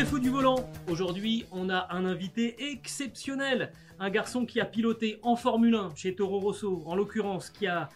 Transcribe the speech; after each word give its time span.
les 0.00 0.06
fous 0.06 0.18
du 0.18 0.30
volant. 0.30 0.66
Aujourd'hui, 0.88 1.44
on 1.52 1.68
a 1.68 1.88
un 1.90 2.06
invité 2.06 2.72
exceptionnel, 2.72 3.70
un 3.98 4.08
garçon 4.08 4.46
qui 4.46 4.58
a 4.58 4.64
piloté 4.64 5.18
en 5.22 5.36
Formule 5.36 5.74
1 5.74 5.94
chez 5.94 6.14
Toro 6.14 6.40
Rosso, 6.40 6.82
en 6.86 6.96
l'occurrence, 6.96 7.50
qui 7.50 7.66
a, 7.66 7.90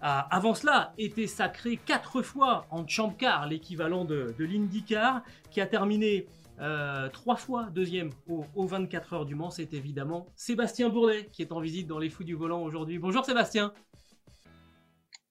a, 0.00 0.34
avant 0.34 0.54
cela 0.54 0.92
été 0.98 1.28
sacré 1.28 1.76
quatre 1.76 2.22
fois 2.22 2.66
en 2.72 2.88
Champ 2.88 3.10
Car, 3.10 3.46
l'équivalent 3.46 4.04
de, 4.04 4.34
de 4.36 4.44
l'IndyCar, 4.44 5.22
qui 5.52 5.60
a 5.60 5.66
terminé 5.68 6.26
euh, 6.60 7.08
trois 7.10 7.36
fois 7.36 7.68
deuxième 7.72 8.10
au, 8.28 8.44
au 8.56 8.66
24 8.66 9.12
heures 9.12 9.24
du 9.24 9.36
Mans. 9.36 9.50
C'est 9.50 9.74
évidemment 9.74 10.26
Sébastien 10.34 10.88
Bourdet 10.88 11.26
qui 11.26 11.42
est 11.42 11.52
en 11.52 11.60
visite 11.60 11.86
dans 11.86 12.00
les 12.00 12.10
fous 12.10 12.24
du 12.24 12.34
volant 12.34 12.62
aujourd'hui. 12.64 12.98
Bonjour 12.98 13.24
Sébastien. 13.24 13.72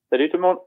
Salut 0.09 0.29
tout 0.29 0.37
le 0.37 0.43
monde. 0.43 0.59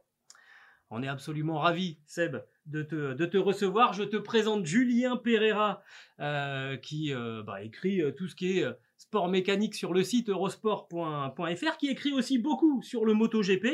On 0.90 1.02
est 1.02 1.08
absolument 1.08 1.58
ravis, 1.60 1.98
Seb, 2.04 2.36
de 2.66 2.82
te, 2.82 3.14
de 3.14 3.26
te 3.26 3.36
recevoir. 3.36 3.92
Je 3.92 4.02
te 4.02 4.16
présente 4.16 4.66
Julien 4.66 5.16
Pereira, 5.16 5.82
euh, 6.20 6.76
qui 6.76 7.12
euh, 7.12 7.42
bah, 7.42 7.62
écrit 7.62 8.02
euh, 8.02 8.12
tout 8.12 8.28
ce 8.28 8.34
qui 8.34 8.58
est 8.58 8.66
sport 8.96 9.28
mécanique 9.28 9.74
sur 9.74 9.92
le 9.92 10.02
site 10.02 10.28
eurosport.fr, 10.28 11.76
qui 11.78 11.88
écrit 11.88 12.12
aussi 12.12 12.38
beaucoup 12.38 12.82
sur 12.82 13.04
le 13.04 13.14
MotoGP. 13.14 13.66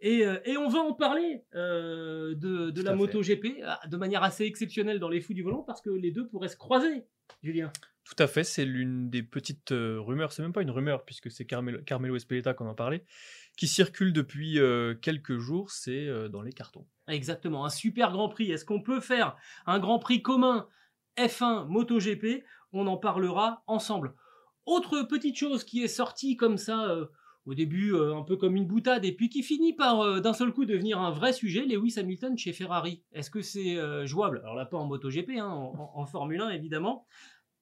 Et, 0.00 0.24
et 0.44 0.56
on 0.58 0.68
va 0.68 0.80
en 0.80 0.92
parler 0.92 1.44
euh, 1.54 2.34
de, 2.34 2.70
de 2.70 2.82
la. 2.82 2.94
MotoGP 2.94 3.62
euh, 3.62 3.72
de 3.88 3.96
manière 3.96 4.22
assez 4.22 4.44
exceptionnelle 4.44 4.98
dans 4.98 5.08
les 5.08 5.20
fous 5.20 5.32
du 5.32 5.42
volant, 5.42 5.62
parce 5.62 5.80
que 5.80 5.90
les 5.90 6.10
deux 6.10 6.26
pourraient 6.26 6.48
se 6.48 6.56
croiser, 6.56 7.04
Julien. 7.42 7.72
Tout 8.04 8.22
à 8.22 8.26
fait, 8.26 8.44
c'est 8.44 8.66
l'une 8.66 9.08
des 9.08 9.22
petites 9.22 9.70
rumeurs, 9.70 10.32
c'est 10.32 10.42
même 10.42 10.52
pas 10.52 10.60
une 10.60 10.70
rumeur 10.70 11.06
puisque 11.06 11.30
c'est 11.30 11.46
Carmelo, 11.46 11.78
Carmelo 11.86 12.16
Espeleta 12.16 12.52
qu'on 12.52 12.66
en 12.66 12.74
parlait, 12.74 13.02
qui 13.56 13.68
circule 13.68 14.12
depuis 14.12 14.58
euh, 14.58 14.94
quelques 14.94 15.38
jours, 15.38 15.70
c'est 15.70 16.06
euh, 16.06 16.28
dans 16.28 16.42
les 16.42 16.52
cartons. 16.52 16.86
Exactement, 17.08 17.64
un 17.64 17.70
super 17.70 18.12
Grand 18.12 18.28
Prix. 18.28 18.50
Est-ce 18.50 18.64
qu'on 18.64 18.82
peut 18.82 19.00
faire 19.00 19.36
un 19.66 19.78
Grand 19.78 19.98
Prix 19.98 20.22
commun 20.22 20.68
F1 21.18 21.66
MotoGP? 21.68 22.44
On 22.72 22.86
en 22.86 22.96
parlera 22.96 23.62
ensemble. 23.66 24.14
Autre 24.66 25.02
petite 25.02 25.36
chose 25.36 25.64
qui 25.64 25.82
est 25.82 25.88
sortie 25.88 26.36
comme 26.36 26.56
ça 26.58 26.88
euh, 26.88 27.06
au 27.46 27.52
début 27.52 27.94
un 27.94 28.22
peu 28.22 28.36
comme 28.36 28.56
une 28.56 28.66
boutade 28.66 29.04
et 29.04 29.12
puis 29.12 29.28
qui 29.28 29.42
finit 29.42 29.74
par 29.74 30.22
d'un 30.22 30.32
seul 30.32 30.50
coup 30.50 30.64
devenir 30.64 30.98
un 30.98 31.10
vrai 31.10 31.34
sujet, 31.34 31.66
Lewis 31.66 31.96
Hamilton 31.98 32.38
chez 32.38 32.54
Ferrari. 32.54 33.02
Est-ce 33.12 33.28
que 33.28 33.42
c'est 33.42 33.76
jouable? 34.06 34.38
Alors 34.44 34.54
là 34.54 34.64
pas 34.64 34.78
en 34.78 34.86
MotoGP, 34.86 35.32
hein, 35.38 35.44
en 35.44 36.06
Formule 36.06 36.40
1 36.40 36.48
évidemment. 36.48 37.06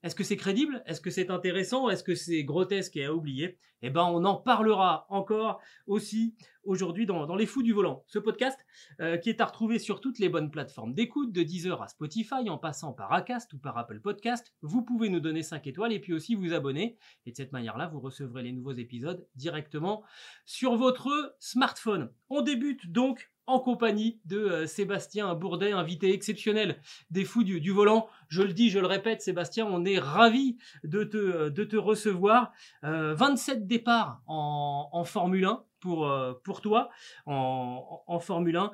Est-ce 0.03 0.14
que 0.14 0.25
c'est 0.25 0.36
crédible? 0.36 0.83
Est-ce 0.86 1.00
que 1.00 1.11
c'est 1.11 1.31
intéressant? 1.31 1.89
Est-ce 1.89 2.03
que 2.03 2.14
c'est 2.14 2.42
grotesque 2.42 2.97
et 2.97 3.05
à 3.05 3.14
oublier? 3.14 3.58
Eh 3.83 3.91
ben 3.91 4.05
on 4.05 4.25
en 4.25 4.36
parlera 4.36 5.06
encore 5.11 5.61
aussi 5.86 6.34
aujourd'hui 6.64 7.06
dans, 7.06 7.34
Les 7.34 7.47
Fous 7.47 7.62
du 7.62 7.72
Volant. 7.72 8.05
Ce 8.06 8.19
podcast 8.19 8.58
euh, 9.00 9.17
qui 9.17 9.28
est 9.28 9.41
à 9.41 9.45
retrouver 9.45 9.78
sur 9.78 10.00
toutes 10.00 10.19
les 10.19 10.28
bonnes 10.28 10.50
plateformes 10.50 10.95
d'écoute, 10.95 11.33
de 11.33 11.42
Deezer 11.42 11.83
à 11.83 11.89
Spotify, 11.89 12.48
en 12.48 12.58
passant 12.58 12.92
par 12.92 13.12
Acast 13.12 13.53
ou 13.53 13.58
par 13.58 13.77
Apple 13.78 14.00
Podcast. 14.00 14.55
Vous 14.62 14.83
pouvez 14.83 15.08
nous 15.08 15.20
donner 15.20 15.42
5 15.42 15.67
étoiles 15.67 15.92
et 15.92 15.98
puis 15.98 16.12
aussi 16.12 16.35
vous 16.35 16.52
abonner. 16.52 16.96
Et 17.27 17.33
de 17.33 17.36
cette 17.36 17.52
manière-là, 17.52 17.89
vous 17.89 18.01
recevrez 18.01 18.42
les 18.42 18.52
nouveaux 18.52 18.73
épisodes 18.73 19.27
directement 19.35 20.05
sur 20.46 20.77
votre 20.77 21.36
smartphone. 21.41 22.12
On 22.30 22.42
débute 22.42 22.91
donc 22.92 23.32
en 23.47 23.58
compagnie 23.58 24.20
de 24.25 24.39
euh, 24.39 24.67
Sébastien 24.67 25.35
Bourdet, 25.35 25.73
invité 25.73 26.13
exceptionnel 26.13 26.80
des 27.11 27.25
fous 27.25 27.45
du, 27.45 27.70
volant. 27.70 28.08
Je 28.29 28.42
le 28.42 28.53
dis, 28.53 28.70
je 28.70 28.79
le 28.79 28.86
répète, 28.86 29.23
Sébastien, 29.23 29.67
on 29.67 29.85
est 29.85 29.98
ravi 29.98 30.57
de 30.85 31.05
te, 31.05 31.48
de 31.48 31.64
te 31.64 31.77
recevoir. 31.77 32.53
Euh, 32.85 33.14
27 33.14 33.67
départs 33.67 34.23
en, 34.27 34.89
en 34.92 35.05
Formule 35.05 35.45
1 35.45 35.64
pour, 35.80 36.07
euh, 36.07 36.35
toi 36.63 36.91
en, 37.27 38.03
en, 38.07 38.20
Formule 38.20 38.57
1. 38.57 38.73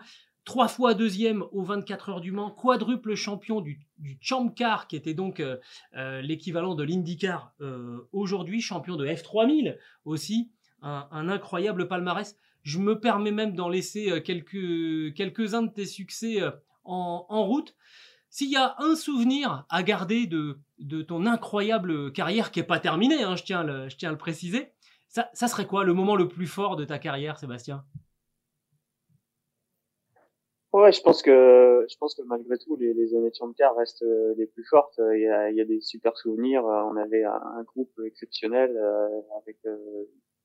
Trois 0.49 0.69
fois 0.69 0.95
deuxième 0.95 1.45
aux 1.53 1.63
24 1.63 2.09
heures 2.09 2.21
du 2.23 2.33
Mans, 2.33 2.51
quadruple 2.51 3.15
champion 3.15 3.61
du, 3.61 3.81
du 3.99 4.17
Champ 4.23 4.49
Car, 4.49 4.87
qui 4.87 4.97
était 4.97 5.13
donc 5.13 5.41
euh, 5.41 5.59
euh, 5.95 6.23
l'équivalent 6.23 6.75
de 6.75 6.83
l'IndyCar 6.85 7.53
euh, 7.61 8.09
aujourd'hui, 8.13 8.63
champion 8.63 8.97
de 8.97 9.07
F3000 9.07 9.77
aussi, 10.07 10.51
un 10.81 11.29
incroyable 11.29 11.87
palmarès. 11.87 12.35
Je 12.63 12.79
me 12.79 12.99
permets 13.01 13.31
même 13.31 13.55
d'en 13.55 13.69
laisser 13.69 14.11
euh, 14.11 14.21
quelques, 14.21 15.15
quelques-uns 15.15 15.63
de 15.63 15.73
tes 15.73 15.87
succès 15.87 16.43
euh, 16.43 16.51
en, 16.85 17.27
en 17.29 17.45
route. 17.47 17.75
S'il 18.31 18.51
y 18.51 18.57
a 18.57 18.75
un 18.79 18.95
souvenir 18.95 19.67
à 19.71 19.83
garder 19.83 20.27
de, 20.27 20.59
de 20.79 21.03
ton 21.03 21.27
incroyable 21.27 22.13
carrière 22.13 22.51
qui 22.51 22.61
n'est 22.61 22.67
pas 22.67 22.79
terminée, 22.79 23.23
hein, 23.23 23.37
je, 23.37 23.45
tiens 23.45 23.89
je 23.89 23.97
tiens 23.97 24.11
à 24.11 24.13
le 24.13 24.19
préciser, 24.19 24.73
ça, 25.09 25.49
serait 25.49 25.67
quoi 25.67 25.85
le 25.85 25.95
moment 25.95 26.17
le 26.17 26.29
plus 26.29 26.47
fort 26.47 26.77
de 26.77 26.85
ta 26.85 26.99
carrière, 26.99 27.39
Sébastien? 27.39 27.85
Ouais, 30.75 30.93
je 30.93 31.01
pense 31.01 31.23
que 31.23 31.87
je 31.89 31.97
pense 31.97 32.15
que 32.15 32.21
malgré 32.23 32.59
tout, 32.59 32.77
les, 32.77 33.15
années 33.15 33.31
de 33.31 33.35
Champion 33.35 33.75
restent 33.75 34.03
euh, 34.03 34.35
les 34.37 34.47
plus 34.47 34.65
fortes. 34.65 35.01
Il 35.15 35.23
y 35.55 35.61
a, 35.61 35.65
des 35.65 35.81
super 35.81 36.15
souvenirs. 36.19 36.65
On 36.65 36.97
avait 36.97 37.25
un, 37.25 37.63
groupe 37.63 37.99
exceptionnel 38.05 38.79
avec 39.39 39.57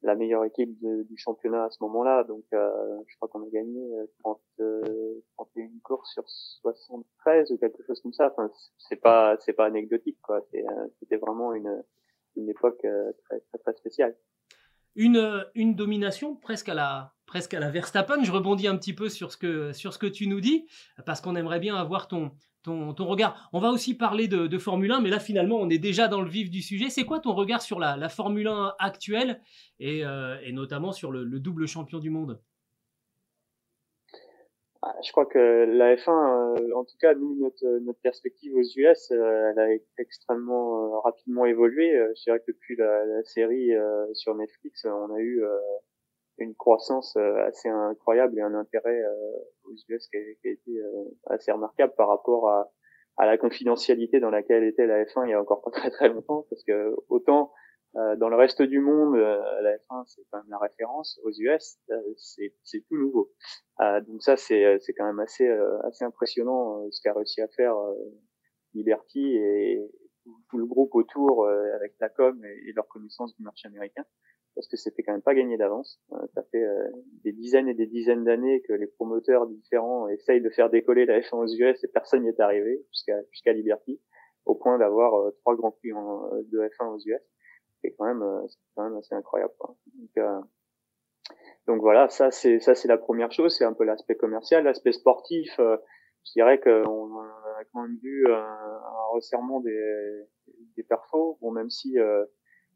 la 0.04 0.16
meilleure 0.16 0.44
équipe 0.46 0.78
du 0.82 1.18
championnat 1.18 1.66
à 1.66 1.70
ce 1.70 1.78
moment-là. 1.82 2.24
Donc, 2.26 2.44
euh, 2.54 2.70
je 3.08 3.16
crois 3.16 3.30
qu'on 3.30 3.44
a 3.44 3.50
gagné 3.50 3.82
euh, 3.96 4.06
30, 4.20 4.42
euh, 4.60 5.22
31 5.38 5.70
courses 5.84 6.12
sur 6.14 6.24
73 6.28 7.52
ou 7.52 7.58
quelque 7.58 7.84
chose 7.84 8.02
comme 8.02 8.14
ça. 8.14 8.32
Enfin, 8.32 8.52
c'est 8.78 8.98
pas 8.98 9.38
c'est 9.40 9.54
pas 9.54 9.66
anecdotique 9.66 10.20
quoi. 10.22 10.46
Euh, 10.54 10.88
C'était 11.00 11.18
vraiment 11.18 11.54
une 11.54 11.84
une 12.36 12.50
époque 12.50 12.84
euh, 12.86 13.12
très 13.26 13.40
très 13.40 13.58
très 13.60 13.74
spéciale. 13.74 14.16
Une, 14.96 15.76
domination 15.76 16.36
presque 16.36 16.70
à 16.70 16.74
la 16.74 17.14
presque 17.26 17.54
à 17.54 17.60
la 17.60 17.70
Verstappen. 17.70 18.24
Je 18.24 18.32
rebondis 18.32 18.68
un 18.68 18.78
petit 18.78 18.94
peu 18.94 19.10
sur 19.10 19.32
ce 19.32 19.38
que 19.38 19.74
sur 19.74 19.94
ce 19.94 20.06
tu 20.06 20.28
nous 20.28 20.42
dis 20.42 20.66
parce 21.06 21.22
qu'on 21.22 21.36
aimerait 21.36 21.60
bien 21.60 21.76
avoir 21.76 22.08
ton 22.08 22.32
ton, 22.64 22.94
ton 22.94 23.06
regard. 23.06 23.50
On 23.52 23.60
va 23.60 23.70
aussi 23.72 23.94
parler 23.94 24.30
de, 24.30 24.58
Formule 24.58 24.92
1, 24.94 25.02
mais 25.02 25.10
là 25.10 25.20
finalement 25.20 25.58
on 25.58 25.70
est 25.70 25.80
déjà 25.80 26.08
dans 26.08 26.22
le 26.22 26.30
vif 26.30 26.50
du 26.50 26.62
sujet. 26.62 26.90
C'est 26.90 27.04
quoi 27.04 27.20
ton 27.20 27.34
regard 27.34 27.62
sur 27.62 27.80
la, 27.80 28.10
Formule 28.10 28.48
1 28.48 28.76
actuelle 28.80 29.42
et, 29.80 30.06
euh, 30.06 30.38
et 30.44 30.54
notamment 30.54 30.94
sur 30.94 31.12
le 31.12 31.40
double 31.40 31.68
champion 31.68 32.00
du 32.00 32.10
monde? 32.10 32.40
Ah, 34.86 34.94
Je 35.02 35.12
crois 35.14 35.26
que 35.26 35.40
la 35.40 35.96
F1, 35.96 36.12
euh, 36.60 36.76
en 36.76 36.84
tout 36.84 36.98
cas, 37.00 37.14
nous, 37.14 37.36
notre, 37.40 37.66
notre 37.86 38.00
perspective 38.02 38.54
aux 38.54 38.62
US, 38.76 39.12
euh, 39.12 39.52
elle 39.52 39.60
a 39.60 39.68
extrêmement 39.98 40.96
euh, 40.96 41.00
rapidement 41.00 41.46
évolué. 41.46 41.96
Euh, 41.96 42.12
Je 42.18 42.24
dirais 42.24 42.40
que 42.40 42.52
depuis 42.52 42.76
la, 42.76 43.06
la 43.06 43.24
série 43.24 43.74
euh, 43.74 44.14
sur 44.14 44.36
Netflix, 44.36 44.84
euh, 44.84 44.92
on 44.92 45.14
a 45.14 45.20
eu 45.20 45.42
euh, 45.42 45.58
une 46.38 46.54
croissance 46.56 47.16
euh, 47.16 47.46
assez 47.46 47.70
incroyable 47.70 48.38
et 48.38 48.42
un 48.42 48.56
intérêt 48.56 49.02
euh, 49.02 49.32
aux 49.66 49.74
US 49.88 50.08
qui 50.08 50.18
a, 50.18 50.20
été 50.52 50.60
euh, 50.68 51.06
assez 51.28 51.54
remarquable 51.54 51.94
par 51.96 52.10
rapport 52.10 52.50
à, 52.50 52.70
à 53.16 53.26
la 53.26 53.38
confidentialité 53.38 54.20
dans 54.20 54.32
laquelle 54.32 54.66
était 54.66 54.88
la 54.88 55.06
F1 55.06 55.28
il 55.28 55.30
y 55.30 55.34
a 55.34 55.40
encore 55.42 55.62
pas 55.62 55.72
très 55.72 55.92
très 55.92 56.10
longtemps, 56.10 56.46
parce 56.50 56.64
que 56.66 56.94
autant 57.08 57.54
euh, 57.96 58.16
dans 58.16 58.30
le 58.30 58.36
reste 58.36 58.64
du 58.64 58.80
monde, 58.80 59.16
euh, 59.16 59.62
la 59.62 59.78
F1 59.78 60.04
c'est 60.08 60.24
quand 60.32 60.40
même 60.40 60.50
la 60.50 60.58
référence. 60.58 61.20
Aux 61.24 61.32
US, 61.32 61.78
euh, 61.92 62.02
c'est 62.18 62.54
c'est 62.64 62.82
tout 62.88 62.98
nouveau. 62.98 63.32
Euh, 63.82 64.02
donc 64.02 64.24
ça 64.24 64.36
c'est 64.36 64.66
euh, 64.66 64.78
c'est 64.80 64.94
quand 64.94 65.06
même 65.06 65.20
assez 65.20 65.48
assez 65.84 66.04
impressionnant 66.04 66.90
ce 66.90 67.02
qu'a 67.02 67.14
réussi 67.14 67.42
à 67.42 67.48
faire 67.50 67.76
Liberty 68.74 69.36
et 69.36 69.80
tout, 70.50 70.58
le 70.58 70.66
groupe 70.66 70.96
autour 70.96 71.48
avec 71.48 71.94
la 72.00 72.10
com 72.10 72.44
et, 72.44 72.72
leur 72.74 72.88
connaissance 72.88 73.36
du 73.36 73.44
marché 73.44 73.68
américain 73.68 74.06
parce 74.56 74.68
que 74.68 74.78
c'était 74.78 75.04
quand 75.04 75.12
même 75.12 75.22
pas 75.22 75.36
gagné 75.36 75.58
d'avance. 75.58 76.00
Ça 76.34 76.44
fait 76.52 76.66
des 77.24 77.32
dizaines 77.32 77.68
et 77.68 77.74
des 77.74 77.88
dizaines 77.88 78.24
d'années 78.24 78.62
que 78.62 78.74
les 78.74 78.88
promoteurs 78.88 79.48
différents 79.48 80.08
essayent 80.08 80.42
de 80.42 80.50
faire 80.50 80.70
décoller 80.70 81.06
la 81.06 81.20
F1 81.20 81.36
aux 81.36 81.48
US 81.48 81.84
et 81.84 81.88
personne 81.88 82.24
n'y 82.24 82.30
est 82.30 82.40
arrivé 82.40 82.84
jusqu'à 82.92 83.20
jusqu'à 83.32 83.54
Liberty 83.54 84.00
au 84.46 84.56
point 84.56 84.78
d'avoir 84.80 85.32
trois 85.42 85.56
grands 85.56 85.72
prix 85.72 85.94
en, 85.94 86.30
de 86.52 86.60
F1 86.60 86.96
aux 86.96 87.00
US. 87.00 87.22
C'est 87.84 87.92
quand 87.98 88.06
même 88.06 88.24
euh, 88.24 88.48
c'est 88.48 88.58
quand 88.76 88.84
même 88.84 88.98
assez 88.98 89.14
incroyable. 89.14 89.54
Quoi. 89.60 89.76
Donc, 89.94 90.10
euh, 90.18 90.42
donc 91.68 91.82
voilà, 91.82 92.10
ça 92.10 92.32
c'est 92.32 92.60
ça 92.60 92.76
c'est 92.76 92.88
la 92.88 92.98
première 92.98 93.32
chose, 93.32 93.56
c'est 93.56 93.66
un 93.66 93.74
peu 93.74 93.84
l'aspect 93.84 94.16
commercial, 94.16 94.64
l'aspect 94.64 94.94
sportif. 94.94 95.60
euh, 95.60 95.78
je 96.26 96.32
dirais 96.32 96.60
qu'on 96.62 97.20
a 97.20 97.64
quand 97.74 97.82
même 97.82 97.98
vu 98.02 98.26
un, 98.32 98.38
un 98.38 99.06
resserrement 99.12 99.60
des 99.60 100.24
des 100.78 100.84
perfos, 100.84 101.38
bon 101.42 101.52
même 101.52 101.70
si 101.70 102.00
euh, 102.00 102.24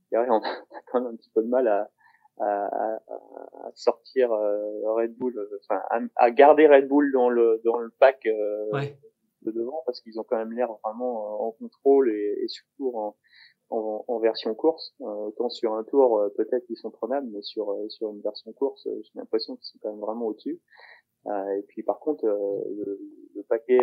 je 0.03 0.17
dirais, 0.17 0.27
on 0.29 0.41
a 0.41 0.81
quand 0.87 0.99
même 1.01 1.13
un 1.13 1.15
petit 1.15 1.31
peu 1.33 1.41
de 1.41 1.47
mal 1.47 1.67
à, 1.69 1.89
à, 2.39 2.99
sortir 3.73 4.29
Red 4.29 5.15
Bull, 5.17 5.33
enfin 5.63 5.81
à, 6.17 6.31
garder 6.31 6.67
Red 6.67 6.87
Bull 6.89 7.11
dans 7.13 7.29
le 7.29 7.61
dans 7.63 7.77
le 7.77 7.89
pack 7.99 8.23
de 8.25 9.51
devant 9.51 9.81
parce 9.85 10.01
qu'ils 10.01 10.19
ont 10.19 10.23
quand 10.23 10.37
même 10.37 10.51
l'air 10.51 10.69
vraiment 10.83 11.47
en 11.47 11.51
contrôle 11.53 12.11
et, 12.11 12.39
et 12.43 12.47
surtout 12.49 12.91
en, 12.95 13.15
en, 13.69 14.05
en, 14.07 14.19
version 14.19 14.53
course. 14.55 14.95
autant 14.99 15.49
sur 15.49 15.73
un 15.73 15.83
tour, 15.83 16.23
peut-être 16.37 16.65
qu'ils 16.65 16.77
sont 16.77 16.91
prenables, 16.91 17.27
mais 17.31 17.41
sur 17.41 17.75
sur 17.89 18.11
une 18.11 18.21
version 18.21 18.51
course, 18.53 18.83
j'ai 18.85 19.11
l'impression 19.15 19.55
qu'ils 19.55 19.65
sont 19.65 19.79
quand 19.81 19.91
même 19.91 19.99
vraiment 19.99 20.27
au-dessus. 20.27 20.59
et 21.27 21.63
puis 21.67 21.83
par 21.83 21.99
contre, 21.99 22.25
le, 22.25 22.99
le, 23.35 23.43
paquet 23.43 23.79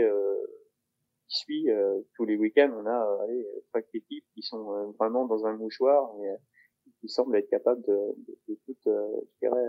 qui 1.29 1.37
suit 1.39 1.71
euh, 1.71 2.01
tous 2.17 2.25
les 2.25 2.37
week-ends, 2.37 2.71
on 2.77 2.87
a 2.87 3.07
euh, 3.07 3.25
allez, 3.25 3.47
cinq 3.73 3.85
équipes 3.95 4.25
qui 4.35 4.43
sont 4.43 4.73
euh, 4.73 4.87
vraiment 4.99 5.27
dans 5.27 5.47
un 5.47 5.57
mouchoir 5.57 6.11
et 6.23 6.91
qui 7.01 7.09
semblent 7.09 7.37
être 7.37 7.49
capables 7.49 7.83
de, 7.83 7.93
de, 7.93 8.37
de 8.49 8.59
toutes, 8.67 8.85
je 8.87 9.39
dirais, 9.47 9.65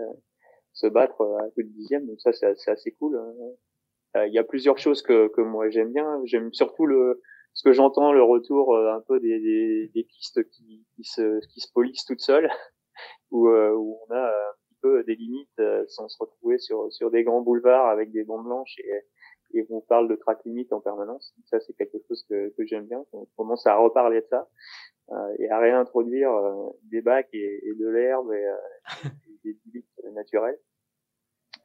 se 0.72 0.86
battre 0.86 1.22
à 1.40 1.50
coup 1.50 1.62
de 1.62 1.68
dixième. 1.68 2.06
Donc 2.06 2.20
ça, 2.20 2.32
c'est 2.32 2.70
assez 2.70 2.92
cool. 2.92 3.16
Hein. 3.16 4.26
Il 4.26 4.32
y 4.32 4.38
a 4.38 4.44
plusieurs 4.44 4.78
choses 4.78 5.02
que, 5.02 5.28
que 5.28 5.40
moi 5.40 5.68
j'aime 5.70 5.92
bien. 5.92 6.20
J'aime 6.24 6.52
surtout 6.52 6.86
le 6.86 7.22
ce 7.56 7.64
que 7.64 7.72
j'entends, 7.72 8.12
le 8.12 8.22
retour 8.22 8.76
un 8.78 9.00
peu 9.00 9.18
des, 9.18 9.40
des, 9.40 9.90
des 9.94 10.04
pistes 10.04 10.48
qui, 10.50 10.86
qui, 10.94 11.02
se, 11.02 11.44
qui 11.48 11.60
se 11.60 11.72
polissent 11.72 12.04
toutes 12.04 12.20
seules, 12.20 12.48
où, 13.32 13.48
où 13.48 13.98
on 14.08 14.14
a 14.14 14.28
un 14.28 14.52
petit 14.68 14.76
peu 14.80 15.02
des 15.04 15.16
limites 15.16 15.60
sans 15.88 16.08
se 16.08 16.16
retrouver 16.20 16.58
sur, 16.58 16.92
sur 16.92 17.10
des 17.10 17.24
grands 17.24 17.40
boulevards 17.40 17.88
avec 17.88 18.12
des 18.12 18.22
bandes 18.24 18.44
blanches 18.44 18.78
et, 18.78 19.02
et 19.54 19.66
on 19.70 19.80
parle 19.80 20.08
de 20.08 20.16
track 20.16 20.44
limite 20.44 20.72
en 20.72 20.80
permanence. 20.80 21.34
Ça, 21.46 21.60
c'est 21.60 21.72
quelque 21.74 21.98
chose 22.08 22.24
que, 22.28 22.52
que 22.56 22.66
j'aime 22.66 22.86
bien. 22.86 23.04
On 23.12 23.26
commence 23.36 23.66
à 23.66 23.76
reparler 23.76 24.20
de 24.20 24.26
ça 24.28 24.48
euh, 25.10 25.36
et 25.38 25.48
à 25.50 25.58
réintroduire 25.58 26.32
euh, 26.32 26.70
des 26.90 27.00
bacs 27.00 27.28
et, 27.32 27.68
et 27.68 27.74
de 27.74 27.88
l'herbe 27.88 28.32
et, 28.32 28.44
euh, 28.44 28.56
des 29.44 29.56
limites 29.66 30.02
naturelles. 30.12 30.58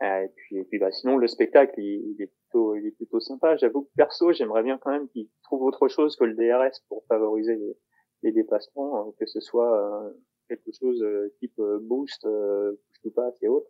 Euh, 0.04 0.24
et 0.24 0.30
puis, 0.30 0.58
et 0.58 0.64
puis 0.64 0.80
bah, 0.80 0.92
sinon, 0.92 1.18
le 1.18 1.28
spectacle, 1.28 1.74
il, 1.78 2.16
il, 2.16 2.22
est 2.22 2.32
plutôt, 2.52 2.76
il 2.76 2.88
est 2.88 2.92
plutôt 2.92 3.20
sympa. 3.20 3.56
J'avoue 3.58 3.84
que 3.84 3.90
perso, 3.96 4.32
j'aimerais 4.34 4.64
bien 4.64 4.78
quand 4.78 4.92
même 4.92 5.08
qu'il 5.10 5.28
trouve 5.44 5.64
autre 5.64 5.88
chose 5.88 6.16
que 6.16 6.24
le 6.24 6.36
DRS 6.36 6.82
pour 6.88 7.04
favoriser 7.08 7.56
les, 7.56 7.78
les 8.24 8.32
déplacements, 8.32 9.00
hein, 9.00 9.14
que 9.20 9.26
ce 9.26 9.40
soit 9.40 10.14
quelque 10.48 10.72
chose 10.78 11.04
type 11.40 11.60
boost, 11.82 12.22
push 12.22 13.02
to 13.04 13.12
pass 13.12 13.34
et 13.42 13.48
autres. 13.48 13.70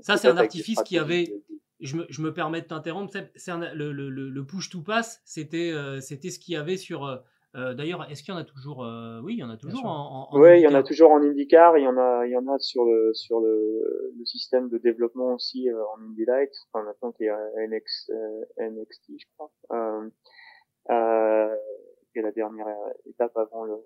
ça, 0.00 0.16
c'est 0.16 0.28
un 0.28 0.36
artifice 0.36 0.82
qui 0.82 0.98
avait 0.98 1.42
je 1.80 1.96
me, 1.96 2.06
je 2.08 2.22
me, 2.22 2.32
permets 2.32 2.60
de 2.60 2.66
t'interrompre. 2.66 3.16
Le, 3.46 3.92
le, 3.92 4.10
le, 4.10 4.46
push 4.46 4.70
to 4.70 4.82
pass, 4.82 5.22
c'était 5.24 5.72
euh, 5.72 6.00
c'était 6.00 6.30
ce 6.30 6.38
qu'il 6.38 6.54
y 6.54 6.56
avait 6.56 6.76
sur. 6.76 7.22
Euh, 7.56 7.70
euh 7.70 7.74
D'ailleurs, 7.74 8.10
est-ce 8.10 8.22
qu'il 8.22 8.32
y 8.32 8.36
en 8.36 8.40
a 8.40 8.44
toujours 8.44 8.84
euh, 8.84 9.20
Oui, 9.22 9.34
il 9.34 9.38
y 9.38 9.44
en 9.44 9.50
a 9.50 9.56
toujours 9.56 9.84
en, 9.86 10.28
en, 10.30 10.38
Oui, 10.38 10.58
il 10.58 10.62
y 10.62 10.68
en 10.68 10.74
a 10.74 10.82
toujours 10.82 11.10
en 11.10 11.22
IndyCar. 11.22 11.78
Il 11.78 11.84
y 11.84 11.88
en 11.88 11.96
a, 11.96 12.26
il 12.26 12.32
y 12.32 12.36
en 12.36 12.46
a 12.48 12.58
sur 12.58 12.84
le 12.84 13.12
sur 13.14 13.40
le, 13.40 14.12
le 14.16 14.24
système 14.24 14.68
de 14.68 14.78
développement 14.78 15.34
aussi 15.34 15.68
euh, 15.68 15.82
en 15.94 16.02
Indy 16.02 16.24
Light. 16.24 16.52
Enfin, 16.72 16.84
maintenant 16.84 17.12
qu'il 17.12 17.26
y 17.26 17.28
a 17.28 17.38
NX, 17.68 18.10
NXT, 18.58 19.12
je 19.18 19.26
crois. 19.36 19.50
Euh, 20.90 21.56
qui 22.12 22.18
est 22.18 22.22
la 22.22 22.32
dernière 22.32 22.66
étape 23.06 23.36
avant 23.36 23.64
le 23.64 23.76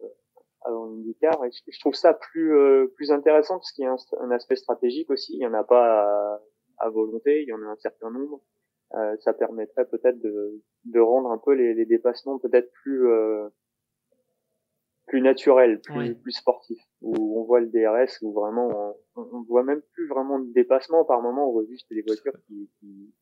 avant 0.63 0.87
l'IndyCar. 0.87 1.45
Et 1.45 1.51
je, 1.51 1.81
trouve 1.81 1.95
ça 1.95 2.15
plus 2.15 2.55
plus 2.97 3.11
intéressant 3.13 3.55
parce 3.59 3.73
qu'il 3.73 3.85
y 3.85 3.87
a 3.87 3.93
un, 3.93 3.97
un, 4.21 4.31
aspect 4.31 4.57
stratégique 4.57 5.11
aussi. 5.11 5.35
Il 5.35 5.41
y 5.41 5.47
en 5.47 5.55
a 5.55 5.65
pas 5.65 6.41
à 6.79 6.89
volonté, 6.91 7.43
il 7.43 7.49
y 7.49 7.53
en 7.53 7.63
a 7.63 7.67
un 7.67 7.77
certain 7.77 8.11
nombre. 8.11 8.41
Euh, 8.93 9.17
ça 9.21 9.33
permettrait 9.33 9.87
peut-être 9.87 10.21
de, 10.21 10.63
de 10.85 11.01
rendre 11.01 11.31
un 11.31 11.39
peu 11.39 11.53
les, 11.55 11.75
les 11.75 11.87
dépassements 11.87 12.39
peut-être 12.39 12.71
plus 12.83 13.09
euh, 13.09 13.49
plus 15.07 15.21
naturels, 15.21 15.81
plus, 15.81 16.15
plus 16.15 16.33
sportifs, 16.33 16.83
où 17.03 17.39
on 17.39 17.45
voit 17.45 17.61
le 17.61 17.67
DRS, 17.67 18.23
où 18.23 18.33
vraiment 18.33 18.95
on, 19.17 19.23
on 19.23 19.43
voit 19.43 19.63
même 19.63 19.83
plus 19.93 20.07
vraiment 20.09 20.39
de 20.39 20.51
dépassement 20.53 21.05
par 21.05 21.21
moment, 21.21 21.49
on 21.49 21.53
voit 21.53 21.65
juste 21.67 21.87
des 21.91 22.03
voitures 22.03 22.33
qui, 22.47 22.71
qui, 22.81 23.13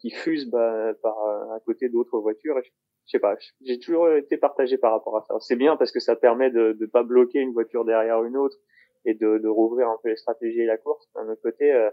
qui, 0.00 0.10
fusent 0.10 0.50
bah, 0.50 0.92
par 1.02 1.16
à 1.52 1.60
côté 1.64 1.88
d'autres 1.88 2.18
voitures. 2.18 2.60
je, 2.64 2.70
sais 3.06 3.20
pas, 3.20 3.36
j'ai 3.60 3.78
toujours 3.78 4.10
été 4.10 4.38
partagé 4.38 4.76
par 4.76 4.92
rapport 4.92 5.16
à 5.18 5.22
ça. 5.22 5.34
C'est 5.40 5.56
bien 5.56 5.76
parce 5.76 5.92
que 5.92 6.00
ça 6.00 6.16
permet 6.16 6.50
de 6.50 6.76
ne 6.80 6.86
pas 6.86 7.04
bloquer 7.04 7.38
une 7.40 7.52
voiture 7.52 7.84
derrière 7.84 8.24
une 8.24 8.36
autre 8.36 8.56
et 9.04 9.14
de, 9.14 9.38
de 9.38 9.48
rouvrir 9.48 9.88
un 9.88 9.98
peu 10.02 10.08
les 10.08 10.16
stratégies 10.16 10.60
et 10.60 10.66
la 10.66 10.78
course. 10.78 11.08
D'un 11.14 11.28
autre 11.28 11.42
côté, 11.42 11.72
euh, 11.72 11.90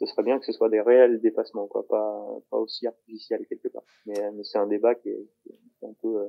ce 0.00 0.06
serait 0.06 0.22
bien 0.22 0.38
que 0.38 0.46
ce 0.46 0.52
soit 0.52 0.70
des 0.70 0.80
réels 0.80 1.20
dépassements, 1.20 1.66
quoi, 1.66 1.86
pas, 1.86 2.26
pas 2.50 2.56
aussi 2.56 2.86
artificiels 2.86 3.44
quelque 3.48 3.68
part. 3.68 3.82
Mais, 4.06 4.14
mais 4.32 4.44
c'est 4.44 4.58
un 4.58 4.66
débat 4.66 4.94
qui 4.94 5.10
est, 5.10 5.26
qui 5.42 5.50
est 5.50 5.86
un 5.86 5.94
peu, 6.00 6.08
euh, 6.08 6.28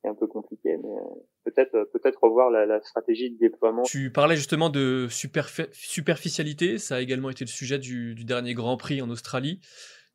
qui 0.00 0.06
est 0.06 0.10
un 0.10 0.14
peu 0.14 0.28
compliqué, 0.28 0.76
mais 0.76 0.88
euh, 0.88 1.00
peut-être, 1.44 1.90
peut-être 1.92 2.22
revoir 2.22 2.50
la, 2.50 2.66
la, 2.66 2.80
stratégie 2.82 3.32
de 3.32 3.38
déploiement. 3.38 3.82
Tu 3.82 4.12
parlais 4.12 4.36
justement 4.36 4.70
de 4.70 5.08
superficialité, 5.10 6.78
ça 6.78 6.96
a 6.96 7.00
également 7.00 7.30
été 7.30 7.44
le 7.44 7.50
sujet 7.50 7.80
du, 7.80 8.14
du 8.14 8.24
dernier 8.24 8.54
Grand 8.54 8.76
Prix 8.76 9.02
en 9.02 9.10
Australie. 9.10 9.60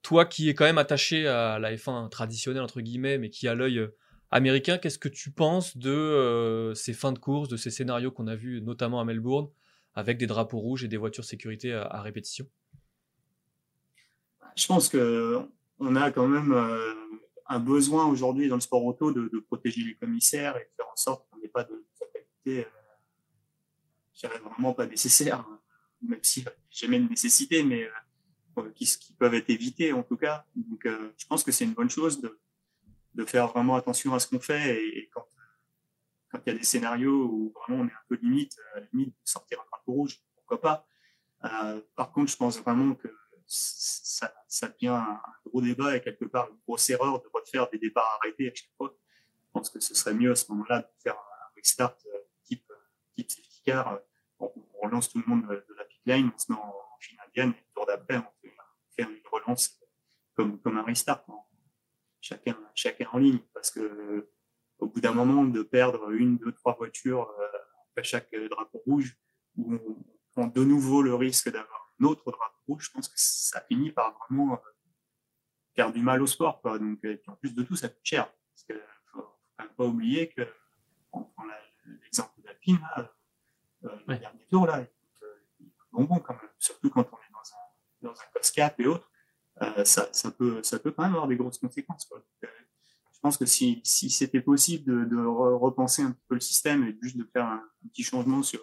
Toi 0.02 0.24
qui 0.26 0.50
es 0.50 0.54
quand 0.54 0.66
même 0.66 0.78
attaché 0.78 1.28
à 1.28 1.60
la 1.60 1.76
F1 1.76 2.10
traditionnelle 2.10 2.64
entre 2.64 2.80
guillemets, 2.80 3.18
mais 3.18 3.30
qui 3.30 3.50
a 3.50 3.56
l'œil 3.56 3.80
euh, 3.80 3.96
américain, 4.32 4.78
qu'est-ce 4.78 5.00
que 5.00 5.10
tu 5.10 5.32
penses 5.32 5.76
de 5.76 6.72
ces 6.76 6.94
fins 6.94 7.12
de 7.12 7.20
course, 7.20 7.50
de 7.50 7.58
ces 7.58 7.72
scénarios 7.72 8.12
qu'on 8.12 8.28
a 8.28 8.36
vus 8.36 8.62
notamment 8.62 9.02
à 9.02 9.06
Melbourne, 9.06 9.50
avec 9.96 10.18
des 10.18 10.28
drapeaux 10.28 10.60
rouges 10.60 10.84
et 10.84 10.88
des 10.88 10.98
voitures 10.98 11.26
sécurité 11.26 11.74
à 11.74 12.02
répétition? 12.02 12.46
Je 14.56 14.68
pense 14.68 14.90
que 14.90 15.42
on 15.80 15.96
a 15.96 16.12
quand 16.12 16.28
même 16.28 16.54
euh, 16.54 16.94
un 17.48 17.60
besoin 17.60 18.06
aujourd'hui 18.06 18.48
dans 18.48 18.56
le 18.56 18.62
sport 18.62 18.84
auto 18.86 19.12
de, 19.12 19.40
protéger 19.40 19.82
les 19.84 19.96
commissaires 19.96 20.56
et 20.58 20.62
de 20.62 20.70
faire 20.76 20.88
en 20.92 20.96
sorte 20.96 21.30
qu'on 21.30 21.38
n'ait 21.40 21.48
pas 21.48 21.64
de 21.64 21.86
fatalité, 22.00 22.68
euh, 24.24 24.40
vraiment 24.50 24.74
pas 24.74 24.86
nécessaire, 24.86 25.40
hein. 25.40 25.60
même 26.02 26.24
si 26.24 26.46
jamais 26.70 26.98
une 26.98 27.10
nécessité, 27.10 27.64
mais 27.64 27.90
euh, 28.58 28.72
qui, 28.74 28.86
qui, 28.86 29.14
peuvent 29.14 29.34
être 29.34 29.50
évitées 29.50 29.92
en 29.94 30.04
tout 30.04 30.18
cas. 30.18 30.46
Donc, 30.56 30.86
euh, 30.86 31.14
je 31.18 31.26
pense 31.28 31.44
que 31.44 31.52
c'est 31.52 31.66
une 31.66 31.74
bonne 31.74 31.90
chose 31.90 32.22
de, 32.22 32.40
faire 33.26 33.48
vraiment 33.48 33.76
attention 33.76 34.14
à 34.14 34.20
ce 34.20 34.28
qu'on 34.28 34.42
fait 34.42 34.76
et, 34.76 35.10
quand 35.14 35.26
quand 36.32 36.42
il 36.46 36.54
y 36.54 36.56
a 36.56 36.58
des 36.58 36.66
scénarios 36.66 37.26
où 37.26 37.54
vraiment 37.56 37.84
on 37.84 37.88
est 37.88 37.92
un 37.92 38.06
peu 38.10 38.20
limite, 38.22 38.58
à 38.74 38.82
la 38.82 38.86
limite 38.92 39.10
de 39.10 39.16
sortir 39.24 39.60
un 39.62 39.66
drapeau 39.72 39.94
rouge, 39.94 40.20
pourquoi 40.36 40.60
pas. 40.60 40.88
Euh, 41.46 41.82
par 41.96 42.12
contre, 42.12 42.32
je 42.32 42.38
pense 42.38 42.60
vraiment 42.60 42.96
que 42.96 43.08
ça, 43.48 44.68
devient 44.70 44.88
un 44.88 45.22
gros 45.46 45.62
débat 45.62 45.96
et 45.96 46.02
quelque 46.02 46.26
part 46.26 46.50
une 46.50 46.58
grosse 46.68 46.90
erreur 46.90 47.22
de 47.22 47.30
refaire 47.34 47.70
des 47.70 47.78
départs 47.78 48.20
arrêtés 48.20 48.50
à 48.50 48.56
chaque 48.56 48.72
fois. 48.78 48.96
Je 49.38 49.52
pense 49.54 49.70
que 49.70 49.80
ce 49.80 49.94
serait 49.94 50.14
mieux 50.14 50.32
à 50.32 50.36
ce 50.36 50.52
moment-là 50.52 50.82
de 50.82 50.88
faire 51.02 51.16
un 51.16 51.56
restart 51.56 51.96
euh, 52.08 52.18
type, 52.44 52.70
euh, 52.72 52.76
type 53.16 53.32
safety. 53.32 53.64
Euh, 53.70 53.84
on, 54.40 54.52
relance 54.82 55.10
tout 55.10 55.20
le 55.20 55.26
monde 55.26 55.48
de, 55.48 55.74
la 55.78 55.86
pit 55.86 56.02
lane, 56.06 56.32
on 56.34 56.38
se 56.38 56.52
met 56.52 56.58
en, 56.58 56.62
en 56.62 56.98
file 57.00 57.18
indienne 57.28 57.52
et 57.52 57.62
le 57.62 57.74
tour 57.74 57.86
d'après, 57.88 58.18
on 58.18 58.32
fait, 58.42 58.56
faire 58.96 59.10
une 59.10 59.22
relance 59.32 59.80
comme, 60.36 60.60
comme 60.62 60.78
un 60.78 60.84
restart. 60.84 61.26
Chacun, 62.22 62.58
chacun 62.74 63.08
en 63.12 63.18
ligne 63.20 63.40
parce 63.54 63.72
que 63.72 64.30
au 64.80 64.88
bout 64.88 65.00
d'un 65.00 65.14
moment 65.14 65.44
de 65.46 65.62
perdre 65.62 66.12
une, 66.12 66.38
deux, 66.38 66.52
trois 66.52 66.76
voitures 66.76 67.32
après 67.90 68.04
chaque 68.04 68.36
drapeau 68.50 68.80
rouge, 68.86 69.16
on 69.58 69.80
prend 70.32 70.48
de 70.48 70.64
nouveau 70.64 71.02
le 71.02 71.16
risque 71.16 71.52
d'avoir 71.52 71.85
autre 72.04 72.32
drapeau 72.32 72.60
rouge, 72.68 72.86
je 72.86 72.92
pense 72.92 73.08
que 73.08 73.16
ça 73.18 73.62
finit 73.62 73.92
par 73.92 74.18
vraiment 74.20 74.54
euh, 74.54 74.58
faire 75.76 75.92
du 75.92 76.02
mal 76.02 76.22
au 76.22 76.28
sport. 76.28 76.62
Quoi. 76.62 76.80
Donc, 76.80 77.04
et 77.04 77.18
puis 77.18 77.32
en 77.32 77.36
plus 77.36 77.54
de 77.54 77.64
tout, 77.64 77.76
ça 77.76 77.90
coûte 77.90 78.04
cher. 78.04 78.26
Parce 78.26 78.64
que 78.68 78.74
faut, 79.12 79.22
faut 79.22 79.40
quand 79.58 79.64
même 79.64 79.74
pas 79.76 79.86
oublier 79.86 80.30
que, 80.30 80.48
on 81.12 81.24
prend 81.24 81.46
l'exemple 82.02 82.42
d'Alpine, 82.42 82.80
là, 82.96 83.14
euh, 83.86 83.90
le 84.08 84.18
dernier 84.18 84.46
tour, 84.48 84.66
là, 84.68 84.82
il 85.60 85.72
coûte 85.72 85.88
bonbon 85.92 86.20
quand 86.20 86.34
même. 86.34 86.52
Surtout 86.60 86.90
quand 86.90 87.08
on 87.12 87.18
est 87.18 87.32
dans 87.32 88.10
un, 88.10 88.14
dans 88.14 88.20
un 88.20 88.26
cost 88.34 88.56
cap 88.56 88.80
et 88.80 88.88
autres, 88.88 89.10
euh, 89.62 89.86
ça, 89.86 90.10
ça, 90.12 90.32
peut, 90.32 90.62
ça 90.64 90.80
peut 90.80 90.92
quand 90.92 91.04
même 91.04 91.14
avoir 91.14 91.28
des 91.28 91.38
grosses 91.38 91.60
conséquences. 91.60 92.06
Quoi. 92.06 92.20
Donc, 92.20 92.28
euh, 92.44 92.48
je 93.14 93.20
pense 93.20 93.38
que 93.38 93.46
si, 93.46 93.82
si 93.84 94.10
c'était 94.10 94.42
possible 94.42 94.86
de, 94.86 95.06
de 95.06 95.18
repenser 95.26 96.04
un 96.04 96.16
peu 96.28 96.36
le 96.36 96.42
système 96.42 96.84
et 96.84 96.98
juste 97.02 97.18
de 97.18 97.24
faire 97.24 97.46
un, 97.46 97.64
un 97.84 97.88
petit 97.88 98.04
changement 98.04 98.44
sur, 98.44 98.60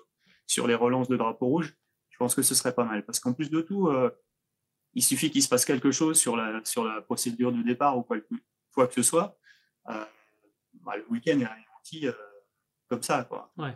sur 0.47 0.67
les 0.67 0.75
relances 0.75 1.09
de 1.09 1.17
drapeau 1.17 1.47
rouge, 1.47 1.75
pense 2.17 2.35
que 2.35 2.43
ce 2.43 2.55
serait 2.55 2.75
pas 2.75 2.85
mal. 2.85 3.05
Parce 3.05 3.21
qu'en 3.21 3.33
plus 3.33 3.51
de 3.51 3.61
tout, 3.61 3.89
euh, 3.89 4.11
il 4.95 5.03
suffit 5.03 5.31
qu'il 5.31 5.43
se 5.43 5.49
passe 5.49 5.65
quelque 5.65 5.91
chose 5.91 6.19
sur 6.19 6.37
la, 6.37 6.65
sur 6.65 6.85
la 6.85 7.01
procédure 7.03 7.53
de 7.53 7.63
départ 7.63 7.97
ou 7.97 8.03
quoi, 8.03 8.19
quoi 8.73 8.87
que 8.87 8.95
ce 8.95 9.03
soit. 9.03 9.39
Euh, 9.89 10.05
bah, 10.75 10.97
le 10.97 11.07
week-end 11.11 11.39
est 11.41 11.45
anéanti 11.45 12.07
euh, 12.07 12.13
comme 12.89 13.03
ça. 13.03 13.25
Quoi. 13.25 13.53
Ouais. 13.57 13.75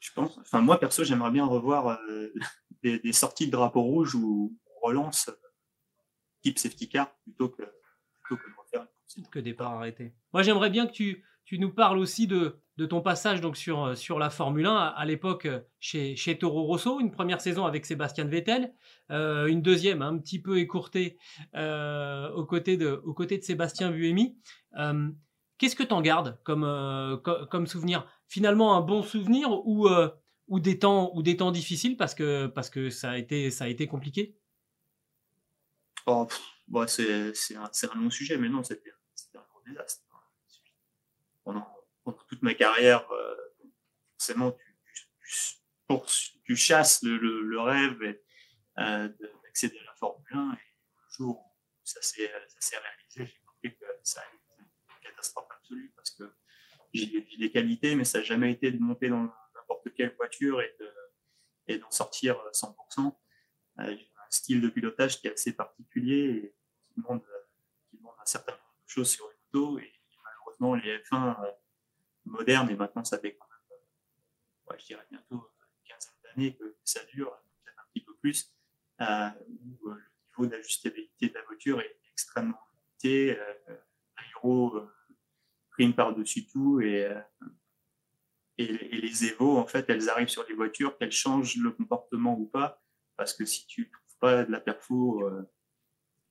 je 0.00 0.12
pense, 0.12 0.38
enfin, 0.38 0.60
moi, 0.60 0.78
perso, 0.78 1.04
j'aimerais 1.04 1.30
bien 1.30 1.46
revoir 1.46 1.98
des, 2.82 2.98
des, 2.98 3.12
sorties 3.12 3.46
de 3.46 3.52
drapeau 3.52 3.82
rouge 3.82 4.14
où 4.14 4.58
on 4.66 4.86
relance 4.86 5.30
type 6.42 6.58
safety 6.58 6.88
car 6.88 7.14
plutôt 7.22 7.48
que, 7.48 7.62
plutôt 8.22 8.42
que 8.42 8.50
de 8.50 8.56
refaire 8.56 8.86
que 9.30 9.38
départ 9.38 9.72
arrêté. 9.72 10.14
Moi, 10.32 10.42
j'aimerais 10.42 10.70
bien 10.70 10.86
que 10.86 10.92
tu, 10.92 11.24
tu 11.44 11.58
nous 11.58 11.72
parles 11.72 11.98
aussi 11.98 12.26
de, 12.26 12.60
de 12.76 12.86
ton 12.86 13.00
passage 13.00 13.40
donc 13.40 13.56
sur, 13.56 13.84
euh, 13.84 13.94
sur 13.94 14.18
la 14.18 14.30
Formule 14.30 14.66
1 14.66 14.74
à, 14.74 15.04
l'époque 15.04 15.46
euh, 15.46 15.60
chez, 15.78 16.16
chez 16.16 16.38
Toro 16.38 16.64
Rosso, 16.64 17.00
une 17.00 17.10
première 17.10 17.40
saison 17.40 17.66
avec 17.66 17.86
Sébastien 17.86 18.24
Vettel, 18.24 18.74
euh, 19.10 19.46
une 19.46 19.62
deuxième 19.62 20.02
un 20.02 20.18
petit 20.18 20.40
peu 20.40 20.58
écourtée 20.58 21.18
euh, 21.54 22.30
aux, 22.32 22.44
côtés 22.44 22.76
de, 22.76 23.00
aux 23.04 23.14
côtés 23.14 23.38
de 23.38 23.44
Sébastien 23.44 23.90
Buemi. 23.90 24.36
Qu'est-ce 25.56 25.76
que 25.76 25.84
tu 25.84 25.92
en 25.94 26.02
gardes 26.02 26.40
comme, 26.42 27.22
comme, 27.22 27.66
souvenir? 27.68 28.06
Finalement 28.26 28.76
un 28.76 28.80
bon 28.80 29.04
souvenir 29.04 29.52
ou, 29.52 29.88
ou 30.48 30.60
des 30.60 30.80
temps 30.80 31.12
ou 31.14 31.22
des 31.22 31.36
temps 31.36 31.52
difficiles 31.52 31.96
parce 31.96 32.12
que 32.12 32.48
parce 32.48 32.70
que 32.70 32.90
ça 32.90 33.12
a 33.12 33.18
été 33.18 33.52
ça 33.52 33.64
a 33.64 33.68
été 33.68 33.86
compliqué? 33.86 34.36
Oh, 36.06 36.26
c'est 36.88 37.32
c'est 37.34 37.54
un, 37.54 37.70
un, 37.70 38.00
long 38.00 38.10
sujet, 38.10 38.36
mais 38.36 38.48
non, 38.48 38.64
c'était 38.64 38.90
un 39.36 39.44
gros 39.48 39.62
désastre. 39.64 40.04
Toute 42.04 42.42
ma 42.42 42.54
carrière, 42.54 43.10
euh, 43.10 43.34
forcément, 44.18 44.56
tu, 46.44 46.56
chasses 46.56 47.02
le, 47.02 47.60
rêve 47.60 48.18
euh, 48.78 49.08
d'accéder 49.42 49.78
à 49.78 49.84
la 49.84 49.94
Formule 49.94 50.26
1 50.30 50.52
et 50.52 50.56
le 50.56 51.10
jour 51.10 51.38
où 51.38 51.86
ça 51.86 52.02
s'est 52.02 52.26
réalisé, 52.26 53.26
j'ai 53.26 53.40
compris 53.46 53.76
que 53.76 53.84
ça 54.02 54.20
a 54.20 54.24
été 54.24 54.38
une 54.58 55.10
catastrophe 55.10 55.48
absolue 55.50 55.92
parce 55.96 56.10
que 56.10 56.24
j'ai 56.92 57.26
des 57.38 57.50
qualités, 57.50 57.94
mais 57.94 58.04
ça 58.04 58.18
n'a 58.18 58.24
jamais 58.24 58.52
été 58.52 58.70
de 58.70 58.78
monter 58.78 59.08
dans 59.08 59.22
n'importe 59.54 59.92
quelle 59.94 60.14
voiture 60.16 60.60
et 60.60 60.76
de 60.78 60.90
et 61.66 61.78
d'en 61.78 61.90
sortir 61.90 62.36
100%. 62.52 62.74
Euh, 63.80 63.96
j'ai 63.96 64.10
un 64.16 64.30
style 64.30 64.60
de 64.60 64.68
pilotage 64.68 65.20
qui 65.20 65.28
est 65.28 65.32
assez 65.32 65.52
particulier 65.54 66.30
et 66.30 66.54
qui 66.86 67.00
demande, 67.00 67.22
qui 67.90 67.96
demande 67.96 68.14
un 68.20 68.26
certain 68.26 68.52
nombre 68.52 68.64
de 68.84 68.90
choses 68.90 69.10
sur 69.10 69.24
une 69.26 69.60
auto. 69.60 69.78
Et 69.78 69.92
malheureusement, 70.24 70.74
les 70.74 70.98
F1 70.98 71.36
euh, 72.26 72.30
modernes, 72.30 72.70
et 72.70 72.76
maintenant 72.76 73.04
ça 73.04 73.18
fait 73.18 73.34
quand 73.36 73.46
même, 73.48 73.78
euh, 74.70 74.76
je 74.78 74.86
dirais 74.86 75.06
bientôt 75.10 75.50
une 75.58 75.88
quinzaine 75.88 76.14
d'années 76.22 76.56
que 76.56 76.76
ça 76.84 77.04
dure, 77.04 77.30
peut-être 77.64 77.78
un 77.78 77.86
petit 77.92 78.04
peu 78.04 78.14
plus, 78.16 78.54
euh, 79.00 79.28
où 79.48 79.90
le 79.90 80.02
niveau 80.28 80.46
d'ajustabilité 80.46 81.28
de 81.28 81.34
la 81.34 81.42
voiture 81.42 81.80
est 81.80 81.98
extrêmement 82.12 82.60
limité. 82.72 83.38
L'aéro 84.16 84.80
prime 85.70 85.94
par-dessus 85.94 86.46
tout 86.46 86.80
et 86.80 87.12
et, 88.58 88.66
les 88.66 89.24
Evo, 89.24 89.58
en 89.58 89.66
fait, 89.66 89.88
elles 89.88 90.08
arrivent 90.08 90.28
sur 90.28 90.46
les 90.46 90.54
voitures, 90.54 90.96
qu'elles 90.96 91.12
changent 91.12 91.56
le 91.56 91.72
comportement 91.72 92.38
ou 92.38 92.46
pas, 92.46 92.80
parce 93.16 93.34
que 93.34 93.44
si 93.44 93.66
tu 93.66 93.90
trouves 93.90 94.18
pas 94.20 94.44
de 94.44 94.52
la 94.52 94.60
perfo, 94.60 95.26
euh, 95.26 95.42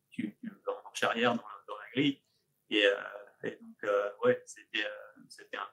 tu, 0.09 0.37
tu 0.39 0.49
en 0.67 0.83
marche 0.83 1.03
arrière 1.03 1.35
dans, 1.35 1.43
la 1.43 1.91
grille. 1.93 2.21
Et, 2.69 2.85
euh, 2.85 3.49
donc, 3.61 3.83
euh, 3.83 4.09
ouais, 4.23 4.41
c'était 4.45 5.57
un, 5.57 5.67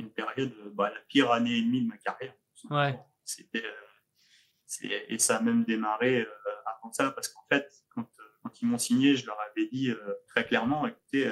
une 0.00 0.10
période, 0.10 0.52
bah, 0.74 0.90
la 0.94 1.00
pire 1.08 1.30
année 1.30 1.58
et 1.58 1.62
demie 1.62 1.82
de 1.82 1.88
ma 1.88 1.96
carrière. 1.98 2.34
Ouais. 2.70 2.98
C'était 3.24 3.64
et 5.08 5.18
ça 5.18 5.38
a 5.38 5.40
même 5.40 5.64
démarré 5.64 6.24
avant 6.64 6.92
ça, 6.92 7.10
parce 7.10 7.28
qu'en 7.28 7.44
fait, 7.50 7.68
quand, 7.88 8.08
quand 8.40 8.62
ils 8.62 8.68
m'ont 8.68 8.78
signé, 8.78 9.16
je 9.16 9.26
leur 9.26 9.36
avais 9.40 9.66
dit 9.66 9.92
très 10.28 10.44
clairement, 10.44 10.86
écoutez, 10.86 11.28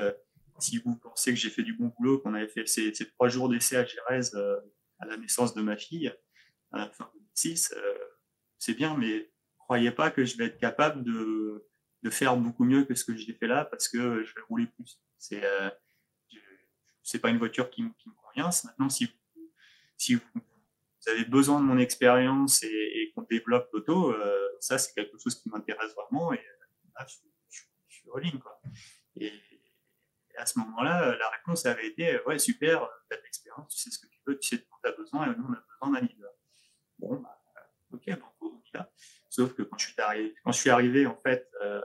si 0.59 0.79
vous 0.79 0.97
pensez 0.97 1.33
que 1.33 1.39
j'ai 1.39 1.51
fait 1.51 1.63
du 1.63 1.73
bon 1.73 1.93
boulot, 1.97 2.19
qu'on 2.19 2.35
avait 2.35 2.49
fait 2.49 2.67
ces, 2.67 2.93
ces 2.95 3.09
trois 3.09 3.29
jours 3.29 3.49
d'essai 3.49 3.77
à 3.77 3.85
Gérèse 3.85 4.35
euh, 4.35 4.59
à 4.99 5.07
la 5.07 5.17
naissance 5.17 5.55
de 5.55 5.63
ma 5.63 5.77
fille, 5.77 6.13
à 6.73 6.79
la 6.79 6.91
fin 6.91 7.11
2006, 7.15 7.75
euh, 7.77 7.95
c'est 8.59 8.75
bien, 8.75 8.97
mais 8.97 9.31
croyez 9.59 9.91
pas 9.91 10.11
que 10.11 10.25
je 10.25 10.37
vais 10.37 10.47
être 10.47 10.59
capable 10.59 11.05
de, 11.05 11.67
de 12.03 12.11
faire 12.11 12.37
beaucoup 12.37 12.65
mieux 12.65 12.85
que 12.85 12.95
ce 12.95 13.05
que 13.05 13.17
j'ai 13.17 13.33
fait 13.35 13.47
là 13.47 13.65
parce 13.65 13.89
que 13.89 14.25
je 14.25 14.35
vais 14.35 14.43
rouler 14.49 14.67
plus. 14.67 15.01
C'est 15.19 15.45
euh, 15.45 15.71
c'est 17.03 17.21
pas 17.21 17.31
une 17.31 17.39
voiture 17.39 17.71
qui, 17.71 17.83
qui 17.99 18.09
me 18.11 18.15
Maintenant, 18.37 18.89
si 18.89 19.09
si 19.97 20.15
vous, 20.15 20.23
avez 21.07 21.25
besoin 21.25 21.61
de 21.61 21.65
mon 21.65 21.79
expérience 21.79 22.63
et, 22.63 22.67
et 22.69 23.13
qu'on 23.13 23.23
développe 23.23 23.69
l'auto, 23.73 24.13
euh, 24.13 24.49
ça 24.61 24.79
c'est 24.79 24.93
quelque 24.95 25.19
chose 25.19 25.35
qui 25.41 25.49
m'intéresse 25.49 25.95
vraiment 25.95 26.33
et 26.33 26.45
là, 26.95 27.07
je, 27.07 27.17
je, 27.51 27.63
je 27.89 27.97
suis 27.97 28.09
all 28.15 28.27
in, 28.27 28.39
quoi. 28.39 28.61
Et, 29.17 29.33
à 30.37 30.47
ce 30.47 30.57
moment-là, 30.61 31.17
la 31.17 31.29
réponse 31.31 31.67
avait 31.67 31.89
été 31.89 32.21
Ouais, 32.25 32.39
super, 32.39 32.89
tu 33.11 33.17
as 33.17 33.19
de 33.19 33.23
l'expérience, 33.25 33.75
tu 33.75 33.81
sais 33.81 33.91
ce 33.91 33.99
que 33.99 34.07
tu 34.07 34.21
veux, 34.25 34.39
tu 34.39 34.49
sais 34.49 34.57
ce 34.57 34.61
dont 34.63 34.77
tu 34.85 34.89
as 34.89 34.93
besoin, 34.93 35.33
et 35.33 35.37
nous, 35.37 35.45
on 35.49 35.53
a 35.53 35.65
besoin 35.69 36.01
d'un 36.01 36.07
leader. 36.07 36.31
Bon, 36.97 37.17
bah, 37.17 37.43
ok, 37.93 38.05
bon, 38.21 38.27
on 38.43 38.63
y 38.65 38.71
va. 38.73 38.93
Sauf 39.29 39.53
que 39.55 39.63
quand 39.63 39.77
je 39.79 39.89
suis 39.89 40.01
arrivé, 40.01 40.35
quand 40.45 40.53
je 40.53 40.59
suis 40.59 40.71
arrivé 40.71 41.07
en 41.07 41.17
fait, 41.17 41.51
euh, 41.61 41.83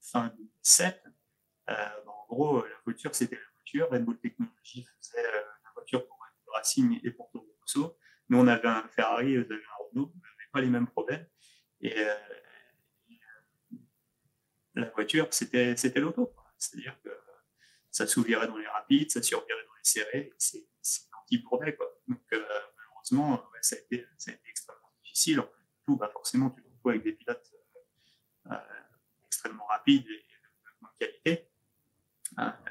fin 0.00 0.34
2007, 0.36 1.00
euh, 1.06 1.74
bah, 1.74 2.02
en 2.06 2.26
gros, 2.26 2.62
la 2.62 2.74
voiture, 2.84 3.14
c'était 3.14 3.38
Red 3.90 4.04
Bull 4.04 4.18
Technologies 4.20 4.86
faisait 4.98 5.26
euh, 5.26 5.42
la 5.64 5.70
voiture 5.74 6.06
pour 6.06 6.18
le 6.46 6.52
Racing 6.52 7.00
et 7.02 7.10
pour 7.10 7.30
Toro 7.30 7.46
Rosso. 7.60 7.96
Nous, 8.28 8.38
on 8.38 8.46
avait 8.46 8.68
un 8.68 8.88
Ferrari, 8.88 9.34
eux 9.36 9.46
avaient 9.50 9.54
un 9.54 9.84
Renault, 9.90 10.12
on 10.14 10.18
n'avait 10.18 10.50
pas 10.52 10.60
les 10.60 10.68
mêmes 10.68 10.86
problèmes. 10.86 11.26
Et 11.80 11.98
euh, 11.98 12.14
la 14.74 14.90
voiture, 14.90 15.28
c'était 15.30 15.74
l'auto. 15.96 16.34
C'est-à-dire 16.58 17.00
que 17.02 17.10
ça 17.90 18.06
s'ouvrirait 18.06 18.46
dans 18.46 18.56
les 18.56 18.66
rapides, 18.66 19.10
ça 19.10 19.22
survirait 19.22 19.64
dans 19.66 19.74
les 19.74 19.84
serrés, 19.84 20.32
c'est 20.38 20.66
petit 21.26 21.38
bordel, 21.38 21.76
quoi. 21.76 21.86
Donc, 22.08 22.20
euh, 22.32 22.44
malheureusement, 22.76 23.44
ça, 23.60 23.76
a 23.76 23.78
été, 23.78 24.06
ça, 24.16 24.30
a 24.30 24.34
été, 24.34 24.48
extrêmement 24.48 24.92
difficile. 25.02 25.40
En 25.40 25.48
tout, 25.86 25.96
bah, 25.96 26.10
forcément, 26.12 26.50
tu 26.50 26.62
te 26.62 26.68
retrouves 26.68 26.90
avec 26.90 27.02
des 27.04 27.12
pilotes 27.12 27.52
euh, 28.50 28.56
extrêmement 29.26 29.66
rapides 29.66 30.06
et 30.06 30.16
de 30.16 30.80
bonne 30.80 30.90
qualité. 30.98 31.51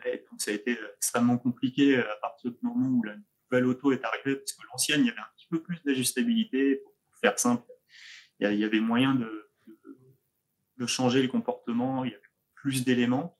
Et 0.06 0.26
donc, 0.30 0.42
ça 0.42 0.52
a 0.52 0.54
été 0.54 0.78
extrêmement 0.96 1.38
compliqué 1.38 1.98
à 1.98 2.16
partir 2.22 2.52
du 2.52 2.58
moment 2.62 2.88
où 2.88 3.04
la 3.04 3.16
nouvelle 3.16 3.68
auto 3.68 3.92
est 3.92 4.04
arrivée, 4.04 4.36
parce 4.36 4.54
que 4.54 4.66
l'ancienne, 4.72 5.02
il 5.02 5.08
y 5.08 5.10
avait 5.10 5.20
un 5.20 5.32
petit 5.36 5.48
peu 5.50 5.62
plus 5.62 5.82
d'ajustabilité, 5.84 6.78
pour 6.78 6.94
faire 7.22 7.38
simple. 7.38 7.64
Il 8.40 8.54
y 8.54 8.64
avait 8.64 8.80
moyen 8.80 9.14
de, 9.14 9.52
de, 9.68 9.98
de 10.78 10.86
changer 10.88 11.22
le 11.22 11.28
comportement, 11.28 12.04
il 12.04 12.12
y 12.12 12.16
avait 12.16 12.24
plus 12.56 12.84
d'éléments. 12.84 13.38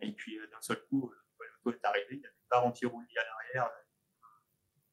Et 0.00 0.12
puis, 0.12 0.38
euh, 0.38 0.46
d'un 0.50 0.60
seul 0.60 0.80
coup, 0.88 1.12
euh, 1.12 1.44
l'auto 1.64 1.76
est 1.76 1.84
arrivé, 1.84 2.06
il 2.10 2.20
y 2.20 2.24
avait 2.26 2.34
une 2.34 2.48
barre 2.50 2.66
anti-roulis 2.66 3.18
à 3.18 3.24
l'arrière, 3.24 3.70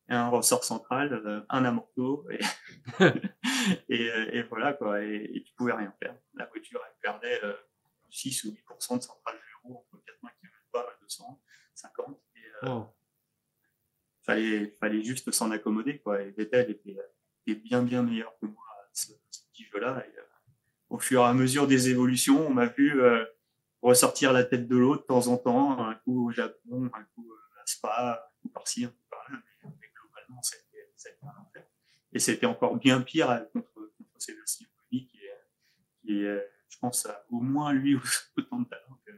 un 0.08 0.30
ressort 0.30 0.64
central, 0.64 1.14
euh, 1.14 1.42
un 1.50 1.66
amorto, 1.66 2.28
et, 2.30 2.40
et, 3.90 4.06
et, 4.38 4.44
voilà, 4.44 4.74
quoi. 4.74 5.04
Et, 5.04 5.32
et, 5.34 5.44
tu 5.44 5.54
pouvais 5.54 5.74
rien 5.74 5.94
faire. 6.02 6.16
La 6.36 6.46
voiture, 6.46 6.82
elle 6.86 6.96
perdait 7.02 7.42
6 8.10 8.44
ou 8.46 8.52
8% 8.52 8.98
de 8.98 9.04
centrale 9.04 9.36
de 9.36 9.74
entre 9.74 10.04
80 10.06 10.30
km 10.40 10.55
et 10.84 11.04
250. 11.04 12.20
Et, 12.36 12.40
oh. 12.68 12.86
fallait, 14.24 14.76
fallait 14.80 15.04
juste 15.04 15.32
s'en 15.32 15.52
accommoder, 15.52 16.00
quoi. 16.00 16.22
Et 16.22 16.32
Vettel 16.32 16.72
était, 16.72 16.98
était, 17.46 17.60
bien, 17.60 17.82
bien 17.84 18.04
meilleur 18.04 18.34
que 18.40 18.46
moi 18.46 18.64
à 18.70 18.90
ce, 18.94 19.12
ce 19.30 19.42
petit 19.52 19.66
jeu-là. 19.66 20.04
Et, 20.08 20.20
au 20.90 21.00
fur 21.00 21.22
et 21.22 21.26
à 21.26 21.34
mesure 21.34 21.68
des 21.68 21.90
évolutions, 21.90 22.48
on 22.48 22.54
m'a 22.54 22.68
vu 22.68 23.02
euh, 23.02 23.26
ressortir 23.82 24.34
la 24.34 24.44
tête 24.44 24.68
de 24.68 24.76
l'eau 24.76 24.96
de 24.96 25.02
temps 25.02 25.28
en 25.28 25.38
temps, 25.38 25.80
un 25.86 25.96
coup 25.96 26.28
au 26.28 26.32
Japon, 26.32 26.90
un 26.94 27.04
coup 27.16 27.32
euh, 27.32 27.62
à 27.62 27.66
Spa, 27.66 28.30
un 28.34 28.42
coup 28.42 28.50
par-ci, 28.50 28.86
un 28.86 28.90
coup 28.90 29.06
par-là, 29.10 29.40
mais, 29.64 29.92
globalement, 29.94 30.42
ça 30.42 30.56
a 30.56 30.60
été, 30.60 31.18
un 31.22 31.42
enfer. 31.42 31.64
Et 32.14 32.20
c'était 32.20 32.46
encore 32.46 32.78
bien 32.78 33.02
pire 33.02 33.30
euh, 33.30 33.42
contre, 33.54 33.74
contre 33.74 34.10
Sébastien 34.18 34.68
Boni, 34.78 35.08
qui 35.08 35.18
est, 35.18 35.40
qui 36.02 36.20
est, 36.20 36.26
euh, 36.26 36.42
je 36.70 36.78
pense, 36.80 37.08
au 37.30 37.40
moins 37.42 37.74
lui 37.74 37.96
autant 38.38 38.60
de 38.60 38.70
talent 38.70 39.00
que, 39.06 39.12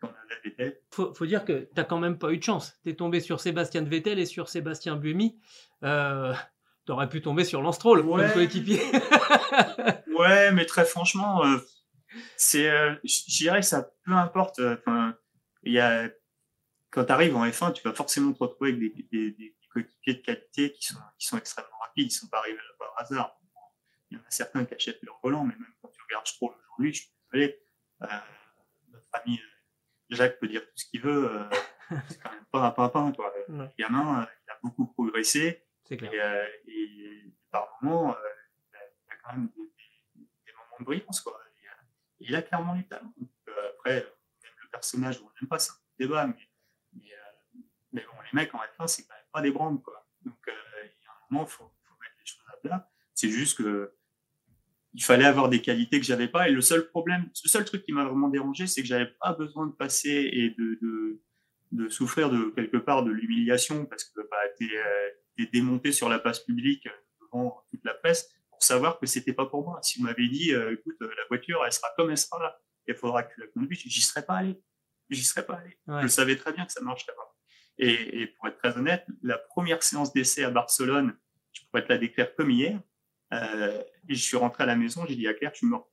qu'on 0.00 0.08
avait 0.08 0.40
Vettel. 0.44 0.76
Faut, 0.90 1.14
faut 1.14 1.26
dire 1.26 1.44
que 1.44 1.68
t'as 1.74 1.84
quand 1.84 1.98
même 1.98 2.18
pas 2.18 2.32
eu 2.32 2.38
de 2.38 2.42
chance. 2.42 2.74
T'es 2.82 2.94
tombé 2.94 3.20
sur 3.20 3.40
Sébastien 3.40 3.82
Vettel 3.82 4.18
et 4.18 4.26
sur 4.26 4.48
Sébastien 4.48 4.96
Buemi. 4.96 5.38
Euh, 5.84 6.34
T'aurais 6.86 7.08
pu 7.08 7.22
tomber 7.22 7.44
sur 7.44 7.62
Lance 7.62 7.78
Troll, 7.78 8.00
ouais. 8.00 8.24
comme 8.24 8.32
coéquipier. 8.32 8.80
ouais, 10.18 10.50
mais 10.50 10.66
très 10.66 10.84
franchement, 10.84 11.44
euh, 11.44 11.58
c'est, 12.36 12.68
euh, 12.68 12.94
je 13.04 13.24
dirais 13.28 13.60
que 13.60 13.66
ça, 13.66 13.90
peu 14.04 14.12
importe. 14.12 14.58
Euh, 14.58 14.76
il 15.62 15.72
y 15.72 15.78
a, 15.78 16.10
quand 16.90 17.04
tu 17.04 17.12
arrives 17.12 17.36
en 17.36 17.46
F1, 17.46 17.74
tu 17.74 17.86
vas 17.86 17.94
forcément 17.94 18.32
te 18.32 18.38
retrouver 18.38 18.70
avec 18.72 18.80
des, 18.80 19.08
des, 19.12 19.30
des 19.32 19.56
coéquipiers 19.72 20.14
de 20.14 20.20
qualité 20.20 20.72
qui 20.72 20.86
sont, 20.86 20.98
qui 21.18 21.26
sont 21.26 21.38
extrêmement 21.38 21.78
rapides. 21.80 22.10
Ils 22.10 22.14
sont 22.14 22.28
pas 22.28 22.38
arrivés 22.38 22.56
là 22.56 22.74
par 22.78 22.94
hasard. 22.98 23.38
Il 24.10 24.18
y 24.18 24.20
en 24.20 24.24
a 24.24 24.30
certains 24.30 24.64
qui 24.64 24.74
achètent 24.74 25.02
leur 25.02 25.20
volant, 25.22 25.44
mais 25.44 25.54
même 25.54 25.72
quand 25.80 25.88
tu 25.88 26.00
regardes 26.08 26.26
Stroll 26.26 26.52
aujourd'hui, 26.58 26.92
je 26.92 27.02
suis 27.02 27.10
désolé, 27.32 27.60
euh, 28.02 28.06
notre 28.88 29.06
ami 29.12 29.38
euh, 29.38 29.49
Jacques 30.10 30.38
peut 30.38 30.48
dire 30.48 30.62
tout 30.62 30.76
ce 30.76 30.84
qu'il 30.86 31.00
veut, 31.00 31.30
euh, 31.30 31.44
c'est 32.08 32.20
quand 32.20 32.32
même 32.32 32.44
pas 32.50 32.66
un 32.66 32.70
pimpin, 32.70 33.12
quoi. 33.12 33.32
Le 33.48 33.68
gamin, 33.78 34.26
il 34.46 34.50
a 34.50 34.58
beaucoup 34.62 34.86
progressé. 34.86 35.64
C'est 35.84 35.96
clair. 35.96 36.12
Et, 36.12 36.20
euh, 36.20 36.46
et, 36.66 37.32
par 37.50 37.78
moments, 37.82 38.16
il 38.72 38.76
y 38.76 39.12
a 39.12 39.16
quand 39.24 39.32
même 39.32 39.48
des, 40.16 40.52
moments 40.52 40.78
de 40.78 40.84
brillance, 40.84 41.20
quoi 41.20 41.40
il 42.20 42.36
a 42.36 42.42
clairement 42.42 42.76
du 42.76 42.86
talent. 42.86 43.12
Euh, 43.48 43.70
après, 43.70 43.94
même 43.94 44.52
le 44.62 44.68
personnage, 44.68 45.20
on 45.20 45.24
n'aime 45.24 45.48
pas, 45.48 45.58
ça, 45.58 45.72
débat, 45.98 46.26
mais, 46.26 46.48
mais, 46.92 47.12
euh, 47.12 47.60
mais, 47.92 48.04
bon, 48.04 48.20
les 48.22 48.30
mecs 48.32 48.54
en 48.54 48.58
F1, 48.58 48.86
c'est 48.86 49.02
quand 49.04 49.14
même 49.14 49.24
pas 49.32 49.42
des 49.42 49.50
brandes, 49.50 49.82
quoi. 49.82 50.06
Donc, 50.22 50.38
euh, 50.48 50.52
il 50.84 51.04
y 51.04 51.06
a 51.06 51.10
un 51.10 51.14
moment, 51.30 51.46
il 51.46 51.50
faut, 51.50 51.64
faut, 51.82 51.94
mettre 52.00 52.14
les 52.18 52.26
choses 52.26 52.44
à 52.48 52.56
plat. 52.58 52.90
C'est 53.14 53.30
juste 53.30 53.58
que 53.58 53.94
il 54.94 55.04
fallait 55.04 55.24
avoir 55.24 55.48
des 55.48 55.60
qualités 55.60 56.00
que 56.00 56.06
j'avais 56.06 56.28
pas. 56.28 56.48
Et 56.48 56.52
le 56.52 56.60
seul 56.60 56.88
problème, 56.88 57.30
le 57.44 57.48
seul 57.48 57.64
truc 57.64 57.84
qui 57.84 57.92
m'a 57.92 58.04
vraiment 58.04 58.28
dérangé, 58.28 58.66
c'est 58.66 58.82
que 58.82 58.88
j'avais 58.88 59.10
pas 59.20 59.32
besoin 59.34 59.66
de 59.66 59.72
passer 59.72 60.30
et 60.32 60.50
de, 60.50 60.78
de, 60.82 61.20
de 61.72 61.88
souffrir 61.88 62.30
de 62.30 62.52
quelque 62.56 62.78
part 62.78 63.04
de 63.04 63.10
l'humiliation 63.10 63.86
parce 63.86 64.04
que 64.04 64.20
bah, 64.30 64.36
t'es 64.58 64.70
es 65.38 65.46
démonté 65.46 65.92
sur 65.92 66.08
la 66.08 66.18
place 66.18 66.40
publique 66.40 66.86
devant 67.20 67.62
toute 67.70 67.84
la 67.84 67.94
presse 67.94 68.28
savoir 68.62 68.98
que 68.98 69.06
c'était 69.06 69.32
pas 69.32 69.46
pour 69.46 69.64
moi. 69.64 69.80
Si 69.82 69.98
vous 69.98 70.04
m'avez 70.04 70.28
dit, 70.28 70.52
euh, 70.52 70.74
écoute, 70.74 70.96
euh, 71.02 71.08
la 71.08 71.26
voiture, 71.28 71.62
elle 71.64 71.72
sera 71.72 71.88
comme 71.96 72.10
elle 72.10 72.18
sera 72.18 72.38
là, 72.40 72.60
il 72.86 72.94
faudra 72.94 73.22
que 73.22 73.34
tu 73.34 73.40
la 73.40 73.46
conduises, 73.48 73.82
j'y 73.84 74.00
serais 74.00 74.24
pas 74.24 74.36
allé. 74.36 74.60
J'y 75.08 75.24
serais 75.24 75.44
pas 75.44 75.54
allé. 75.54 75.76
Ouais. 75.86 76.02
Je 76.02 76.08
savais 76.08 76.36
très 76.36 76.52
bien 76.52 76.64
que 76.64 76.72
ça 76.72 76.80
marcherait 76.80 77.14
pas. 77.14 77.36
Et, 77.78 78.26
pour 78.36 78.48
être 78.48 78.58
très 78.58 78.76
honnête, 78.76 79.06
la 79.22 79.38
première 79.38 79.82
séance 79.82 80.12
d'essai 80.12 80.44
à 80.44 80.50
Barcelone, 80.50 81.16
je 81.52 81.62
pourrais 81.64 81.82
te 81.82 81.88
la 81.88 81.98
décrire 81.98 82.34
comme 82.36 82.50
hier. 82.50 82.78
Euh, 83.32 83.82
et 84.08 84.14
je 84.14 84.22
suis 84.22 84.36
rentré 84.36 84.64
à 84.64 84.66
la 84.66 84.76
maison, 84.76 85.04
j'ai 85.06 85.16
dit 85.16 85.28
à 85.28 85.34
Claire, 85.34 85.54
suis 85.54 85.66
mort. 85.66 85.88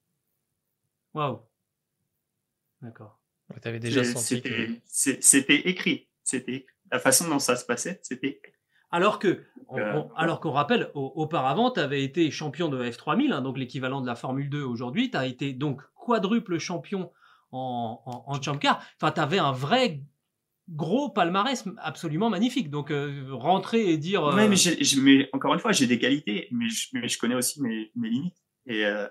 Waouh. 1.14 1.42
D'accord. 2.82 3.20
Tu 3.62 3.68
avais 3.68 3.80
déjà 3.80 4.04
senti. 4.04 4.44
C'était 4.86 5.70
écrit. 5.70 6.10
C'était 6.24 6.66
la 6.92 7.00
façon 7.00 7.30
dont 7.30 7.40
ça 7.40 7.56
se 7.56 7.66
passait, 7.66 8.00
c'était 8.02 8.42
alors 8.90 9.20
que, 9.20 9.44
euh, 9.74 10.04
alors 10.16 10.40
qu'on 10.40 10.52
rappelle, 10.52 10.90
auparavant, 10.94 11.72
tu 11.72 11.80
avais 11.80 12.04
été 12.04 12.32
champion 12.32 12.70
de 12.70 12.82
F3000, 12.82 13.34
hein, 13.34 13.42
donc 13.42 13.58
l'équivalent 13.58 14.00
de 14.00 14.08
la 14.08 14.16
Formule 14.16 14.50
2 14.50 14.64
aujourd'hui. 14.64 15.12
Tu 15.12 15.18
as 15.18 15.26
été 15.26 15.52
donc 15.52 15.82
quadruple 15.94 16.58
champion 16.58 17.12
en, 17.52 18.02
en, 18.06 18.24
en 18.34 18.42
Champ 18.42 18.58
Car. 18.58 18.82
Enfin, 18.96 19.12
tu 19.12 19.20
avais 19.20 19.40
un 19.40 19.52
vrai 19.52 20.02
gros 20.70 21.10
palmarès 21.10 21.66
absolument 21.80 22.30
magnifique. 22.30 22.70
Donc, 22.70 22.92
euh, 22.92 23.26
rentrer 23.32 23.90
et 23.90 23.98
dire. 23.98 24.26
Euh... 24.26 24.50
mais, 25.02 25.30
encore 25.34 25.54
une 25.54 25.60
fois, 25.60 25.72
j'ai 25.72 25.88
des 25.88 26.00
qualités, 26.00 26.48
mais 26.52 26.68
je, 26.70 27.18
connais 27.18 27.36
aussi 27.36 27.62
mes, 27.62 27.92
limites. 27.96 28.38
Euh, 28.70 29.08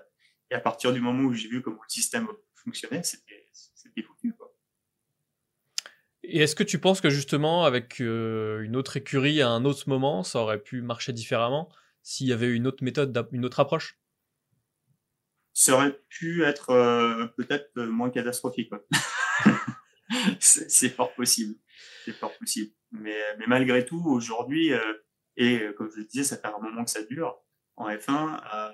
et, 0.51 0.55
à 0.55 0.59
partir 0.59 0.93
du 0.93 1.01
moment 1.01 1.23
où 1.23 1.33
j'ai 1.33 1.49
vu 1.49 1.61
comment 1.61 1.81
le 1.81 1.93
système 1.93 2.27
fonctionnait, 2.55 3.03
c'était 3.03 4.01
foutu. 4.01 4.33
Quoi. 4.33 4.53
Et 6.23 6.39
est-ce 6.39 6.55
que 6.55 6.63
tu 6.63 6.79
penses 6.79 7.01
que 7.01 7.09
justement, 7.09 7.63
avec 7.63 8.01
euh, 8.01 8.61
une 8.61 8.75
autre 8.75 8.97
écurie 8.97 9.41
à 9.41 9.49
un 9.49 9.65
autre 9.65 9.89
moment, 9.89 10.23
ça 10.23 10.39
aurait 10.39 10.61
pu 10.61 10.81
marcher 10.81 11.13
différemment 11.13 11.69
s'il 12.03 12.27
y 12.27 12.33
avait 12.33 12.49
une 12.49 12.67
autre 12.67 12.83
méthode, 12.83 13.27
une 13.31 13.45
autre 13.45 13.59
approche? 13.59 13.99
Ça 15.53 15.73
aurait 15.73 15.99
pu 16.09 16.43
être 16.43 16.67
peut-être 17.35 17.81
moins 17.85 18.11
catastrophique. 18.11 18.71
c'est 20.39 20.89
fort 20.89 21.13
possible. 21.13 21.55
C'est 22.05 22.13
fort 22.13 22.37
possible. 22.37 22.71
Mais, 22.91 23.19
mais 23.37 23.45
malgré 23.47 23.85
tout, 23.85 24.01
aujourd'hui, 24.05 24.73
euh, 24.73 24.93
et 25.35 25.59
euh, 25.59 25.73
comme 25.73 25.91
je 25.91 25.97
le 25.97 26.05
disais, 26.05 26.23
ça 26.23 26.37
fait 26.37 26.47
un 26.47 26.59
moment 26.59 26.83
que 26.83 26.89
ça 26.89 27.03
dure 27.03 27.37
en 27.75 27.89
F1. 27.89 28.41
Euh, 28.53 28.71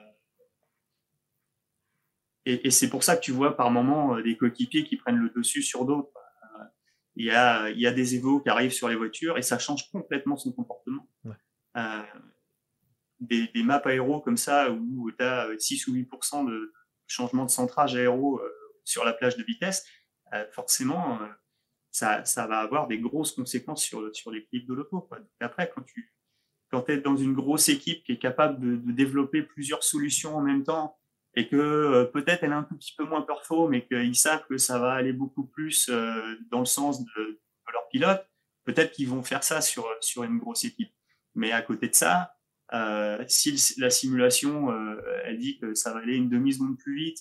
et, 2.46 2.68
et 2.68 2.72
c'est 2.72 2.90
pour 2.90 3.04
ça 3.04 3.16
que 3.16 3.22
tu 3.22 3.32
vois 3.32 3.56
par 3.56 3.72
moment 3.72 4.20
des 4.20 4.38
coéquipiers 4.38 4.84
qui 4.84 4.98
prennent 4.98 5.18
le 5.18 5.30
dessus 5.30 5.62
sur 5.62 5.86
d'autres. 5.86 6.12
Il 7.16 7.26
y, 7.26 7.32
a, 7.32 7.70
il 7.70 7.80
y 7.80 7.86
a 7.86 7.92
des 7.92 8.16
évos 8.16 8.40
qui 8.40 8.50
arrivent 8.50 8.72
sur 8.72 8.90
les 8.90 8.96
voitures 8.96 9.38
et 9.38 9.44
ça 9.44 9.60
change 9.60 9.92
complètement 9.92 10.36
son 10.36 10.52
comportement. 10.52 11.08
des, 13.20 13.48
des, 13.54 13.64
maps 13.64 13.82
aéro 13.86 14.20
comme 14.20 14.36
ça 14.36 14.72
où 14.72 15.12
tu 15.12 15.24
as 15.24 15.48
6 15.58 15.88
ou 15.88 15.94
8% 15.94 16.50
de 16.50 16.74
changement 17.06 17.46
de 17.46 17.52
centrage 17.52 17.96
aéro 17.96 18.42
sur 18.84 19.06
la 19.06 19.14
plage 19.14 19.38
de 19.38 19.44
vitesse, 19.44 19.86
forcément, 20.52 21.20
euh, 21.22 21.28
ça, 21.92 22.48
va 22.48 22.60
avoir 22.60 22.88
des 22.88 23.00
grosses 23.00 23.32
conséquences 23.32 23.84
sur, 23.84 24.16
sur 24.16 24.32
de 24.32 24.74
l'auto. 24.74 25.10
Après, 25.40 25.72
quand 26.70 26.82
tu 26.82 26.92
es 26.92 26.98
dans 26.98 27.18
une 27.18 27.34
grosse 27.34 27.70
équipe 27.70 28.04
qui 28.04 28.14
est 28.14 28.20
capable 28.20 28.60
de, 28.60 28.92
développer 28.92 29.44
plusieurs 29.44 29.84
solutions 29.84 30.36
en 30.36 30.42
même 30.42 30.64
temps 30.64 30.98
et 31.36 31.48
que 31.48 31.56
euh, 31.56 32.06
peut-être 32.06 32.44
elle 32.44 32.52
est 32.52 32.56
un 32.56 32.64
tout 32.64 32.76
petit 32.76 32.94
peu 32.96 33.06
moins 33.06 33.22
performe 33.22 33.72
mais 33.72 33.86
qu'ils 33.86 34.16
savent 34.16 34.46
que 34.48 34.58
ça 34.58 34.80
va 34.80 34.94
aller 34.94 35.14
beaucoup 35.14 35.46
plus 35.46 35.90
dans 36.52 36.60
le 36.60 36.66
sens 36.66 37.04
de, 37.04 37.42
leur 37.72 37.88
pilote, 37.90 38.28
peut-être 38.66 38.92
qu'ils 38.92 39.10
vont 39.10 39.24
faire 39.24 39.44
ça 39.44 39.62
sur, 39.62 39.88
une 40.18 40.38
grosse 40.38 40.64
équipe. 40.64 40.94
Mais 41.36 41.52
à 41.52 41.62
côté 41.62 41.90
de 41.90 41.96
ça, 41.96 42.36
euh, 42.74 43.24
si 43.28 43.76
la 43.78 43.90
simulation 43.90 44.72
euh, 44.72 44.96
elle 45.26 45.38
dit 45.38 45.60
que 45.60 45.76
ça 45.76 45.94
va 45.94 46.00
aller 46.00 46.16
une 46.16 46.30
demi 46.30 46.54
seconde 46.54 46.78
plus 46.78 46.96
vite 46.96 47.20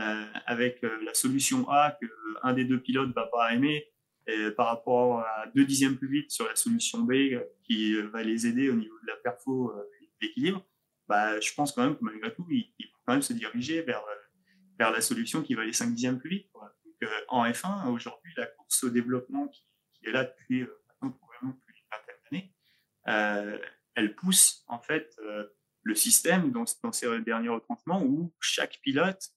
euh, 0.00 0.24
avec 0.46 0.82
euh, 0.84 0.98
la 1.04 1.14
solution 1.14 1.68
A 1.68 1.96
que 2.00 2.06
un 2.42 2.52
des 2.52 2.64
deux 2.64 2.80
pilotes 2.80 3.14
va 3.14 3.26
pas 3.26 3.52
aimer 3.54 3.86
par 4.56 4.68
rapport 4.68 5.20
à 5.20 5.46
deux 5.54 5.66
dixièmes 5.66 5.98
plus 5.98 6.08
vite 6.08 6.30
sur 6.30 6.48
la 6.48 6.56
solution 6.56 7.00
B 7.00 7.12
qui 7.62 7.94
va 8.04 8.22
les 8.22 8.46
aider 8.46 8.70
au 8.70 8.74
niveau 8.74 8.98
de 9.02 9.06
la 9.06 9.16
perfo 9.16 9.70
et 10.00 10.06
de 10.06 10.10
l'équilibre, 10.22 10.66
bah, 11.06 11.38
je 11.40 11.52
pense 11.52 11.72
quand 11.72 11.84
même 11.84 11.94
que 11.94 12.02
malgré 12.02 12.32
tout, 12.32 12.46
il, 12.48 12.72
il 12.78 12.86
faut 12.86 12.98
quand 13.04 13.12
même 13.12 13.20
se 13.20 13.34
diriger 13.34 13.82
vers, 13.82 14.02
vers 14.78 14.90
la 14.90 15.02
solution 15.02 15.42
qui 15.42 15.54
va 15.54 15.60
aller 15.60 15.74
5 15.74 15.90
dixièmes 15.90 16.18
plus 16.18 16.30
vite. 16.30 16.48
Euh, 17.02 17.20
en 17.28 17.44
F1, 17.44 17.88
aujourd'hui, 17.88 18.32
la 18.36 18.46
course 18.46 18.84
au 18.84 18.90
développement 18.90 19.48
qui, 19.48 19.64
est 20.04 20.10
là 20.10 20.24
depuis 20.24 20.62
euh, 20.62 20.80
probablement 21.00 21.58
plus 21.64 21.74
d'une 21.74 21.84
vingtaine 21.90 22.16
d'années, 22.30 22.54
euh, 23.08 23.58
elle 23.94 24.14
pousse 24.14 24.64
en 24.66 24.80
fait 24.80 25.16
le 25.82 25.94
système 25.94 26.50
dans, 26.50 26.64
dans 26.82 26.92
ces 26.92 27.20
derniers 27.20 27.48
retranchements 27.48 28.02
où 28.02 28.34
chaque 28.40 28.80
pilote 28.82 29.30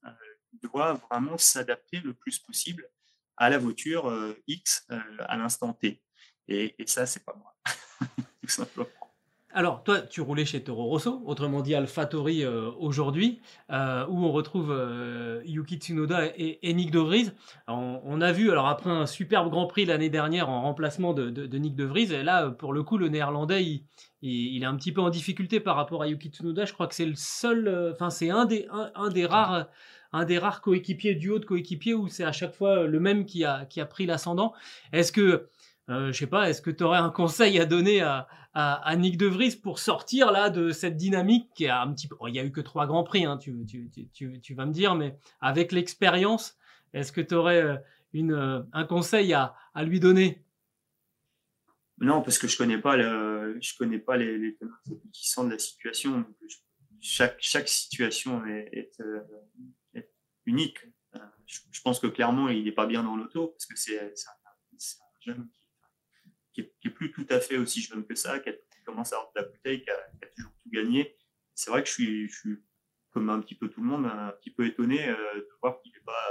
doit 0.61 0.99
vraiment 1.09 1.37
s'adapter 1.37 1.99
le 1.99 2.13
plus 2.13 2.39
possible 2.39 2.89
à 3.37 3.49
la 3.49 3.57
voiture 3.57 4.09
euh, 4.09 4.35
X 4.47 4.85
euh, 4.91 4.99
à 5.19 5.37
l'instant 5.37 5.73
T. 5.73 6.01
Et, 6.49 6.75
ça, 6.85 7.05
c'est 7.05 7.23
pas 7.23 7.35
moi, 7.37 7.55
tout 8.41 8.49
simplement. 8.49 8.87
Alors, 9.53 9.83
toi, 9.83 10.01
tu 10.01 10.21
roulais 10.21 10.45
chez 10.45 10.63
Toro 10.63 10.85
Rosso, 10.85 11.21
autrement 11.25 11.61
dit 11.61 11.73
AlphaTauri 11.73 12.43
euh, 12.43 12.69
aujourd'hui, 12.77 13.41
où 13.69 13.73
on 13.73 14.31
retrouve 14.31 14.71
Yuki 15.45 15.77
Tsunoda 15.77 16.25
et, 16.37 16.73
Nick 16.73 16.91
De 16.91 16.99
Vries. 16.99 17.31
On, 17.67 18.21
a 18.21 18.31
vu, 18.31 18.51
alors 18.51 18.67
après 18.67 18.91
un 18.91 19.07
superbe 19.07 19.49
Grand 19.49 19.65
Prix 19.65 19.85
l'année 19.85 20.09
dernière 20.09 20.49
en 20.49 20.61
remplacement 20.61 21.13
de, 21.13 21.57
Nick 21.57 21.75
De 21.75 21.85
Vries, 21.85 22.13
et 22.13 22.23
là, 22.23 22.51
pour 22.51 22.71
le 22.71 22.83
coup, 22.83 22.97
le 22.97 23.09
Néerlandais, 23.09 23.63
il, 23.63 23.85
il, 24.21 24.61
est 24.61 24.67
un 24.67 24.75
petit 24.75 24.91
peu 24.91 25.01
en 25.01 25.09
difficulté 25.09 25.59
par 25.59 25.75
rapport 25.75 26.03
à 26.03 26.07
Yuki 26.07 26.29
Tsunoda. 26.29 26.65
Je 26.65 26.73
crois 26.73 26.87
que 26.87 26.95
c'est 26.95 27.05
le 27.05 27.15
seul, 27.15 27.91
enfin, 27.93 28.09
c'est 28.09 28.29
un 28.29 28.45
des, 28.45 28.67
un 28.71 29.09
des 29.09 29.25
rares 29.25 29.67
un 30.11 30.25
des 30.25 30.37
rares 30.37 30.61
coéquipiers, 30.61 31.15
duo 31.15 31.39
de 31.39 31.45
coéquipiers 31.45 31.93
où 31.93 32.07
c'est 32.07 32.23
à 32.23 32.31
chaque 32.31 32.53
fois 32.53 32.85
le 32.85 32.99
même 32.99 33.25
qui 33.25 33.43
a, 33.43 33.65
qui 33.65 33.81
a 33.81 33.85
pris 33.85 34.05
l'ascendant. 34.05 34.53
Est-ce 34.93 35.11
que, 35.11 35.49
euh, 35.89 36.11
je 36.11 36.17
sais 36.17 36.27
pas, 36.27 36.49
est-ce 36.49 36.61
que 36.61 36.71
tu 36.71 36.83
aurais 36.83 36.99
un 36.99 37.09
conseil 37.09 37.59
à 37.59 37.65
donner 37.65 38.01
à, 38.01 38.27
à, 38.53 38.95
Nick 38.95 39.17
De 39.17 39.27
Vries 39.27 39.55
pour 39.61 39.79
sortir 39.79 40.31
là 40.31 40.49
de 40.49 40.71
cette 40.71 40.97
dynamique 40.97 41.49
qui 41.55 41.67
a 41.67 41.81
un 41.81 41.93
petit 41.93 42.09
il 42.27 42.35
y 42.35 42.39
a 42.39 42.43
eu 42.43 42.51
que 42.51 42.61
trois 42.61 42.87
grands 42.87 43.03
prix, 43.03 43.25
hein, 43.25 43.37
tu, 43.37 43.65
tu, 43.67 43.91
tu, 44.13 44.41
tu, 44.41 44.53
vas 44.55 44.65
me 44.65 44.73
dire, 44.73 44.95
mais 44.95 45.15
avec 45.41 45.71
l'expérience, 45.71 46.57
est-ce 46.93 47.11
que 47.11 47.21
tu 47.21 47.35
aurais 47.35 47.61
euh, 47.61 47.77
une, 48.13 48.33
euh, 48.33 48.61
un 48.73 48.85
conseil 48.85 49.33
à, 49.33 49.53
à 49.75 49.83
lui 49.83 49.99
donner? 49.99 50.43
Non, 51.99 52.21
parce 52.21 52.37
que 52.37 52.47
je 52.47 52.57
connais 52.57 52.77
pas 52.77 52.95
le, 52.95 53.57
je 53.61 53.75
connais 53.77 53.99
pas 53.99 54.17
les, 54.17 54.37
les 54.37 54.57
qui 55.11 55.29
sont 55.29 55.45
de 55.45 55.51
la 55.51 55.59
situation. 55.59 56.25
Chaque, 57.01 57.67
situation 57.69 58.45
est, 58.45 58.99
euh, 59.01 59.21
unique. 60.45 60.79
Euh, 61.15 61.19
je, 61.45 61.81
pense 61.81 61.99
que 61.99 62.07
clairement, 62.07 62.49
il 62.49 62.63
n'est 62.63 62.71
pas 62.71 62.85
bien 62.85 63.03
dans 63.03 63.15
l'auto 63.15 63.47
parce 63.47 63.65
que 63.65 63.75
c'est 63.75 63.99
un, 63.99 64.11
jeune 65.19 65.49
qui, 66.53 66.69
qui, 66.81 66.87
est, 66.87 66.91
plus 66.91 67.11
tout 67.11 67.25
à 67.29 67.39
fait 67.39 67.57
aussi 67.57 67.81
jeune 67.81 68.05
que 68.05 68.15
ça, 68.15 68.39
qui, 68.39 68.51
commence 68.85 69.11
à 69.11 69.17
avoir 69.17 69.33
de 69.35 69.41
la 69.41 69.47
bouteille, 69.47 69.81
qui 69.81 69.89
a, 69.89 70.27
toujours 70.35 70.53
tout 70.63 70.69
gagné. 70.69 71.17
C'est 71.53 71.69
vrai 71.69 71.83
que 71.83 71.89
je 71.89 72.27
suis, 72.27 72.63
comme 73.11 73.29
un 73.29 73.41
petit 73.41 73.55
peu 73.55 73.69
tout 73.69 73.81
le 73.81 73.87
monde, 73.87 74.05
un 74.05 74.31
petit 74.31 74.51
peu 74.51 74.65
étonné 74.65 75.09
euh, 75.09 75.35
de 75.35 75.49
voir 75.61 75.81
qu'il 75.81 75.91
n'est 75.91 75.99
pas, 75.99 76.23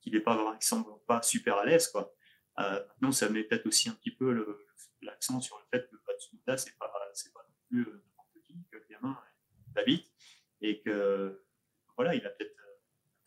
qu'il 0.00 0.12
n'est 0.12 0.20
pas, 0.20 0.58
pas 1.06 1.22
super 1.22 1.56
à 1.56 1.64
l'aise, 1.64 1.92
maintenant, 2.56 3.10
ça 3.12 3.28
met 3.28 3.42
peut-être 3.42 3.66
aussi 3.66 3.88
un 3.88 3.94
petit 3.94 4.10
peu 4.10 4.64
l'accent 5.02 5.40
sur 5.40 5.58
le 5.58 5.64
fait 5.70 5.88
que 5.90 5.96
Matsuda, 6.06 6.56
c'est 6.56 6.76
pas, 6.78 6.88
pas 6.88 7.00
non 7.48 7.54
plus 7.68 7.84
n'importe 7.84 8.40
qui, 8.44 8.54
que 8.70 8.76
le 8.76 8.86
gamin 8.88 9.18
va 9.74 9.82
vite, 9.84 10.06
et 10.60 10.80
que, 10.80 11.44
voilà, 11.96 12.14
il 12.14 12.24
a 12.26 12.30
peut-être 12.30 12.54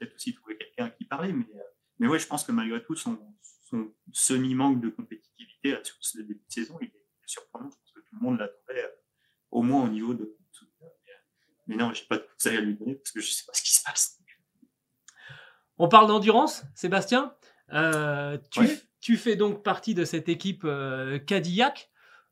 peut-être 0.04 0.16
aussi 0.16 0.34
trouver 0.34 0.58
quelqu'un 0.58 0.90
qui 0.90 1.06
parlait. 1.06 1.32
Mais, 1.32 1.46
euh, 1.56 1.64
mais 2.00 2.08
ouais, 2.08 2.20
je 2.20 2.28
pense 2.28 2.44
que 2.44 2.52
malgré 2.52 2.84
tout, 2.84 2.96
son, 2.96 3.20
son 3.42 3.94
semi-manque 4.12 4.82
de 4.82 4.90
compétitivité 4.90 5.78
sur 5.84 5.96
ce 6.00 6.20
début 6.20 6.36
de 6.36 6.52
saison, 6.52 6.78
il 6.82 6.88
est 6.88 7.06
surprenant. 7.26 7.70
Je 7.70 7.76
pense 7.76 7.92
que 7.92 8.00
tout 8.00 8.16
le 8.16 8.22
monde 8.22 8.40
l'attendait 8.40 8.84
euh, 8.84 8.90
au 9.52 9.62
moins 9.62 9.86
au 9.86 9.90
niveau 9.90 10.14
de. 10.14 10.38
Mais 11.68 11.78
non, 11.78 11.94
j'ai 11.94 12.04
pas 12.06 12.18
de 12.18 12.28
conseil 12.34 12.58
à 12.58 12.62
lui 12.62 12.76
donner 12.76 12.96
parce 12.96 13.12
que 13.12 13.22
je 13.22 13.32
sais 13.32 13.46
pas 13.48 13.54
ce 13.54 13.64
qui 13.64 13.74
se 13.74 13.82
passe. 13.84 14.20
On 15.78 15.88
parle 15.88 16.08
d'endurance, 16.08 16.64
Sébastien. 16.76 17.34
Euh, 17.72 18.38
tu, 18.52 18.68
tu, 19.00 19.16
fais 19.16 19.38
donc 19.38 19.64
partie 19.64 19.96
de 19.96 20.04
cette 20.04 20.28
équipe 20.28 20.68
Cadillac. 21.26 21.90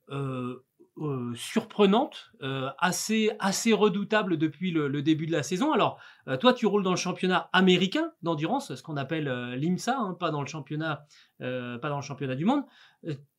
Euh, 0.09 0.65
euh, 0.97 1.33
surprenante, 1.35 2.31
euh, 2.41 2.69
assez, 2.77 3.31
assez 3.39 3.71
redoutable 3.71 4.37
depuis 4.37 4.71
le, 4.71 5.01
début 5.01 5.25
de 5.25 5.31
la 5.31 5.41
saison. 5.41 5.71
Alors, 5.71 5.99
euh, 6.27 6.35
toi, 6.35 6.53
tu 6.53 6.65
roules 6.65 6.83
dans 6.83 6.91
le 6.91 6.97
championnat 6.97 7.49
américain 7.53 8.11
d'endurance, 8.23 8.75
ce 8.75 8.83
qu'on 8.83 8.97
appelle 8.97 9.29
l'IMSA, 9.55 9.97
hein, 9.97 10.17
pas 10.19 10.31
dans 10.31 10.41
le 10.41 10.47
championnat, 10.47 11.05
pas 11.39 11.89
dans 11.89 11.95
le 11.95 12.01
championnat 12.01 12.35
du 12.35 12.45
monde 12.45 12.63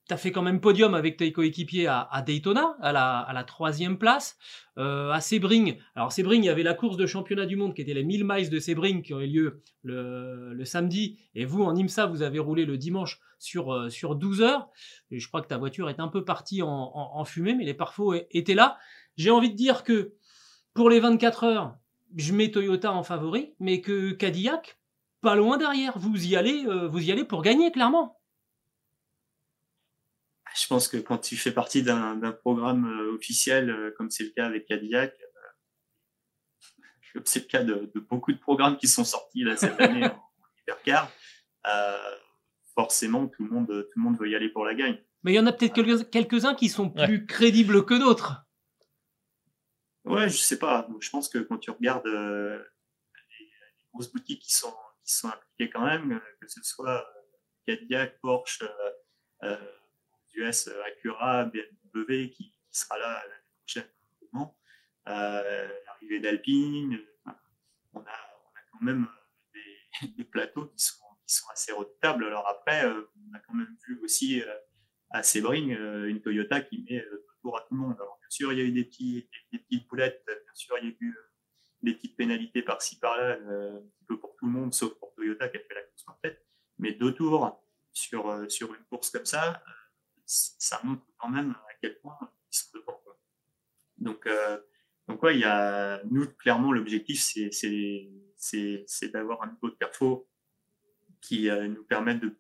tu 0.09 0.15
as 0.15 0.17
fait 0.17 0.33
quand 0.33 0.43
même 0.43 0.61
podium 0.61 0.95
avec 0.95 1.17
tes 1.17 1.33
coéquipiers 1.33 1.87
à, 1.87 2.23
Daytona, 2.27 2.77
à 2.81 2.93
la, 2.93 3.45
troisième 3.45 3.99
place. 3.99 4.37
Euh, 4.79 5.11
à 5.11 5.21
Sebring, 5.21 5.77
alors 5.95 6.13
Sebring, 6.13 6.43
il 6.43 6.47
y 6.47 6.49
avait 6.49 6.63
la 6.63 6.75
course 6.75 6.97
de 6.97 7.07
championnat 7.07 7.45
du 7.45 7.57
monde 7.57 7.75
qui 7.75 7.83
était 7.83 7.93
les 7.93 8.05
1000 8.05 8.25
miles 8.25 8.51
de 8.51 8.59
Sebring 8.59 9.03
qui 9.03 9.13
ont 9.13 9.21
eu 9.21 9.27
lieu 9.27 9.63
le, 9.83 10.65
samedi. 10.65 11.19
Et 11.35 11.45
vous, 11.45 11.63
en 11.63 11.77
IMSA, 11.77 12.07
vous 12.07 12.23
avez 12.23 12.39
roulé 12.39 12.65
le 12.65 12.79
dimanche 12.79 13.21
sur, 13.39 13.73
euh, 13.73 13.91
sur 13.91 14.15
12 14.15 14.43
heures. 14.43 14.71
Et 15.11 15.19
je 15.19 15.29
crois 15.29 15.43
que 15.43 15.49
ta 15.49 15.59
voiture 15.59 15.91
est 15.91 16.01
un 16.01 16.09
peu 16.09 16.25
partie 16.25 16.63
en, 16.63 16.69
en, 16.95 17.25
fumée, 17.25 17.55
mais 17.55 17.65
les 17.65 17.75
parfos 17.75 18.15
étaient 18.31 18.55
là. 18.55 18.79
J'ai 19.17 19.31
envie 19.31 19.51
de 19.51 19.57
dire 19.57 19.85
que 19.85 20.15
pour 20.75 20.89
les 20.89 21.01
24 21.01 21.45
heures, 21.45 21.77
je 22.17 22.33
mets 22.33 22.51
Toyota 22.51 22.93
en 22.93 23.03
favori, 23.03 23.55
mais 23.61 23.81
que 23.81 24.13
Cadillac, 24.13 24.79
pas 25.21 25.37
loin 25.37 25.59
derrière. 25.59 25.99
Vous 25.99 26.27
y 26.27 26.37
allez, 26.37 26.65
euh, 26.67 26.89
vous 26.89 27.03
y 27.03 27.13
allez 27.13 27.25
pour 27.25 27.43
gagner, 27.43 27.71
clairement. 27.73 28.22
Je 30.63 30.67
pense 30.69 30.89
que 30.89 30.97
quand 30.97 31.19
tu 31.19 31.37
fais 31.37 31.53
partie 31.53 31.83
d'un 31.83 32.33
programme 32.41 32.85
officiel, 33.15 33.93
comme 33.97 34.11
c'est 34.11 34.25
le 34.25 34.31
cas 34.31 34.47
avec 34.47 34.67
Cadillac, 34.67 35.15
c'est 37.25 37.41
le 37.41 37.47
cas 37.47 37.63
de, 37.63 37.91
beaucoup 38.09 38.33
de 38.33 38.39
programmes 38.39 38.77
qui 38.77 38.89
sont 38.89 39.05
sortis 39.05 39.45
là, 39.45 39.57
cette 39.57 39.81
année 39.81 40.07
en 40.07 40.31
hypercar, 40.63 41.11
forcément 42.75 43.27
tout 43.27 43.45
le 43.45 43.51
monde 43.51 43.67
tout 43.67 43.99
le 43.99 44.03
monde 44.03 44.19
veut 44.19 44.31
y 44.31 44.35
aller 44.35 44.49
pour 44.49 44.65
la 44.65 44.75
gagne. 44.75 44.99
Mais 45.25 45.33
il 45.33 45.37
y 45.37 45.41
en 45.41 45.47
a 45.47 45.53
peut-être 45.53 46.11
quelques-uns 46.11 46.55
qui 46.55 46.69
sont 46.69 46.91
plus 46.91 47.27
crédibles 47.27 47.85
que 47.85 47.95
d'autres. 47.95 48.45
Ouais, 50.05 50.29
je 50.29 50.37
sais 50.37 50.59
pas. 50.59 50.89
Je 51.01 51.11
pense 51.11 51.29
que 51.29 51.39
quand 51.39 51.59
tu 51.59 51.71
regardes 51.71 52.07
euh, 52.07 52.59
les, 53.39 53.51
grosses 53.93 54.13
boutiques 54.13 54.43
qui 54.43 54.53
sont, 54.53 54.75
qui 55.05 55.15
sont 55.15 55.29
impliquées 55.29 55.71
quand 55.71 55.85
même, 55.85 56.13
euh, 56.13 56.37
que 56.41 56.49
ce 56.49 56.61
soit 56.63 57.07
euh, 57.07 57.21
Cadillac, 57.67 58.21
Porsche, 58.21 58.65
euh, 59.45 59.57
US, 60.35 60.69
Acura, 60.87 61.45
BMW 61.47 62.31
qui, 62.31 62.53
sera 62.71 62.99
là 62.99 63.23
l'année 63.29 63.45
prochaine, 63.61 63.91
l'arrivée 65.85 66.21
d'Alpine, 66.21 66.99
on, 67.93 68.01
a, 68.01 68.03
on 68.03 68.03
a 68.05 68.63
quand 68.73 68.81
même 68.81 69.07
des, 69.53 70.09
des 70.17 70.25
plateaux 70.25 70.67
qui 70.67 70.85
sont, 70.85 70.99
assez 71.51 71.73
redoutables. 71.73 72.27
Alors 72.27 72.47
après, 72.47 72.85
on 72.87 73.35
a 73.35 73.39
quand 73.39 73.55
même 73.55 73.75
vu 73.87 73.99
aussi 74.03 74.43
à 75.11 75.23
Sebring 75.23 75.71
une 75.71 76.21
Toyota 76.21 76.61
qui 76.61 76.83
met 76.83 77.03
tour 77.43 77.59
à 77.59 77.61
tout 77.63 77.75
le 77.75 77.81
monde. 77.81 77.97
Alors, 77.99 78.19
bien 78.21 78.31
sûr, 78.31 78.53
il 78.53 78.59
y 78.59 78.63
a 78.63 78.65
eu 78.65 78.73
des, 78.73 78.85
petites 78.85 79.89
boulettes, 79.89 80.25
bien 80.27 80.55
sûr, 80.55 80.77
il 80.79 80.89
y 80.89 80.93
a 80.93 80.95
eu 80.99 81.11
euh, 81.11 81.31
des 81.83 81.95
petites 81.95 82.17
pénalités 82.17 82.63
par-ci 82.63 82.99
par-là, 82.99 83.37
euh, 83.37 83.77
un 83.77 83.81
petit 83.81 84.05
peu 84.07 84.19
pour 84.19 84.37
tout 84.37 84.47
le 84.47 84.53
monde, 84.53 84.73
sauf 84.73 84.95
pour 84.95 85.13
Toyota 85.15 85.49
qui 85.49 85.59
a 85.59 85.61
fait 85.61 85.75
la 85.75 85.83
course 85.83 86.05
parfaite. 86.05 86.47
Mais 86.79 86.93
deux 86.93 87.15
tours 87.15 87.61
sur, 87.93 88.31
euh, 88.31 88.49
sur 88.49 88.73
une 88.75 88.85
course 88.85 89.11
comme 89.11 89.27
ça, 89.27 89.63
ça 90.33 90.81
montre 90.85 91.03
quand 91.19 91.29
même 91.29 91.51
à 91.51 91.75
quel 91.81 91.99
point 92.01 92.19
ils 92.21 92.57
sont 92.57 92.69
devant. 92.75 93.01
Donc, 93.99 94.29
donc 95.07 95.23
ouais, 95.23 95.37
il 95.37 95.41
y 95.41 95.45
a, 95.45 96.03
nous, 96.11 96.27
clairement, 96.35 96.73
l'objectif, 96.73 97.23
c'est, 97.23 99.11
d'avoir 99.13 99.43
un 99.43 99.53
niveau 99.53 99.71
de 99.71 99.75
perfo 99.75 100.29
qui 101.21 101.49
nous 101.51 101.85
permette 101.85 102.21
de 102.21 102.37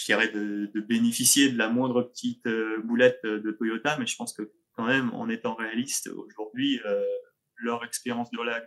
je 0.00 0.06
dirais, 0.06 0.28
de, 0.28 0.80
bénéficier 0.80 1.50
de 1.50 1.58
la 1.58 1.68
moindre 1.68 2.02
petite 2.02 2.46
euh, 2.46 2.80
boulette 2.82 3.20
euh, 3.24 3.40
de 3.40 3.50
Toyota, 3.50 3.98
mais 3.98 4.06
je 4.06 4.16
pense 4.16 4.32
que 4.32 4.50
quand 4.72 4.86
même, 4.86 5.12
en 5.12 5.28
étant 5.28 5.54
réaliste, 5.54 6.08
aujourd'hui, 6.08 6.80
euh, 6.86 7.04
leur 7.56 7.84
expérience 7.84 8.30
de 8.30 8.40
la, 8.40 8.60
de, 8.60 8.66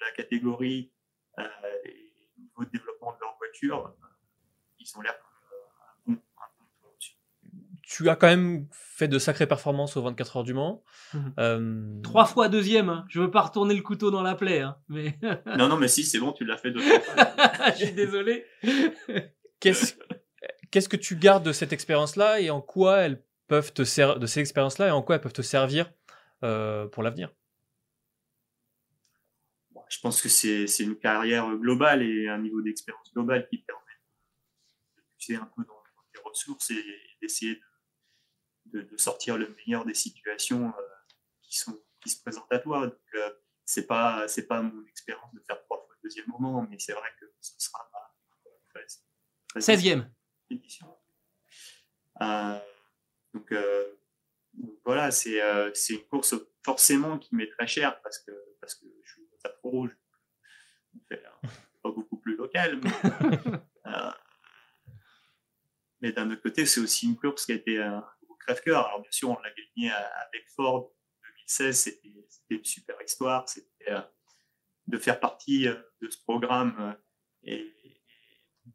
la 0.00 0.12
catégorie 0.12 0.92
euh, 1.40 1.48
et 1.84 2.12
le 2.36 2.42
niveau 2.44 2.64
de 2.64 2.70
développement 2.70 3.12
de 3.12 3.18
leur 3.20 3.36
voiture, 3.38 3.92
ils 4.78 4.96
ont 4.96 5.00
l'air 5.00 5.18
tu 7.88 8.10
as 8.10 8.16
quand 8.16 8.26
même 8.26 8.68
fait 8.70 9.08
de 9.08 9.18
sacrées 9.18 9.46
performances 9.46 9.96
aux 9.96 10.02
24 10.02 10.36
heures 10.36 10.44
du 10.44 10.52
Mans. 10.52 10.84
Euh... 11.38 12.00
Trois 12.02 12.26
fois 12.26 12.50
deuxième. 12.50 12.90
Hein. 12.90 13.06
Je 13.08 13.18
veux 13.18 13.30
pas 13.30 13.40
retourner 13.40 13.74
le 13.74 13.80
couteau 13.80 14.10
dans 14.10 14.22
la 14.22 14.34
plaie. 14.34 14.60
Hein, 14.60 14.76
mais... 14.88 15.18
non, 15.56 15.68
non, 15.68 15.78
mais 15.78 15.88
si, 15.88 16.04
c'est 16.04 16.18
bon, 16.18 16.32
tu 16.32 16.44
l'as 16.44 16.58
fait 16.58 16.70
deux 16.70 16.80
fois. 16.80 16.98
Je 17.78 17.86
suis 17.86 17.92
désolé. 17.92 18.44
Qu'est-ce 19.60 20.88
que 20.88 20.96
tu 20.96 21.16
gardes 21.16 21.46
de 21.46 21.52
cette 21.52 21.72
expérience-là 21.72 22.40
et 22.40 22.50
en 22.50 22.60
quoi 22.60 22.98
elles 22.98 23.24
peuvent 23.46 23.72
te 23.72 23.84
servir 23.84 24.18
de 24.18 24.26
ces 24.26 24.40
expériences-là 24.40 24.88
et 24.88 24.90
en 24.90 25.00
quoi 25.00 25.14
elles 25.14 25.22
peuvent 25.22 25.32
te 25.32 25.40
servir 25.40 25.90
euh, 26.44 26.86
pour 26.88 27.02
l'avenir? 27.02 27.32
Je 29.88 29.98
pense 30.00 30.20
que 30.20 30.28
c'est 30.28 30.66
une 30.80 30.96
carrière 30.96 31.48
globale 31.56 32.02
et 32.02 32.28
un 32.28 32.38
niveau 32.38 32.60
d'expérience 32.60 33.10
globale 33.14 33.48
qui 33.48 33.56
permet 33.56 33.82
de 34.98 35.02
puiser 35.16 35.36
un 35.36 35.50
peu 35.56 35.64
dans, 35.64 35.82
tes 36.12 36.20
ressources 36.22 36.70
et, 36.70 36.84
d'essayer 37.22 37.54
de, 37.54 37.60
de, 38.72 38.96
sortir 38.96 39.38
le 39.38 39.54
meilleur 39.56 39.84
des 39.84 39.94
situations 39.94 40.68
euh, 40.68 40.82
qui, 41.42 41.58
sont, 41.58 41.78
qui 42.00 42.10
se 42.10 42.20
présentent 42.20 42.52
à 42.52 42.58
toi. 42.58 42.86
Donc, 42.86 42.98
euh, 43.14 43.30
c'est 43.64 43.86
pas 43.86 44.26
c'est 44.28 44.46
pas 44.46 44.62
mon 44.62 44.86
expérience 44.86 45.32
de 45.34 45.40
faire 45.46 45.62
trois 45.64 45.78
fois 45.78 45.94
le 46.02 46.08
deuxième 46.08 46.26
moment, 46.28 46.66
mais 46.70 46.78
c'est 46.78 46.94
vrai 46.94 47.08
que 47.20 47.26
ce 47.40 47.52
sera 47.58 47.88
ma 47.92 47.98
16e 49.60 50.08
édition. 50.50 50.86
Euh, 52.20 52.58
donc, 53.34 53.50
euh, 53.52 53.84
voilà, 54.84 55.10
c'est 55.10 55.42
euh, 55.42 55.70
c'est 55.74 55.94
une 55.94 56.06
course 56.06 56.34
forcément 56.64 57.18
qui 57.18 57.34
m'est 57.34 57.50
très 57.50 57.66
chère 57.66 58.00
parce 58.02 58.18
que, 58.18 58.30
parce 58.60 58.74
que 58.74 58.86
je 59.04 59.12
suis 59.12 59.22
au 59.22 59.48
pro 59.60 59.70
rouge. 59.70 59.96
C'est 61.10 61.22
pas 61.82 61.90
beaucoup 61.90 62.18
plus 62.18 62.36
local. 62.36 62.80
Mais, 62.82 62.90
mais 66.00 66.12
d'un 66.12 66.30
autre 66.30 66.42
côté, 66.42 66.66
c'est 66.66 66.80
aussi 66.80 67.06
une 67.06 67.16
course 67.16 67.46
qui 67.46 67.52
a 67.52 67.56
été 67.56 67.78
Alors, 68.48 69.00
bien 69.02 69.10
sûr, 69.10 69.30
on 69.30 69.38
l'a 69.40 69.50
gagné 69.50 69.90
avec 69.90 70.48
Ford 70.56 70.92
2016, 71.22 71.78
c'était 71.78 72.12
une 72.50 72.64
super 72.64 72.96
histoire. 73.02 73.48
C'était 73.48 73.92
de 74.86 74.98
faire 74.98 75.20
partie 75.20 75.66
de 75.66 76.10
ce 76.10 76.18
programme 76.22 76.96
et, 77.42 77.74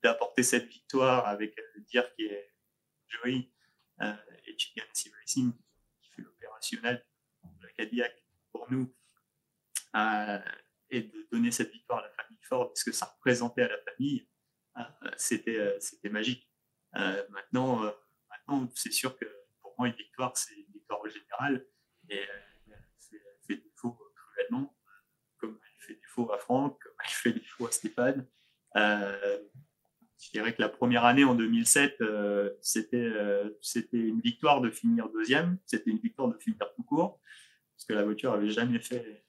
d'apporter 0.02 0.44
cette 0.44 0.68
victoire 0.68 1.28
avec 1.28 1.56
qui 1.90 1.98
est 1.98 2.54
Joey 3.08 3.52
euh, 4.02 4.14
et 4.46 4.58
Chicken 4.58 4.84
Racing 5.20 5.54
qui 6.02 6.10
fait 6.12 6.22
l'opérationnel 6.22 7.06
de 7.44 7.66
la 7.66 7.74
Cadillac 7.74 8.16
pour 8.52 8.72
nous 8.72 8.94
euh, 9.96 10.40
et 10.90 11.04
de 11.04 11.28
donner 11.32 11.52
cette 11.52 11.72
victoire 11.72 12.00
à 12.00 12.08
la 12.08 12.10
famille 12.12 12.40
Ford 12.42 12.70
parce 12.70 12.84
que 12.84 12.92
ça 12.92 13.06
représentait 13.06 13.64
à 13.64 13.68
la 13.68 13.78
famille 13.84 14.28
euh, 14.78 15.12
c'était 15.18 15.78
c'était 15.80 16.10
magique. 16.10 16.50
Maintenant 16.94 17.94
maintenant 18.30 18.70
c'est 18.76 18.92
sûr 18.92 19.16
que 19.18 19.26
une 19.80 19.94
victoire 19.94 20.36
c'est 20.36 20.56
une 20.56 20.72
victoire 20.74 21.02
au 21.02 21.08
général. 21.08 21.66
Et 22.10 22.18
elle 22.18 22.78
fait, 23.48 23.56
défaut 23.56 23.98
cruellement. 24.16 24.76
Comme 25.38 25.60
elle 25.62 25.86
fait 25.86 25.96
défaut 25.96 26.32
à 26.32 26.38
Franck 26.38 26.82
comme 26.82 26.94
elle 27.04 27.10
fait 27.10 27.34
défaut 27.34 27.68
à 27.68 27.72
Stéphane. 27.72 28.28
Je 30.24 30.32
dirais 30.32 30.56
que 30.56 30.62
la 30.62 30.70
première 30.70 31.04
année 31.04 31.26
en 31.26 31.36
2007, 31.36 32.00
euh, 32.02 32.50
c'était 32.62 32.98
euh, 32.98 33.50
c'était 33.62 33.98
une 33.98 34.22
victoire 34.22 34.62
de 34.62 34.72
finir 34.72 35.10
deuxième, 35.10 35.58
c'était 35.66 35.90
une 35.90 36.00
victoire 36.00 36.30
de 36.30 36.38
finir 36.38 36.60
tout 36.76 36.84
court, 36.84 37.20
parce 37.76 37.86
que 37.86 37.94
la 37.94 38.04
voiture 38.04 38.32
avait 38.32 38.50
jamais 38.50 38.80
fait 38.80 39.26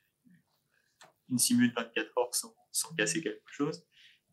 une 1.30 1.38
simule 1.38 1.70
de 1.70 1.74
24 1.74 2.18
heures 2.18 2.34
sans, 2.34 2.54
sans 2.70 2.94
casser 2.94 3.22
quelque 3.22 3.50
chose. 3.50 3.84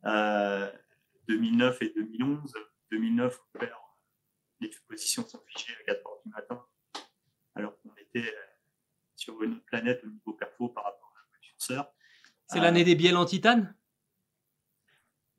2009 0.03 1.81
euh, 1.81 1.85
et 1.85 1.89
2011, 1.95 2.53
2009 2.91 3.39
on 3.39 3.59
perd, 3.59 3.71
les 4.61 4.71
positions 4.87 5.27
sont 5.27 5.41
fichées 5.47 5.73
à 5.81 5.83
4 5.83 6.07
heures 6.07 6.21
du 6.25 6.31
matin, 6.31 6.65
alors 7.55 7.77
qu'on 7.81 7.93
était 7.97 8.33
sur 9.15 9.41
une 9.43 9.53
autre 9.53 9.65
planète 9.65 10.01
au 10.03 10.07
niveau 10.07 10.33
perfo 10.33 10.69
par 10.69 10.85
rapport 10.85 11.13
à 11.15 11.19
la 11.19 11.49
sœur. 11.57 11.93
C'est 12.47 12.59
l'année 12.59 12.83
des 12.83 12.95
bielles 12.95 13.17
en 13.17 13.25
titane 13.25 13.75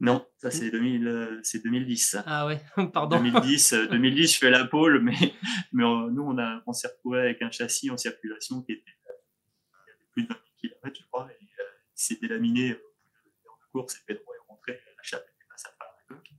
non, 0.03 0.27
ça 0.37 0.51
c'est 0.51 0.69
2010. 0.69 2.17
Ah 2.27 2.45
ouais, 2.45 2.61
pardon. 2.93 3.19
2010, 3.19 3.75
2010, 3.89 4.21
euh, 4.21 4.33
je 4.33 4.39
fais 4.39 4.51
la 4.51 4.65
pole, 4.65 5.01
mais, 5.01 5.15
mais 5.73 5.85
nous 5.85 6.23
on, 6.23 6.39
a, 6.39 6.61
on 6.67 6.73
s'est 6.73 6.89
retrouvé 6.89 7.21
avec 7.21 7.41
un 7.41 7.53
châssis 7.53 7.89
en 7.89 7.97
circulation 7.97 8.63
qui 8.63 8.73
était 8.73 8.97
euh, 9.09 9.93
plus 10.11 10.25
de 10.25 10.29
20 10.29 10.41
km, 10.61 10.99
je 10.99 11.07
crois, 11.07 11.31
et 11.31 11.45
euh, 11.45 11.65
il 11.97 12.03
s'est 12.03 12.19
délaminé 12.21 12.75
en 13.49 13.71
course 13.71 13.95
et 13.95 14.01
Pedro 14.05 14.25
est 14.35 14.49
rentré, 14.49 14.73
la 14.73 15.03
chape 15.05 15.23
était 15.23 15.47
passée 15.49 15.69
à 15.69 15.85
la 15.85 16.17
coque. 16.17 16.31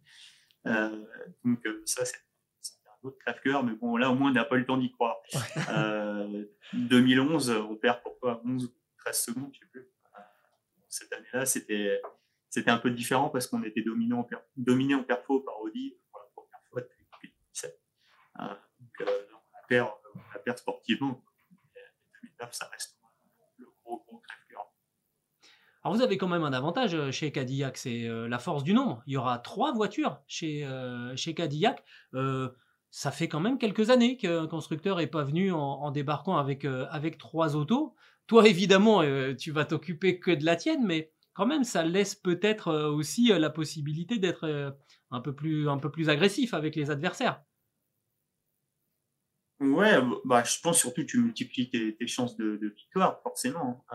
Euh, 0.66 1.06
donc 1.46 1.66
ça 1.86 2.04
c'est 2.04 2.20
un 3.04 3.08
autre 3.08 3.18
crève-cœur, 3.20 3.64
mais 3.64 3.74
bon 3.74 3.98
là 3.98 4.10
au 4.10 4.16
moins 4.16 4.32
on 4.32 4.34
n'a 4.34 4.46
pas 4.46 4.56
eu 4.56 4.60
le 4.60 4.66
temps 4.66 4.78
d'y 4.78 4.92
croire. 4.92 5.18
Euh, 5.70 6.46
2011, 6.74 7.50
on 7.52 7.76
perd 7.76 8.02
pourquoi 8.02 8.42
11 8.46 8.66
ou 8.66 8.74
13 8.98 9.24
secondes, 9.24 9.50
je 9.54 9.60
sais 9.60 9.66
plus. 9.72 9.88
Cette 10.90 11.12
année-là, 11.14 11.46
c'était 11.46 12.02
c'était 12.54 12.70
un 12.70 12.78
peu 12.78 12.92
différent 12.92 13.30
parce 13.30 13.48
qu'on 13.48 13.64
était 13.64 13.82
dominé 13.82 14.14
en, 14.14 14.28
dominé 14.56 14.94
en 14.94 15.04
perfo 15.04 15.40
par 15.40 15.60
Audi 15.62 15.98
pour 16.12 16.22
la 16.22 16.28
première 16.36 16.62
fois 16.70 16.82
depuis 16.82 17.06
2017. 17.24 17.82
Euh, 18.40 18.48
donc, 18.80 19.02
euh, 19.02 19.26
on, 19.34 19.68
perd, 19.68 19.90
on 20.14 20.40
perd 20.46 20.58
sportivement. 20.60 21.24
2009, 22.22 22.54
ça 22.54 22.70
reste 22.72 23.00
le 23.58 23.66
gros, 23.84 24.04
gros 24.06 24.20
crève-cœur. 24.20 24.72
Alors 25.84 25.96
vous 25.96 26.04
avez 26.04 26.20
quand 26.20 26.28
même 26.28 26.44
un 26.44 26.54
avantage 26.54 26.94
euh, 26.94 27.10
chez 27.10 27.32
Cadillac, 27.32 27.76
c'est 27.76 28.08
la 28.08 28.38
force 28.38 28.64
du 28.64 28.76
nombre. 28.76 29.02
Il 29.08 29.14
y 29.14 29.18
aura 29.18 29.40
trois 29.40 29.74
voitures 29.74 30.22
chez, 30.28 30.70
chez 31.16 31.34
Cadillac. 31.34 31.84
Ça 32.96 33.10
fait 33.10 33.28
quand 33.28 33.40
même 33.40 33.58
quelques 33.58 33.90
années 33.90 34.18
qu'un 34.18 34.46
constructeur 34.48 34.98
n'est 34.98 35.08
pas 35.08 35.24
venu 35.24 35.52
en, 35.52 35.90
débarquant 35.90 36.38
avec, 36.38 36.64
avec 36.66 37.18
trois 37.18 37.56
autos. 37.56 37.96
Toi, 38.28 38.48
évidemment, 38.48 39.02
tu 39.36 39.50
vas 39.52 39.66
t'occuper 39.66 40.20
que 40.20 40.30
de 40.30 40.46
la 40.46 40.56
tienne, 40.56 40.86
mais 40.86 41.12
quand 41.34 41.48
même, 41.48 41.64
ça 41.64 41.84
laisse 41.84 42.16
peut-être 42.16 42.68
euh, 42.70 42.90
aussi 42.90 43.32
euh, 43.32 43.40
la 43.40 43.50
possibilité 43.50 44.20
d'être 44.20 44.46
euh, 44.46 44.72
un 45.12 45.20
peu 45.20 45.36
plus 45.36 45.68
un 45.68 45.78
peu 45.78 45.92
plus 45.92 46.10
agressif 46.10 46.54
avec 46.54 46.76
les 46.76 46.92
adversaires. 46.92 47.44
Ouais, 49.60 49.98
bah, 50.26 50.44
je 50.44 50.60
pense 50.62 50.80
surtout 50.80 51.02
que 51.02 51.08
tu 51.08 51.20
multiplies 51.20 51.70
tes, 51.70 52.08
chances 52.08 52.36
de, 52.38 52.74
victoire, 52.76 53.22
forcément. 53.22 53.86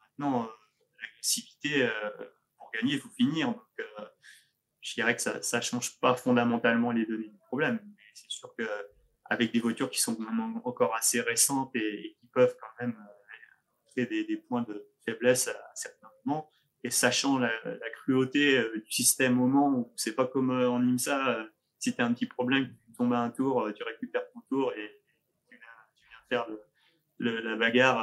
maintenant, 0.00 0.48
l'agressivité, 1.00 1.88
pour 2.58 2.70
gagner, 2.72 2.94
il 2.94 3.00
faut 3.00 3.08
finir. 3.10 3.54
Je 4.82 4.94
dirais 4.94 5.16
que 5.16 5.22
ça 5.22 5.56
ne 5.56 5.62
change 5.62 5.98
pas 6.00 6.16
fondamentalement 6.16 6.90
les 6.90 7.06
données 7.06 7.28
du 7.28 7.38
problème. 7.46 7.80
C'est 8.22 8.30
sûr 8.30 8.54
que 8.56 8.64
avec 9.26 9.52
des 9.52 9.60
voitures 9.60 9.90
qui 9.90 10.00
sont 10.00 10.16
encore 10.64 10.94
assez 10.94 11.20
récentes 11.20 11.74
et, 11.76 12.16
qui 12.18 12.26
peuvent 12.28 12.56
quand 12.60 12.84
même 12.84 12.96
créer 13.86 14.06
des, 14.06 14.36
points 14.36 14.62
de 14.62 14.88
faiblesse 15.04 15.48
à, 15.48 15.72
certains 15.74 16.10
moments, 16.24 16.50
et 16.82 16.90
sachant 16.90 17.38
la, 17.38 17.52
cruauté 17.92 18.60
du 18.74 18.90
système 18.90 19.40
au 19.40 19.46
moment 19.46 19.78
où 19.78 19.92
c'est 19.96 20.14
pas 20.14 20.26
comme 20.26 20.50
en 20.50 20.80
IMSA, 20.80 21.46
si 21.78 21.94
tu 21.94 22.02
as 22.02 22.06
un 22.06 22.12
petit 22.12 22.26
problème, 22.26 22.74
tu 22.86 22.92
tombes 22.92 23.12
à 23.12 23.20
un 23.20 23.30
tour, 23.30 23.70
tu 23.74 23.82
récupères 23.84 24.28
ton 24.32 24.40
tour 24.48 24.72
et 24.72 25.00
tu 25.48 25.56
viens, 25.56 26.18
faire 26.28 26.48
le, 26.48 26.60
le, 27.18 27.40
la 27.40 27.56
bagarre 27.56 27.98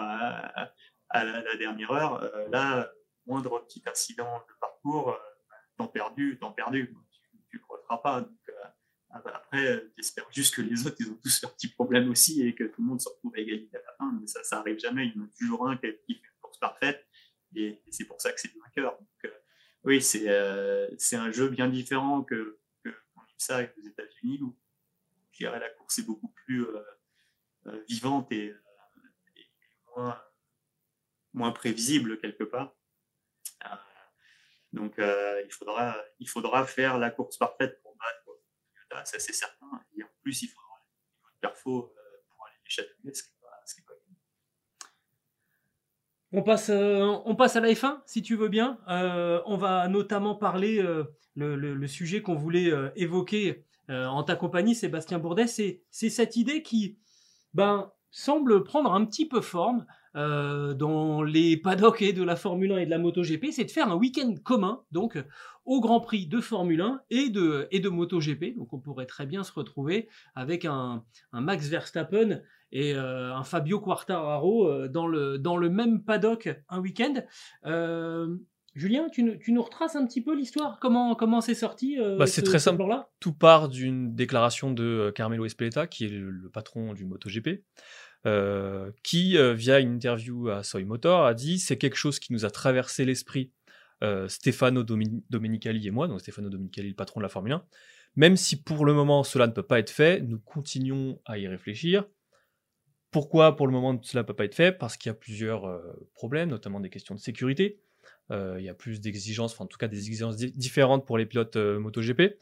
à, 1.09 1.23
la, 1.23 1.55
dernière 1.57 1.91
heure. 1.91 2.23
Euh, 2.23 2.47
là, 2.49 2.91
moindre 3.25 3.59
petit 3.65 3.83
incident 3.85 4.43
de 4.47 4.53
parcours, 4.59 5.11
euh, 5.11 5.17
temps 5.77 5.87
perdu, 5.87 6.37
temps 6.39 6.51
perdu, 6.51 6.95
tu 7.49 7.57
ne 7.57 7.61
referas 7.67 7.97
pas. 7.97 8.19
Euh, 8.19 8.46
ah 9.09 9.21
bah, 9.23 9.33
après, 9.35 9.83
j'espère 9.95 10.25
juste 10.31 10.55
que 10.55 10.61
les 10.61 10.85
autres, 10.85 10.97
ils 10.99 11.09
ont 11.09 11.19
tous 11.23 11.41
leurs 11.41 11.53
petits 11.53 11.69
problèmes 11.69 12.09
aussi 12.09 12.45
et 12.45 12.53
que 12.53 12.65
tout 12.65 12.81
le 12.81 12.87
monde 12.87 13.01
se 13.01 13.09
retrouve 13.09 13.33
à 13.35 13.39
égalité 13.39 13.77
à 13.77 13.81
la 13.81 13.93
fin. 13.97 14.17
Mais 14.19 14.27
ça, 14.27 14.43
ça 14.43 14.59
arrive 14.59 14.79
jamais. 14.79 15.07
Il 15.07 15.15
y 15.15 15.19
en 15.19 15.25
a 15.25 15.29
toujours 15.37 15.67
un 15.67 15.77
qui 15.77 15.87
fait 15.87 16.03
une 16.09 16.39
course 16.41 16.59
parfaite 16.59 17.07
et, 17.55 17.81
c'est 17.89 18.05
pour 18.05 18.21
ça 18.21 18.31
que 18.33 18.39
c'est 18.39 18.53
le 18.53 18.59
vainqueur. 18.61 18.97
Donc, 18.99 19.33
oui, 19.83 20.01
c'est 20.01 20.27
c'est 20.97 21.15
un 21.15 21.31
jeu 21.31 21.47
bien 21.49 21.69
différent 21.69 22.23
que, 22.23 22.59
que 22.83 22.89
ça 23.37 23.57
avec 23.57 23.73
les 23.77 23.87
États-Unis 23.87 24.41
où 24.41 24.57
je 25.31 25.45
la 25.45 25.69
course 25.69 25.99
est 25.99 26.05
beaucoup 26.05 26.33
plus 26.45 26.65
vivante 27.87 28.31
et, 28.31 28.53
moins, 31.33 31.51
prévisible 31.51 32.19
quelque 32.19 32.43
part. 32.43 32.75
Euh, 33.65 33.75
donc 34.73 34.99
euh, 34.99 35.41
il, 35.45 35.51
faudra, 35.51 35.97
il 36.19 36.29
faudra 36.29 36.65
faire 36.65 36.97
la 36.97 37.09
course 37.09 37.37
parfaite 37.37 37.81
pour 37.81 37.86
battre 38.89 39.07
ça 39.07 39.19
c'est 39.19 39.33
certain. 39.33 39.67
Et 39.97 40.03
en 40.03 40.07
plus, 40.21 40.41
il 40.43 40.47
faudra 40.47 40.81
une 41.31 41.39
perfo 41.39 41.71
euh, 41.71 42.01
pour 42.29 42.45
aller 42.45 42.55
les 43.03 43.13
ce 43.13 43.23
qui 43.75 43.81
n'est 43.81 43.85
pas, 43.85 43.93
On 46.33 46.43
passe, 46.43 46.69
on 46.69 47.35
passe 47.35 47.55
à 47.55 47.61
la 47.61 47.69
F1, 47.69 48.01
si 48.05 48.21
tu 48.21 48.35
veux 48.35 48.49
bien. 48.49 48.79
on 48.87 49.57
va 49.57 49.87
notamment 49.87 50.35
parler 50.35 50.81
le, 51.35 51.55
le, 51.55 51.87
sujet 51.87 52.21
qu'on 52.21 52.35
voulait 52.35 52.71
évoquer 52.95 53.65
en 53.89 54.23
ta 54.23 54.35
compagnie, 54.35 54.75
Sébastien 54.75 55.19
Bourdet. 55.19 55.47
C'est 55.47 55.81
cette 55.89 56.35
idée 56.35 56.63
qui 56.63 56.99
ben, 57.53 57.91
semble 58.11 58.63
prendre 58.63 58.93
un 58.93 59.05
petit 59.05 59.27
peu 59.27 59.41
forme 59.41 59.85
euh, 60.17 60.73
dans 60.73 61.21
les 61.21 61.57
paddocks 61.57 62.01
et 62.01 62.11
de 62.11 62.23
la 62.23 62.35
Formule 62.35 62.71
1 62.71 62.77
et 62.77 62.85
de 62.85 62.89
la 62.89 62.97
MotoGP, 62.97 63.51
c'est 63.51 63.65
de 63.65 63.71
faire 63.71 63.91
un 63.91 63.95
week-end 63.95 64.33
commun, 64.43 64.81
donc 64.91 65.23
au 65.65 65.79
Grand 65.79 65.99
Prix 65.99 66.25
de 66.25 66.41
Formule 66.41 66.81
1 66.81 67.01
et 67.11 67.29
de, 67.29 67.67
et 67.69 67.79
de 67.79 67.89
MotoGP. 67.89 68.55
Donc 68.57 68.73
on 68.73 68.79
pourrait 68.79 69.05
très 69.05 69.27
bien 69.27 69.43
se 69.43 69.51
retrouver 69.51 70.09
avec 70.33 70.65
un, 70.65 71.03
Max 71.33 71.67
Verstappen 71.67 72.41
et 72.71 72.95
euh, 72.95 73.35
un 73.35 73.43
Fabio 73.43 73.79
Quartararo 73.79 74.67
euh, 74.67 74.87
dans, 74.87 75.05
le, 75.05 75.37
dans 75.37 75.55
le 75.55 75.69
même 75.69 76.03
paddock 76.03 76.49
un 76.67 76.79
week-end. 76.79 77.13
Julien, 78.73 79.07
tu, 79.09 79.23
nous 79.23 79.61
retraces 79.63 79.95
un 79.95 80.05
petit 80.05 80.21
peu 80.21 80.35
l'histoire? 80.35 80.79
Comment 80.79 81.15
comment 81.15 81.41
c'est 81.41 81.55
sorti 81.55 81.97
bah, 82.19 82.27
C'est 82.27 82.43
très 82.43 82.59
simple. 82.59 82.83
Tout 83.19 83.33
part 83.33 83.69
d'une 83.69 84.13
déclaration 84.13 84.71
de 84.71 85.11
Carmelo 85.15 85.45
Espeleta, 85.45 85.87
qui 85.87 86.05
est 86.05 86.09
le 86.09 86.49
patron 86.51 86.93
du 86.93 87.03
MotoGP, 87.03 87.63
euh, 88.27 88.91
qui, 89.03 89.37
euh, 89.37 89.53
via 89.53 89.79
une 89.79 89.95
interview 89.95 90.49
à 90.49 90.61
Soy 90.61 90.83
Motor, 90.83 91.25
a 91.25 91.33
dit 91.33 91.59
c'est 91.59 91.77
quelque 91.77 91.95
chose 91.95 92.19
qui 92.19 92.33
nous 92.33 92.43
a 92.43 92.51
traversé 92.51 93.05
l'esprit, 93.05 93.53
euh, 94.03 94.27
Stefano 94.27 94.83
Domenicali 94.83 95.87
et 95.87 95.91
moi, 95.91 96.09
donc 96.09 96.19
Stefano 96.19 96.49
Domenicali, 96.49 96.89
le 96.89 96.95
patron 96.95 97.21
de 97.21 97.23
la 97.23 97.29
Formule 97.29 97.53
1. 97.53 97.65
Même 98.17 98.35
si 98.35 98.61
pour 98.61 98.85
le 98.85 98.93
moment 98.93 99.23
cela 99.23 99.47
ne 99.47 99.53
peut 99.53 99.63
pas 99.63 99.79
être 99.79 99.91
fait, 99.91 100.19
nous 100.19 100.39
continuons 100.39 101.21
à 101.25 101.37
y 101.37 101.47
réfléchir. 101.47 102.05
Pourquoi 103.11 103.55
pour 103.55 103.65
le 103.65 103.71
moment 103.71 103.97
cela 104.03 104.23
ne 104.23 104.27
peut 104.27 104.33
pas 104.33 104.43
être 104.43 104.55
fait? 104.55 104.73
Parce 104.73 104.97
qu'il 104.97 105.09
y 105.09 105.11
a 105.11 105.15
plusieurs 105.15 105.81
problèmes, 106.13 106.49
notamment 106.49 106.81
des 106.81 106.89
questions 106.89 107.15
de 107.15 107.21
sécurité. 107.21 107.79
il 108.31 108.61
y 108.61 108.67
a 108.67 108.73
plus 108.73 108.99
d'exigences, 108.99 109.57
en 109.61 109.67
tout 109.67 109.77
cas 109.77 109.87
des 109.87 109.99
exigences 109.99 110.35
différentes 110.35 111.05
pour 111.05 111.17
les 111.17 111.25
pilotes 111.25 111.55
MotoGP. 111.55 112.37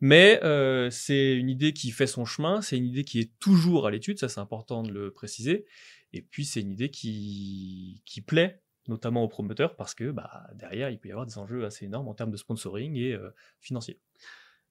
Mais 0.00 0.40
euh, 0.44 0.90
c'est 0.90 1.34
une 1.34 1.48
idée 1.48 1.72
qui 1.72 1.90
fait 1.90 2.06
son 2.06 2.24
chemin, 2.24 2.60
c'est 2.60 2.76
une 2.76 2.84
idée 2.84 3.04
qui 3.04 3.18
est 3.18 3.30
toujours 3.38 3.86
à 3.86 3.90
l'étude, 3.90 4.18
ça 4.18 4.28
c'est 4.28 4.40
important 4.40 4.82
de 4.82 4.92
le 4.92 5.10
préciser. 5.10 5.64
Et 6.12 6.22
puis 6.22 6.44
c'est 6.44 6.60
une 6.60 6.70
idée 6.70 6.90
qui, 6.90 8.02
qui 8.04 8.20
plaît 8.20 8.60
notamment 8.88 9.24
aux 9.24 9.28
promoteurs 9.28 9.74
parce 9.74 9.94
que 9.94 10.12
bah, 10.12 10.46
derrière 10.54 10.90
il 10.90 10.98
peut 10.98 11.08
y 11.08 11.12
avoir 11.12 11.26
des 11.26 11.38
enjeux 11.38 11.64
assez 11.64 11.86
énormes 11.86 12.08
en 12.08 12.14
termes 12.14 12.30
de 12.30 12.36
sponsoring 12.36 12.94
et 12.96 13.14
euh, 13.14 13.30
financier. 13.58 13.98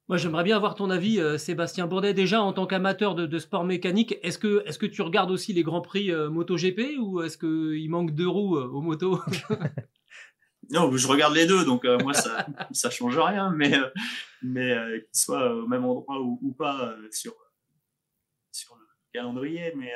Moi, 0.08 0.18
j'aimerais 0.18 0.44
bien 0.44 0.56
avoir 0.56 0.76
ton 0.76 0.92
avis, 0.92 1.20
euh, 1.20 1.40
Sébastien 1.40 1.88
Bourdet. 1.88 2.14
Déjà, 2.14 2.40
en 2.40 2.54
tant 2.54 2.68
qu'amateur 2.68 3.16
de, 3.16 3.40
sport 3.40 3.64
mécanique, 3.64 4.20
est-ce 4.22 4.38
que, 4.38 4.64
est 4.68 4.78
que 4.78 4.86
tu 4.86 5.02
regardes 5.02 5.32
aussi 5.32 5.52
les 5.52 5.64
grands 5.64 5.82
prix 5.82 6.12
MotoGP 6.12 7.00
ou 7.00 7.24
est-ce 7.24 7.40
qu'il 7.40 7.90
manque 7.90 8.14
deux 8.14 8.28
roues 8.28 8.56
aux 8.56 8.82
motos? 8.82 9.20
Non, 10.72 10.96
je 10.96 11.08
regarde 11.08 11.34
les 11.36 11.46
deux, 11.46 11.66
donc 11.66 11.86
euh, 11.86 11.98
moi 12.00 12.14
ça 12.14 12.46
ça 12.72 12.90
change 12.90 13.18
rien, 13.18 13.52
mais 13.52 13.78
euh, 13.78 13.90
mais 14.42 14.72
euh, 14.72 15.00
qu'ils 15.00 15.20
soient 15.20 15.54
au 15.54 15.68
même 15.68 15.86
endroit 15.86 16.22
ou, 16.22 16.54
pas 16.54 16.96
sur 17.12 17.36
sur 18.52 18.76
le 18.76 18.86
calendrier, 19.14 19.74
mais 19.76 19.92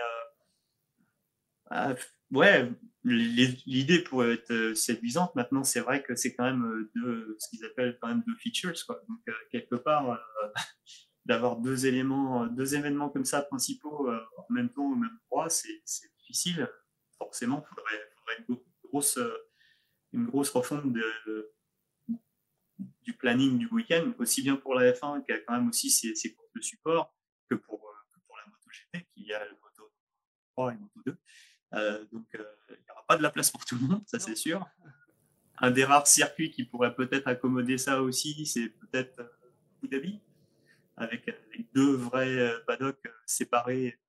ah, 1.72 1.96
ouais, 2.32 2.70
l'idée 3.04 4.04
pourrait 4.04 4.34
être 4.34 4.74
séduisante. 4.76 5.34
Maintenant, 5.36 5.64
c'est 5.64 5.80
vrai 5.80 6.04
que 6.04 6.16
c'est 6.16 6.36
quand 6.36 6.44
même 6.44 6.90
deux, 6.96 7.36
ce 7.40 7.50
qu'ils 7.50 7.64
appellent 7.66 7.98
quand 8.02 8.08
même 8.08 8.24
deux 8.28 8.36
features, 8.36 8.74
quoi. 8.86 9.02
Donc 9.08 9.20
quelque 9.52 9.76
part, 9.76 10.20
d'avoir 11.26 11.58
deux 11.58 11.86
éléments, 11.86 12.48
deux 12.48 12.76
événements 12.76 13.10
comme 13.10 13.26
ça 13.26 13.42
principaux 13.42 14.10
en 14.10 14.54
même 14.54 14.70
temps 14.70 14.92
au 14.92 14.96
même 14.96 15.18
endroit, 15.26 15.50
c'est 15.50 15.82
difficile. 16.20 16.70
Forcément, 17.18 17.64
il 17.64 17.70
faudrait, 17.70 18.12
faudrait 18.18 18.46
une 18.48 18.58
grosse 18.90 19.20
une 20.14 20.26
grosse 20.26 20.50
refonte 20.50 20.92
de, 20.92 21.52
du 23.02 23.14
planning 23.14 23.58
du 23.58 23.68
week-end, 23.68 24.12
aussi 24.18 24.42
bien 24.42 24.56
pour 24.56 24.76
la 24.76 24.92
F1 24.92 25.24
qui 25.26 25.32
a 25.32 25.40
quand 25.40 25.54
même 25.54 25.70
aussi 25.70 25.90
ses, 25.90 26.16
ses 26.16 26.34
courses 26.34 26.52
de 26.56 26.62
support 26.62 27.14
que 27.50 27.56
pour, 27.56 27.84
euh, 27.84 28.20
pour 28.28 28.38
la 28.38 28.46
MotoGP 28.46 29.08
qui 29.14 29.34
a 29.34 29.46
le 29.46 29.52
Moto 29.62 29.92
3 30.54 30.74
et 30.74 30.78
Moto 30.78 31.02
2. 31.06 31.18
Euh, 31.74 32.06
donc 32.12 32.28
euh, 32.36 32.46
il 32.70 32.76
n'y 32.76 32.92
aura 32.92 33.06
pas 33.08 33.18
de 33.18 33.24
la 33.24 33.30
place 33.30 33.52
pour 33.52 33.66
tout 33.66 33.76
le 33.76 33.88
monde, 33.88 34.04
ça 34.08 34.20
c'est 34.20 34.36
sûr. 34.36 34.66
Un 35.58 35.72
des 35.72 35.84
rares 35.84 36.08
circuits 36.08 36.52
qui 36.52 36.64
pourrait 36.64 36.96
peut-être 36.96 37.28
accommoder 37.28 37.78
ça 37.78 38.02
aussi, 38.02 38.46
c'est 38.46 38.70
peut-être 38.70 39.20
Abu 39.78 39.88
Dhabi, 39.90 40.22
avec, 40.96 41.30
deux 41.74 41.96
vrais 41.96 42.54
paddocks 42.66 43.06
séparés 43.26 44.00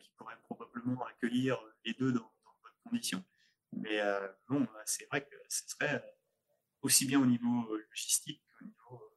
qui 0.00 0.10
pourraient 0.16 0.38
probablement 0.42 1.06
accueillir 1.06 1.58
les 1.84 1.94
deux 1.94 2.12
dans, 2.12 2.18
dans 2.18 2.56
bonnes 2.60 2.72
conditions. 2.84 3.24
Mais 3.72 4.00
euh, 4.00 4.26
bon, 4.48 4.66
c'est 4.84 5.06
vrai 5.06 5.22
que 5.24 5.34
ce 5.48 5.68
serait 5.68 5.94
euh, 5.94 6.10
aussi 6.82 7.06
bien 7.06 7.20
au 7.20 7.26
niveau 7.26 7.72
euh, 7.72 7.86
logistique 7.90 8.42
qu'au 8.58 8.64
niveau, 8.64 9.16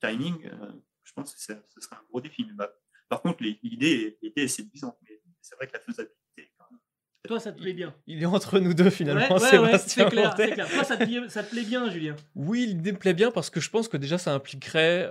timing. 0.00 0.50
je 1.02 1.12
pense 1.12 1.34
que 1.34 1.40
ce 1.40 1.80
serait 1.80 1.96
un 1.96 2.04
gros 2.08 2.20
défi. 2.20 2.44
Bah, 2.54 2.72
par 3.08 3.22
contre, 3.22 3.42
l'idée 3.42 4.18
est 4.22 4.48
séduisante, 4.48 4.98
mais 5.02 5.20
c'est 5.40 5.56
vrai 5.56 5.66
que 5.66 5.72
la 5.72 5.80
faisabilité 5.80 6.18
toi, 7.28 7.40
ça 7.40 7.52
te 7.52 7.60
plaît 7.60 7.74
bien? 7.74 7.94
Il 8.06 8.22
est 8.22 8.26
entre 8.26 8.58
nous 8.58 8.72
deux 8.72 8.88
finalement. 8.88 9.20
Ouais, 9.36 9.78
c'est 9.78 10.08
clair, 10.08 10.34
clair, 10.34 10.68
Toi, 10.70 10.82
ça 10.82 10.96
te, 10.96 11.28
ça 11.28 11.42
te, 11.42 11.50
plaît 11.50 11.64
bien, 11.64 11.90
Julien? 11.90 12.16
Oui, 12.34 12.64
l'idée 12.66 12.92
me 12.92 12.96
plaît 12.96 13.12
bien 13.12 13.30
parce 13.30 13.50
que 13.50 13.60
je 13.60 13.68
pense 13.68 13.86
que 13.86 13.98
déjà, 13.98 14.16
ça 14.16 14.32
impliquerait 14.32 15.10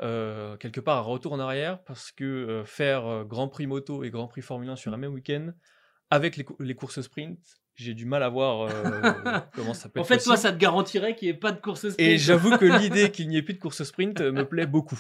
quelque 0.60 0.80
part 0.80 0.98
un 0.98 1.02
retour 1.02 1.34
en 1.34 1.40
arrière 1.40 1.84
parce 1.84 2.12
que 2.12 2.64
faire 2.66 3.24
Grand 3.26 3.50
Prix 3.50 3.68
moto 3.68 4.04
et 4.04 4.10
Grand 4.10 4.28
Prix 4.28 4.42
Formule 4.42 4.70
1 4.70 4.76
sur 4.78 4.92
un 4.94 4.98
même 4.98 5.14
week-end, 5.14 5.52
avec 6.10 6.38
les, 6.60 6.76
courses 6.76 7.02
sprint, 7.02 7.40
j'ai 7.76 7.94
du 7.94 8.06
mal 8.06 8.24
à 8.24 8.30
voir 8.30 8.62
euh, 8.62 8.70
comment 9.56 9.74
ça 9.74 9.90
peut 9.90 10.00
en 10.00 10.04
être. 10.04 10.06
En 10.06 10.16
fait, 10.16 10.24
toi, 10.24 10.38
ça 10.38 10.52
te 10.52 10.58
garantirait 10.58 11.16
qu'il 11.16 11.28
n'y 11.28 11.36
ait 11.36 11.40
pas 11.40 11.52
de 11.52 11.60
course 11.60 11.90
sprint. 11.90 12.00
Et 12.00 12.18
j'avoue 12.18 12.58
que 12.58 12.66
l'idée 12.82 13.12
qu'il 13.12 13.28
n'y 13.28 13.38
ait 13.38 13.42
plus 13.42 13.54
de 13.54 13.60
course 13.60 13.84
sprint 13.84 14.22
me 14.22 14.44
plaît 14.44 14.68
beaucoup. 14.68 15.00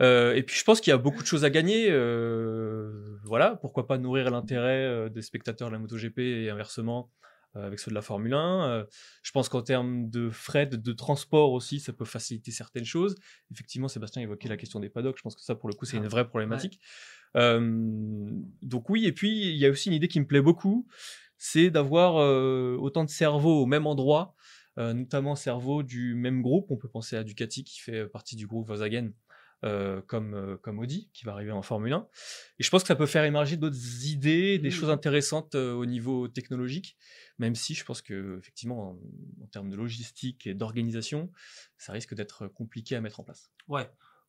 Euh, 0.00 0.34
et 0.34 0.42
puis, 0.42 0.56
je 0.56 0.64
pense 0.64 0.80
qu'il 0.80 0.90
y 0.90 0.94
a 0.94 0.98
beaucoup 0.98 1.22
de 1.22 1.26
choses 1.26 1.44
à 1.44 1.50
gagner. 1.50 1.88
Euh, 1.90 3.18
voilà, 3.24 3.56
pourquoi 3.60 3.86
pas 3.86 3.98
nourrir 3.98 4.30
l'intérêt 4.30 5.08
des 5.10 5.22
spectateurs 5.22 5.68
de 5.68 5.72
la 5.72 5.78
MotoGP 5.78 6.18
et 6.18 6.50
inversement 6.50 7.10
avec 7.54 7.78
ceux 7.78 7.90
de 7.90 7.94
la 7.94 8.02
Formule 8.02 8.34
1. 8.34 8.86
je 9.22 9.30
pense 9.32 9.48
qu'en 9.48 9.62
termes 9.62 10.08
de 10.08 10.30
frais, 10.30 10.66
de, 10.66 10.92
transport 10.92 11.52
aussi, 11.52 11.80
ça 11.80 11.92
peut 11.92 12.04
faciliter 12.04 12.50
certaines 12.50 12.84
choses. 12.84 13.14
Effectivement, 13.50 13.88
Sébastien 13.88 14.22
évoquait 14.22 14.48
la 14.48 14.56
question 14.56 14.80
des 14.80 14.88
paddocks. 14.88 15.18
Je 15.18 15.22
pense 15.22 15.34
que 15.34 15.42
ça, 15.42 15.54
pour 15.54 15.68
le 15.68 15.74
coup, 15.74 15.84
c'est 15.84 15.96
une 15.96 16.08
vraie 16.08 16.26
problématique. 16.26 16.80
donc 17.34 18.88
oui, 18.90 19.06
et 19.06 19.12
puis 19.12 19.50
il 19.50 19.56
y 19.56 19.66
a 19.66 19.70
aussi 19.70 19.88
une 19.88 19.94
idée 19.94 20.08
qui 20.08 20.20
me 20.20 20.26
plaît 20.26 20.42
beaucoup, 20.42 20.86
c'est 21.38 21.70
d'avoir 21.70 22.14
autant 22.80 23.04
de 23.04 23.10
cerveaux 23.10 23.62
au 23.62 23.66
même 23.66 23.86
endroit, 23.86 24.34
notamment 24.76 25.34
cerveaux 25.34 25.82
du 25.82 26.14
même 26.14 26.42
groupe. 26.42 26.70
On 26.70 26.76
peut 26.76 26.88
penser 26.88 27.16
à 27.16 27.24
Ducati 27.24 27.64
qui 27.64 27.80
fait 27.80 28.06
partie 28.06 28.36
du 28.36 28.46
groupe 28.46 28.66
Volkswagen. 28.68 29.10
Euh, 29.64 30.00
comme, 30.02 30.34
euh, 30.34 30.56
comme 30.56 30.78
Audi, 30.78 31.08
qui 31.12 31.24
va 31.24 31.32
arriver 31.32 31.52
en 31.52 31.62
Formule 31.62 31.92
1. 31.92 32.06
Et 32.58 32.62
je 32.64 32.70
pense 32.70 32.82
que 32.82 32.88
ça 32.88 32.96
peut 32.96 33.06
faire 33.06 33.24
émerger 33.24 33.56
d'autres 33.56 34.06
idées, 34.06 34.58
des 34.58 34.68
Mmh. 34.68 34.72
choses 34.72 34.90
intéressantes 34.90 35.54
euh, 35.54 35.72
au 35.74 35.86
niveau 35.86 36.26
technologique, 36.28 36.96
même 37.38 37.54
si 37.54 37.74
je 37.74 37.84
pense 37.84 38.02
que 38.02 38.38
effectivement, 38.38 38.90
en, 38.90 39.44
en 39.44 39.46
termes 39.48 39.70
de 39.70 39.76
logistique 39.76 40.46
et 40.46 40.54
d'organisation, 40.54 41.30
ça 41.78 41.92
risque 41.92 42.14
d'être 42.14 42.48
compliqué 42.48 42.96
à 42.96 43.00
mettre 43.00 43.20
en 43.20 43.24
place. 43.24 43.50
Ouais. 43.68 43.88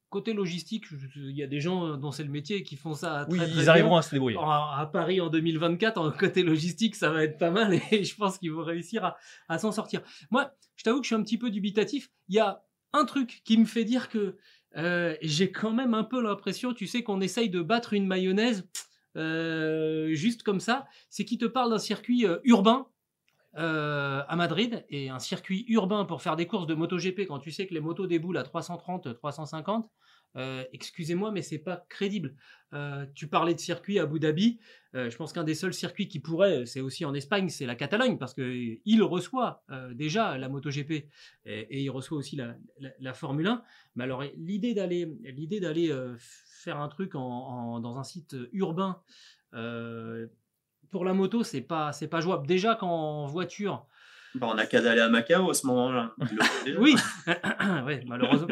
Côté 0.09 0.33
logistique, 0.33 0.85
il 1.15 1.31
y 1.35 1.41
a 1.41 1.47
des 1.47 1.59
gens 1.59 1.97
dont 1.97 2.11
c'est 2.11 2.23
le 2.23 2.29
métier 2.29 2.61
qui 2.61 2.75
font 2.75 2.93
ça 2.93 3.25
Oui, 3.31 3.39
très, 3.39 3.47
très 3.47 3.55
ils 3.55 3.61
bien. 3.63 3.69
arriveront 3.69 3.97
à 3.97 4.03
se 4.03 4.11
débrouiller. 4.11 4.37
À, 4.39 4.77
à 4.81 4.85
Paris 4.85 5.19
en 5.19 5.29
2024, 5.29 5.97
en 5.97 6.11
côté 6.11 6.43
logistique, 6.43 6.95
ça 6.95 7.09
va 7.09 7.23
être 7.23 7.39
pas 7.39 7.49
mal 7.49 7.73
et 7.91 8.03
je 8.03 8.15
pense 8.15 8.37
qu'ils 8.37 8.51
vont 8.51 8.63
réussir 8.63 9.03
à, 9.03 9.17
à 9.49 9.57
s'en 9.57 9.71
sortir. 9.71 10.03
Moi, 10.29 10.53
je 10.75 10.83
t'avoue 10.83 10.99
que 10.99 11.05
je 11.05 11.07
suis 11.07 11.15
un 11.15 11.23
petit 11.23 11.39
peu 11.39 11.49
dubitatif. 11.49 12.11
Il 12.29 12.35
y 12.35 12.39
a 12.39 12.63
un 12.93 13.05
truc 13.05 13.41
qui 13.43 13.57
me 13.57 13.65
fait 13.65 13.85
dire 13.85 14.07
que 14.07 14.37
euh, 14.77 15.15
j'ai 15.21 15.51
quand 15.51 15.71
même 15.71 15.93
un 15.93 16.03
peu 16.03 16.21
l'impression, 16.21 16.73
tu 16.73 16.87
sais, 16.87 17.03
qu'on 17.03 17.21
essaye 17.21 17.49
de 17.49 17.61
battre 17.61 17.93
une 17.93 18.07
mayonnaise 18.07 18.67
euh, 19.17 20.13
juste 20.13 20.43
comme 20.43 20.59
ça. 20.59 20.87
C'est 21.09 21.25
qu'il 21.25 21.37
te 21.37 21.45
parle 21.45 21.71
d'un 21.71 21.79
circuit 21.79 22.25
euh, 22.25 22.39
urbain 22.43 22.87
à 23.55 24.35
Madrid 24.35 24.83
et 24.89 25.11
un 25.11 25.19
circuit 25.19 25.63
urbain 25.67 26.05
pour 26.05 26.23
faire 26.23 26.35
des 26.35 26.47
courses 26.47 26.65
de 26.65 26.73
MotoGP 26.73 27.27
quand 27.27 27.37
tu 27.37 27.51
sais 27.51 27.67
que 27.67 27.73
les 27.75 27.81
motos 27.81 28.07
déboulent 28.07 28.37
à 28.37 28.43
330, 28.43 29.13
350. 29.13 29.91
Euh, 30.35 30.63
Excusez-moi, 30.73 31.31
mais 31.31 31.41
c'est 31.41 31.59
pas 31.59 31.85
crédible. 31.89 32.35
Euh, 32.73 33.05
tu 33.13 33.27
parlais 33.27 33.53
de 33.53 33.59
circuit 33.59 33.99
à 33.99 34.03
Abu 34.03 34.19
Dhabi. 34.19 34.59
Euh, 34.95 35.09
je 35.09 35.15
pense 35.17 35.31
qu'un 35.33 35.43
des 35.43 35.53
seuls 35.55 35.73
circuits 35.73 36.07
qui 36.07 36.19
pourrait, 36.19 36.65
c'est 36.65 36.81
aussi 36.81 37.05
en 37.05 37.13
Espagne, 37.13 37.49
c'est 37.49 37.65
la 37.67 37.75
Catalogne, 37.75 38.17
parce 38.17 38.33
que 38.33 38.77
il 38.85 39.03
reçoit 39.03 39.63
déjà 39.91 40.37
la 40.37 40.49
MotoGP 40.49 40.91
et, 40.91 41.05
et 41.45 41.81
il 41.81 41.89
reçoit 41.89 42.17
aussi 42.17 42.35
la, 42.35 42.55
la, 42.79 42.89
la 42.99 43.13
Formule 43.13 43.47
1. 43.47 43.63
Mais 43.95 44.03
alors 44.05 44.23
l'idée 44.37 44.73
d'aller, 44.73 45.07
l'idée 45.23 45.59
d'aller 45.59 45.91
faire 46.19 46.79
un 46.79 46.87
truc 46.89 47.13
en, 47.15 47.21
en- 47.21 47.79
dans 47.79 47.97
un 47.97 48.03
site 48.03 48.35
urbain 48.53 49.01
pour 50.89 51.05
la 51.05 51.13
moto, 51.13 51.43
c'est 51.43 51.61
pas, 51.61 51.91
c'est 51.91 52.07
pas 52.07 52.21
jouable. 52.21 52.45
Déjà 52.47 52.75
qu'en 52.75 53.25
voiture, 53.25 53.85
Bah, 54.35 54.47
on 54.49 54.55
n'a 54.55 54.65
qu'à 54.65 54.81
d'aller 54.81 55.01
à 55.01 55.09
Macao 55.09 55.49
à 55.49 55.53
ce 55.53 55.65
moment-là. 55.67 56.15
Oui, 56.79 56.95
ouais, 57.85 58.03
malheureusement, 58.07 58.47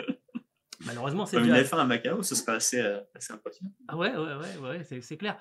malheureusement 0.92 1.26
c'est 1.26 1.38
Comme 1.38 1.46
une 1.48 1.54
déjà, 1.54 1.64
F1 1.64 1.80
à 1.80 1.86
Macao, 1.86 2.22
ce 2.22 2.36
serait 2.36 2.54
assez, 2.54 2.80
euh, 2.80 3.00
assez 3.16 3.34
impressionnant. 3.34 3.72
Ah 3.88 3.98
ouais, 3.98 4.12
ouais, 4.16 4.36
ouais, 4.36 4.58
ouais, 4.62 4.84
c'est, 4.84 5.02
c'est 5.02 5.18
clair. 5.18 5.38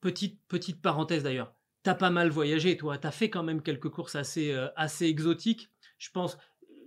Petite, 0.00 0.40
petite 0.48 0.82
parenthèse 0.82 1.22
d'ailleurs. 1.22 1.54
T'as 1.82 1.94
pas 1.94 2.10
mal 2.10 2.28
voyagé, 2.30 2.76
toi. 2.76 2.98
T'as 2.98 3.10
fait 3.10 3.30
quand 3.30 3.42
même 3.42 3.62
quelques 3.62 3.88
courses 3.88 4.14
assez, 4.14 4.52
euh, 4.52 4.68
assez 4.76 5.06
exotiques. 5.06 5.70
Je 5.98 6.10
pense. 6.10 6.38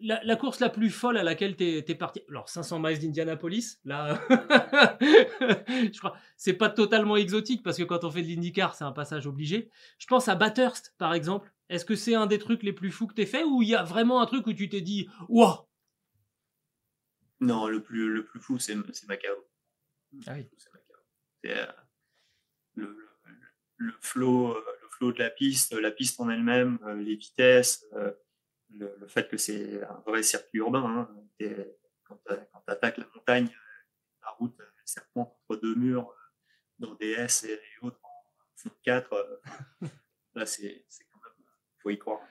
La, 0.02 0.22
la 0.24 0.36
course 0.36 0.60
la 0.60 0.70
plus 0.70 0.90
folle 0.90 1.18
à 1.18 1.24
laquelle 1.24 1.56
t'es, 1.56 1.84
t'es 1.86 1.96
parti. 1.96 2.22
Alors, 2.30 2.50
500 2.50 2.80
miles 2.80 3.00
d'Indianapolis, 3.00 3.80
là. 3.86 4.20
je 4.30 5.98
crois. 5.98 6.16
C'est 6.38 6.54
pas 6.54 6.70
totalement 6.70 7.16
exotique 7.16 7.64
parce 7.64 7.78
que 7.78 7.84
quand 7.84 8.04
on 8.04 8.10
fait 8.10 8.22
de 8.22 8.28
l'IndyCar, 8.28 8.76
c'est 8.76 8.84
un 8.84 8.92
passage 8.92 9.28
obligé. 9.28 9.70
Je 9.98 10.08
pense 10.08 10.28
à 10.28 10.36
Bathurst, 10.36 10.94
par 10.98 11.14
exemple. 11.14 11.52
Est-ce 11.70 11.86
que 11.86 11.96
c'est 11.96 12.16
un 12.16 12.28
des 12.28 12.38
trucs 12.38 12.64
les 12.64 12.74
plus 12.74 12.92
fous 12.92 13.08
que 13.08 13.14
t'aies 13.14 13.26
fait 13.26 13.44
ou 13.44 13.62
il 13.62 13.70
y 13.70 13.76
a 13.76 13.84
vraiment 13.84 14.22
un 14.22 14.26
truc 14.26 14.46
où 14.48 14.54
tu 14.54 14.70
t'es 14.70 14.82
dit, 14.82 15.08
waouh, 15.30 15.58
Non, 17.39 17.67
le 17.67 17.82
plus, 17.84 18.10
le 18.13 18.26
plus 18.26 18.39
fou, 18.39 18.60
c'est 18.60 18.76
c'est 18.93 19.08
Macao. 19.08 19.36
Ah 20.28 20.34
oui. 20.36 20.50
C'est 20.58 20.71
Macao. 20.74 20.98
Euh, 21.48 21.71
le, 22.76 22.86
le, 23.26 23.36
le 23.78 23.93
flow, 24.02 24.56
euh, 24.56 24.63
le 24.82 24.89
flow 24.89 25.12
de 25.12 25.19
la 25.19 25.30
piste, 25.30 25.74
la 25.74 25.91
piste 25.91 26.19
en 26.19 26.30
elle-même, 26.30 26.80
euh, 26.84 26.95
les 26.95 27.15
vitesses, 27.15 27.86
le, 28.69 28.95
le 28.98 29.08
fait 29.08 29.30
que 29.30 29.38
c'est 29.38 29.84
un 29.84 30.02
vrai 30.06 30.24
circuit 30.24 30.60
urbain. 30.60 30.84
Hein. 30.86 31.56
Quand 32.04 32.17
tu 32.28 32.71
attaques 32.71 32.98
la 32.98 33.08
montagne, 33.15 33.50
la 34.21 34.30
route, 34.32 34.56
elle 34.60 34.71
serpente 34.86 35.36
entre 35.50 35.60
deux 35.62 35.76
murs, 35.76 36.13
dans 36.80 36.93
des 36.95 37.12
S 37.12 37.43
et 37.45 37.60
autres 37.82 38.00
en 38.04 38.10
fond 38.56 38.71
4. 38.84 39.13
euh, 39.13 39.38
là, 40.36 40.45
c'est 40.45 40.86
c'est 40.89 41.06
quand 41.06 41.19
même, 41.24 41.45
faut 41.82 41.89
y 41.89 41.98
croire. 42.00 42.21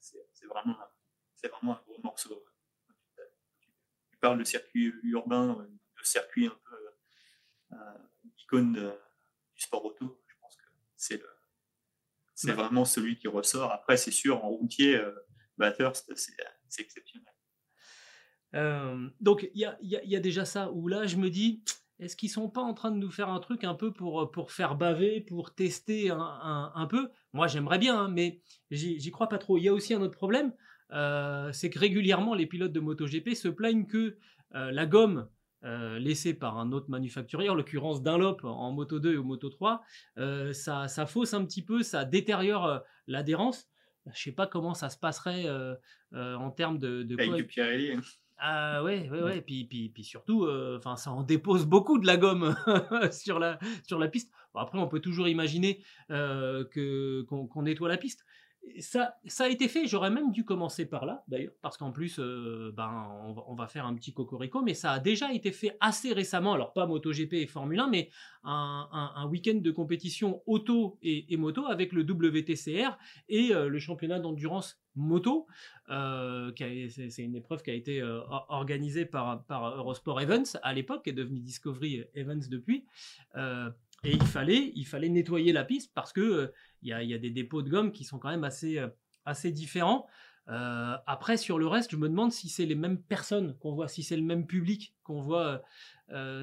C'est 0.00 0.18
c'est 0.32 0.46
vraiment, 0.46 0.76
c'est 1.36 1.48
vraiment 1.48 1.78
un 1.78 1.82
gros 1.86 2.00
morceau. 2.02 2.44
Tu 4.22 4.28
parles 4.28 4.38
de 4.38 4.44
circuit 4.44 4.94
urbain, 5.02 5.58
euh, 5.58 5.64
de 5.66 6.04
circuit 6.04 6.46
un 6.46 6.56
peu 6.70 6.76
euh, 7.72 7.76
icône 8.38 8.72
de- 8.72 8.94
du 9.56 9.60
sport 9.60 9.84
auto. 9.84 10.22
Je 10.28 10.34
pense 10.40 10.54
que 10.54 10.62
c'est 10.96 11.16
le, 11.16 11.28
c'est 12.34 12.50
Ouais. 12.50 12.56
vraiment 12.56 12.84
celui 12.84 13.16
qui 13.18 13.26
ressort. 13.26 13.72
Après, 13.72 13.96
c'est 13.96 14.10
sûr, 14.12 14.44
en 14.44 14.48
routier, 14.50 14.96
euh, 14.96 15.12
Bathurst, 15.58 16.14
c'est 16.16 16.36
c'est 16.68 16.82
exceptionnel. 16.82 17.32
Euh, 18.54 19.08
donc 19.20 19.48
il 19.54 19.60
y 19.60 19.66
y 19.80 19.98
y 20.10 20.16
a 20.16 20.20
déjà 20.20 20.44
ça 20.44 20.70
où 20.72 20.86
là 20.86 21.06
je 21.06 21.16
me 21.16 21.30
dis 21.30 21.64
est-ce 21.98 22.16
qu'ils 22.16 22.28
sont 22.30 22.50
pas 22.50 22.60
en 22.60 22.74
train 22.74 22.90
de 22.90 22.96
nous 22.96 23.10
faire 23.10 23.28
un 23.30 23.40
truc 23.40 23.64
un 23.64 23.74
peu 23.74 23.92
pour, 23.92 24.30
pour 24.30 24.50
faire 24.52 24.74
baver, 24.76 25.20
pour 25.20 25.54
tester 25.54 26.10
un, 26.10 26.18
un- 26.18 26.72
un 26.74 26.86
peu? 26.86 27.10
Moi 27.32 27.46
j'aimerais 27.46 27.78
bien, 27.78 27.98
hein, 27.98 28.08
mais 28.08 28.42
j'y 28.70 28.98
j'y 29.00 29.10
crois 29.10 29.28
pas 29.28 29.38
trop. 29.38 29.56
Il 29.56 29.62
y 29.64 29.68
a 29.68 29.72
aussi 29.72 29.94
un 29.94 30.02
autre 30.02 30.16
problème, 30.16 30.48
euh, 30.48 30.54
c'est 30.90 31.70
que 31.70 31.78
régulièrement 31.78 32.34
les 32.34 32.46
pilotes 32.46 32.72
de 32.72 32.80
MotoGP 32.80 33.34
se 33.34 33.48
plaignent 33.48 33.86
que 33.86 34.16
euh, 34.54 34.70
la 34.70 34.86
gomme 34.86 35.28
euh, 35.64 35.98
laissée 35.98 36.34
par 36.34 36.58
un 36.58 36.72
autre 36.72 36.90
manufacturier, 36.90 37.48
en 37.48 37.54
l'occurrence 37.54 38.02
Dunlop 38.02 38.38
en 38.44 38.72
Moto 38.72 38.98
2 38.98 39.16
ou 39.16 39.22
Moto 39.24 39.48
3, 39.48 39.80
euh, 40.18 40.52
ça, 40.52 40.88
ça 40.88 41.06
fausse 41.06 41.34
un 41.34 41.44
petit 41.44 41.62
peu, 41.64 41.82
ça 41.82 42.04
détériore 42.04 42.66
euh, 42.66 42.78
l'adhérence. 43.06 43.68
Je 44.12 44.20
sais 44.20 44.32
pas 44.32 44.48
comment 44.48 44.74
ça 44.74 44.90
se 44.90 44.98
passerait 44.98 45.44
euh, 45.46 45.74
euh, 46.14 46.34
en 46.34 46.50
termes 46.50 46.78
de, 46.78 47.04
de 47.04 47.14
Avec 47.14 47.28
quoi- 47.28 47.36
du 47.36 47.44
Pirelli. 47.46 47.92
ah 48.38 48.82
ouais, 48.82 49.08
ouais, 49.08 49.22
ouais. 49.22 49.40
Puis, 49.40 49.64
puis, 49.64 49.88
puis 49.90 50.02
surtout, 50.02 50.44
euh, 50.44 50.78
enfin, 50.78 50.96
ça 50.96 51.12
en 51.12 51.22
dépose 51.22 51.64
beaucoup 51.64 51.98
de 52.00 52.06
la 52.08 52.16
gomme 52.16 52.56
sur 53.12 53.38
la 53.38 53.60
sur 53.86 54.00
la 54.00 54.08
piste. 54.08 54.32
Bon, 54.52 54.60
après, 54.60 54.78
on 54.78 54.88
peut 54.88 54.98
toujours 55.00 55.28
imaginer 55.28 55.84
euh, 56.10 56.64
qu'on 57.28 57.62
nettoie 57.62 57.88
la 57.88 57.96
piste. 57.98 58.26
Ça, 58.78 59.16
a 59.40 59.48
été 59.48 59.68
fait. 59.68 59.86
J'aurais 59.86 60.10
même 60.10 60.30
dû 60.30 60.44
commencer 60.44 60.86
par 60.86 61.04
là, 61.04 61.24
d'ailleurs, 61.26 61.52
parce 61.62 61.76
qu'en 61.76 61.90
plus, 61.90 62.18
euh, 62.20 62.72
ben, 62.76 63.08
on 63.46 63.54
va, 63.54 63.66
faire 63.66 63.86
un 63.86 63.94
petit 63.94 64.12
cocorico, 64.12 64.62
mais 64.62 64.74
ça 64.74 64.92
a 64.92 64.98
déjà 65.00 65.32
été 65.32 65.50
fait 65.50 65.76
assez 65.80 66.12
récemment. 66.12 66.52
Alors 66.52 66.72
pas 66.72 66.86
MotoGP 66.86 67.34
et 67.34 67.46
Formule 67.46 67.80
1, 67.80 67.88
mais 67.88 68.10
un, 68.44 69.26
week-end 69.28 69.58
de 69.60 69.70
compétition 69.70 70.42
auto 70.46 70.98
et, 71.02 71.36
moto 71.36 71.66
avec 71.66 71.92
le 71.92 72.02
WTCR 72.02 72.96
et 73.28 73.52
euh, 73.52 73.68
le 73.68 73.78
championnat 73.78 74.20
d'endurance 74.20 74.80
moto. 74.94 75.46
Euh, 75.90 76.52
c'est 76.56 77.22
une 77.22 77.34
épreuve 77.34 77.62
qui 77.62 77.70
a 77.70 77.74
été 77.74 78.00
euh, 78.00 78.20
or- 78.28 78.46
organisée 78.48 79.06
par, 79.06 79.44
Eurosport 79.50 80.20
Evans 80.20 80.46
à 80.62 80.72
l'époque, 80.72 81.04
qui 81.04 81.10
est 81.10 81.14
devenu 81.14 81.40
Discovery 81.40 82.04
Evans 82.14 82.42
depuis. 82.48 82.84
Et 84.04 84.12
il 84.12 84.26
fallait, 84.26 84.72
il 84.74 84.86
fallait 84.86 85.08
nettoyer 85.08 85.52
la 85.52 85.64
piste 85.64 85.92
parce 85.94 86.12
que 86.12 86.20
euh, 86.20 86.52
il 86.82 86.88
y, 86.88 87.14
a, 87.14 87.18
des 87.18 87.30
dépôts 87.30 87.62
de 87.62 87.70
gomme 87.70 87.92
qui 87.92 88.04
sont 88.04 88.18
quand 88.18 88.30
même 88.30 88.44
assez, 88.44 88.78
euh, 88.78 88.88
assez 89.24 89.52
différents. 89.52 90.06
Euh, 90.48 90.96
après, 91.06 91.36
sur 91.36 91.58
le 91.58 91.68
reste, 91.68 91.92
je 91.92 91.96
me 91.96 92.08
demande 92.08 92.32
si 92.32 92.48
c'est 92.48 92.66
les 92.66 92.74
mêmes 92.74 93.00
personnes 93.00 93.56
qu'on 93.58 93.72
voit, 93.74 93.86
si 93.86 94.02
c'est 94.02 94.16
le 94.16 94.22
même 94.22 94.46
public 94.46 94.96
qu'on 95.04 95.22
voit 95.22 95.62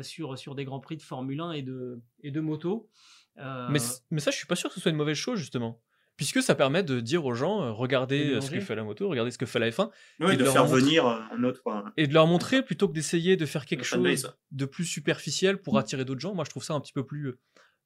sur, 0.02 0.38
sur 0.38 0.56
des 0.56 0.66
grands 0.66 0.80
prix 0.80 0.98
de 0.98 1.02
Formule 1.04 1.42
1 1.42 1.52
et 1.52 1.62
de, 1.62 2.02
et 2.24 2.32
de 2.32 2.40
moto. 2.40 2.90
Mais, 3.38 3.80
mais 4.10 4.20
ça, 4.20 4.32
je 4.32 4.38
suis 4.38 4.48
pas 4.48 4.56
sûr 4.56 4.70
que 4.70 4.76
ce 4.76 4.82
soit 4.82 4.92
une 4.92 4.98
mauvaise 4.98 5.18
chose, 5.18 5.38
justement. 5.38 5.80
Puisque 6.20 6.44
ça 6.44 6.54
permet 6.54 6.84
de 6.84 7.00
dire 7.00 7.26
aux 7.26 7.34
gens, 7.34 7.62
euh, 7.62 7.72
regardez 7.72 8.26
De 8.26 8.36
euh, 8.36 8.42
ce 8.42 8.52
que 8.52 8.60
fait 8.60 8.76
la 8.76 8.84
moto, 8.84 9.08
regardez 9.08 9.32
ce 9.32 9.38
que 9.38 9.46
fait 9.46 9.58
la 9.58 9.70
F1, 9.70 9.90
Oui, 10.20 10.34
Et 10.34 10.34
de 10.34 10.40
de 10.40 10.44
leur 10.44 10.52
faire 10.54 10.66
montrer- 10.66 10.82
venir 10.82 11.08
euh, 11.08 11.18
un 11.32 11.44
autre. 11.46 11.62
et 11.96 12.08
de 12.08 12.14
leur 12.14 12.28
montrer 12.28 12.62
plutôt 12.62 12.90
que 12.90 12.94
d'essayer 12.94 13.38
de 13.38 13.46
faire 13.46 13.66
quelque 13.66 13.86
chose 13.86 14.34
de 14.52 14.66
plus 14.66 14.84
superficiel 14.84 15.62
pour 15.62 15.78
attirer 15.78 16.04
d'autres 16.04 16.20
gens. 16.20 16.36
Moi, 16.36 16.44
je 16.44 16.50
trouve 16.50 16.64
ça 16.64 16.74
un 16.74 16.82
petit 16.82 16.92
peu 16.92 17.06
plus 17.06 17.36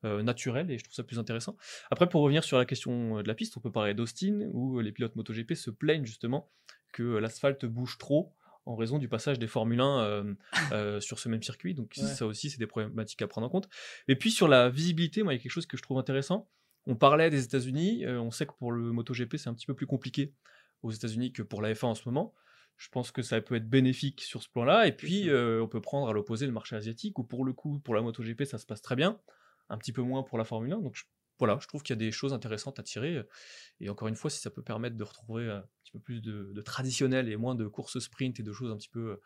euh, 0.04 0.24
naturel 0.24 0.72
et 0.72 0.80
je 0.80 0.84
trouve 0.84 0.96
ça 0.96 1.04
plus 1.04 1.20
intéressant. 1.20 1.56
Après, 1.92 2.10
pour 2.10 2.22
revenir 2.24 2.44
sur 2.44 2.58
la 2.58 2.66
question 2.66 3.22
de 3.22 3.28
la 3.28 3.36
piste, 3.36 3.56
on 3.56 3.60
peut 3.60 3.72
parler 3.72 3.94
d'Austin, 3.94 4.50
où 4.52 4.80
les 4.80 4.92
pilotes 4.92 5.16
MotoGP 5.16 5.54
se 5.54 5.70
plaignent 5.70 6.06
justement 6.06 6.50
que 6.92 7.04
l'asphalte 7.04 7.66
bouge 7.66 7.98
trop 8.00 8.34
en 8.66 8.76
raison 8.76 8.98
du 8.98 9.08
passage 9.10 9.40
des 9.40 9.48
Formule 9.48 9.82
1 9.82 10.00
euh, 10.00 10.34
euh, 10.72 11.00
sur 11.02 11.20
ce 11.20 11.30
même 11.30 11.44
circuit. 11.44 11.74
Donc 11.74 11.94
Ouais. 11.98 12.04
ça 12.08 12.26
aussi, 12.26 12.50
c'est 12.50 12.58
des 12.60 12.66
problématiques 12.68 13.22
à 13.22 13.28
prendre 13.28 13.46
en 13.46 13.50
compte. 13.50 13.70
Et 14.08 14.16
puis 14.16 14.32
sur 14.32 14.48
la 14.48 14.70
visibilité, 14.70 15.22
moi, 15.22 15.34
il 15.34 15.38
y 15.38 15.40
a 15.40 15.44
quelque 15.44 15.52
chose 15.52 15.66
que 15.68 15.76
je 15.78 15.84
trouve 15.84 15.98
intéressant. 16.00 16.50
On 16.86 16.96
parlait 16.96 17.30
des 17.30 17.44
États-Unis. 17.44 18.06
euh, 18.06 18.20
on 18.20 18.32
sait 18.32 18.46
que 18.46 18.54
pour 18.54 18.72
le 18.72 18.92
MotoGP, 18.92 19.38
c'est 19.38 19.50
un 19.50 19.54
petit 19.54 19.66
peu 19.66 19.74
plus 19.76 19.88
compliqué 19.88 20.34
aux 20.82 20.92
États-Unis 20.92 21.32
que 21.32 21.42
pour 21.42 21.62
la 21.62 21.74
F1 21.74 21.86
en 21.88 21.96
ce 21.96 22.04
moment. 22.08 22.34
Je 22.76 22.90
pense 22.90 23.12
que 23.12 23.22
ça 23.22 23.40
peut 23.40 23.56
être 23.56 23.70
bénéfique 23.70 24.22
sur 24.22 24.42
ce 24.44 24.50
plan-là. 24.50 24.88
Et 24.88 24.92
puis, 24.92 25.30
euh, 25.30 25.62
on 25.62 25.68
peut 25.68 25.80
prendre 25.82 26.10
à 26.10 26.14
l'opposé 26.14 26.46
le 26.46 26.52
marché 26.52 26.76
asiatique, 26.76 27.18
où 27.20 27.24
pour 27.24 27.46
le 27.46 27.54
coup, 27.54 27.80
pour 27.80 27.96
la 27.96 28.02
MotoGP, 28.02 28.44
ça 28.46 28.58
se 28.58 28.66
passe 28.66 28.82
très 28.82 28.96
bien. 28.96 29.20
Un 29.70 29.78
petit 29.78 29.94
peu 29.94 30.02
moins 30.02 30.24
pour 30.24 30.38
la 30.38 30.44
Formule 30.44 30.74
1. 30.74 30.80
Donc 30.82 30.96
je- 30.96 31.04
voilà, 31.40 31.58
je 31.62 31.68
trouve 31.68 31.84
qu'il 31.84 31.94
y 31.96 31.98
a 31.98 32.00
des 32.00 32.12
choses 32.12 32.34
intéressantes 32.34 32.80
à 32.80 32.84
tirer. 32.84 33.22
Et 33.80 33.90
encore 33.90 34.08
une 34.08 34.16
fois, 34.16 34.30
si 34.30 34.40
ça 34.40 34.50
peut 34.50 34.62
permettre 34.64 34.98
de 34.98 35.04
retrouver 35.04 35.50
un 35.50 35.64
petit 35.84 35.92
peu 35.94 36.00
plus 36.00 36.22
de, 36.22 36.52
de 36.54 36.62
traditionnel 36.62 37.30
et 37.30 37.38
moins 37.38 37.56
de 37.56 37.66
courses 37.68 38.00
sprint 38.00 38.40
et 38.40 38.44
de 38.44 38.52
choses 38.52 38.72
un 38.72 38.78
petit 38.78 38.90
peu 38.90 39.20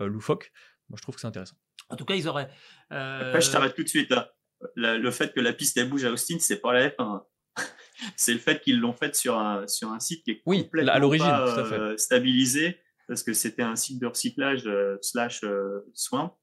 euh, 0.00 0.06
loufoques, 0.06 0.50
moi 0.88 0.96
je 0.96 1.02
trouve 1.02 1.14
que 1.16 1.20
c'est 1.20 1.26
intéressant. 1.26 1.56
En 1.88 1.96
tout 1.96 2.04
cas, 2.04 2.14
ils 2.14 2.26
auraient. 2.28 2.48
euh, 2.92 3.28
Après, 3.28 3.40
je 3.40 3.50
t'arrête 3.50 3.74
tout 3.74 3.82
de 3.82 3.88
suite 3.88 4.10
là. 4.10 4.32
La- 4.76 4.96
le 4.98 5.10
fait 5.10 5.32
que 5.32 5.40
la 5.40 5.52
piste 5.52 5.76
elle 5.76 5.88
bouge 5.88 6.04
à 6.04 6.10
Austin, 6.12 6.38
c'est 6.38 6.60
pas 6.60 6.72
la 6.72 6.88
F1. 6.88 6.94
hein. 7.00 7.26
c'est 8.16 8.32
le 8.32 8.38
fait 8.38 8.60
qu'ils 8.60 8.80
l'ont 8.80 8.94
faite 8.94 9.14
sur 9.14 9.38
un, 9.38 9.66
sur 9.66 9.88
un 9.90 10.00
site 10.00 10.24
qui 10.24 10.30
est 10.32 10.42
Oui, 10.46 10.64
complètement 10.64 10.92
à 10.92 10.98
l'origine, 10.98 11.26
euh, 11.28 11.96
stabilisé 11.96 12.78
parce 13.08 13.22
que 13.22 13.32
c'était 13.32 13.62
un 13.62 13.76
site 13.76 14.00
de 14.00 14.06
recyclage 14.06 14.66
euh, 14.66 14.96
slash 15.02 15.42
euh, 15.44 15.80
soin. 15.92 16.34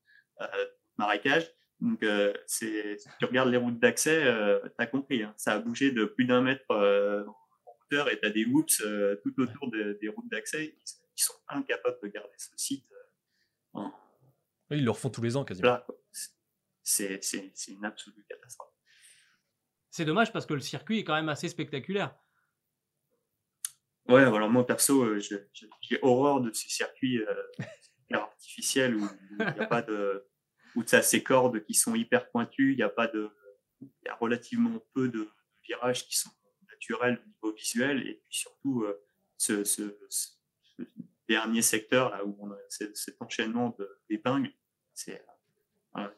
marécage. 0.98 1.50
Donc, 1.80 2.04
c'est, 2.46 2.98
si 2.98 3.08
tu 3.20 3.26
regardes 3.26 3.50
les 3.50 3.56
routes 3.58 3.80
d'accès, 3.80 4.22
tu 4.22 4.72
as 4.78 4.86
compris, 4.88 5.24
hein. 5.24 5.34
ça 5.38 5.54
a 5.54 5.60
bougé 5.60 5.92
de 5.92 6.04
plus 6.04 6.26
d'un 6.26 6.42
mètre 6.42 6.66
en 6.70 7.72
hauteur 7.86 8.10
et 8.12 8.20
tu 8.20 8.26
as 8.28 8.32
des 8.32 8.44
whoops 8.44 8.84
tout 9.24 9.34
autour 9.42 9.72
des 9.72 10.08
routes 10.10 10.30
d'accès 10.30 10.76
qui 11.16 11.24
sont 11.24 11.34
incapables 11.48 11.98
de 12.04 12.10
garder 12.10 12.34
ce 12.38 12.50
site 12.58 12.86
en, 13.74 13.94
ils 14.72 14.84
le 14.84 14.92
refont 14.92 15.10
tous 15.10 15.22
les 15.22 15.38
ans 15.38 15.46
quasiment. 15.46 15.80
C'est 16.90 17.68
une 17.68 17.86
absolue 17.86 18.26
catastrophe. 18.28 18.74
C'est 19.92 20.06
dommage 20.06 20.32
parce 20.32 20.46
que 20.46 20.54
le 20.54 20.60
circuit 20.60 21.00
est 21.00 21.04
quand 21.04 21.16
même 21.16 21.30
assez 21.30 21.50
spectaculaire. 21.50 22.16
Ouais, 24.08 24.28
voilà, 24.28 24.48
moi 24.48 24.66
perso, 24.66 25.04
euh, 25.04 25.20
j'ai 25.20 26.00
horreur 26.02 26.42
de 26.42 26.52
ces 26.52 26.70
circuits 26.70 27.20
euh, 27.20 27.44
artificiels 28.14 28.96
où 28.96 29.08
il 29.32 29.38
n'y 29.38 29.44
a 29.44 29.68
pas 29.68 29.84
de. 29.84 30.28
où 30.76 30.84
tu 30.84 30.96
as 30.96 31.04
ces 31.04 31.22
cordes 31.22 31.64
qui 31.64 31.76
sont 31.76 31.94
hyper 31.94 32.30
pointues, 32.32 32.74
il 32.74 32.80
y 32.80 32.84
a 32.84 32.90
pas 32.90 33.08
de. 33.08 33.30
Il 33.82 33.90
y 34.06 34.10
a 34.10 34.16
relativement 34.16 34.84
peu 34.94 35.10
de 35.10 35.30
virages 35.64 36.08
qui 36.08 36.18
sont 36.18 36.32
naturels 36.72 37.22
au 37.24 37.28
niveau 37.28 37.56
visuel 37.56 38.08
et 38.08 38.16
puis 38.16 38.36
surtout 38.36 38.84
euh, 38.84 39.00
ce, 39.38 39.64
ce, 39.64 39.96
dernier 41.28 41.62
secteur 41.62 42.10
là 42.10 42.26
où 42.26 42.36
on 42.40 42.52
a 42.52 42.58
cet 42.70 43.22
enchaînement 43.22 43.78
d'épingles 44.10 44.52
c'est 44.96 45.24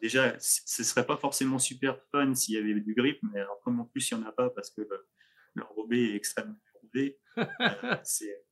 déjà, 0.02 0.36
ce 0.40 0.84
serait 0.84 1.06
pas 1.06 1.18
forcément 1.18 1.60
super 1.60 2.00
fun 2.12 2.34
s'il 2.36 2.56
y 2.56 2.58
avait 2.58 2.80
du 2.80 2.94
grip, 2.94 3.20
mais 3.24 3.40
alors 3.40 3.60
comme 3.64 3.80
en 3.80 3.86
plus 3.86 4.10
il 4.12 4.18
n'y 4.18 4.24
en 4.24 4.28
a 4.28 4.32
pas 4.32 4.50
parce 4.50 4.72
que 4.72 4.82
l'enrobé 5.56 6.12
est 6.12 6.16
extrêmement 6.16 6.60
rodé, 6.82 7.20
euh, 7.38 7.46
c'est 8.04 8.44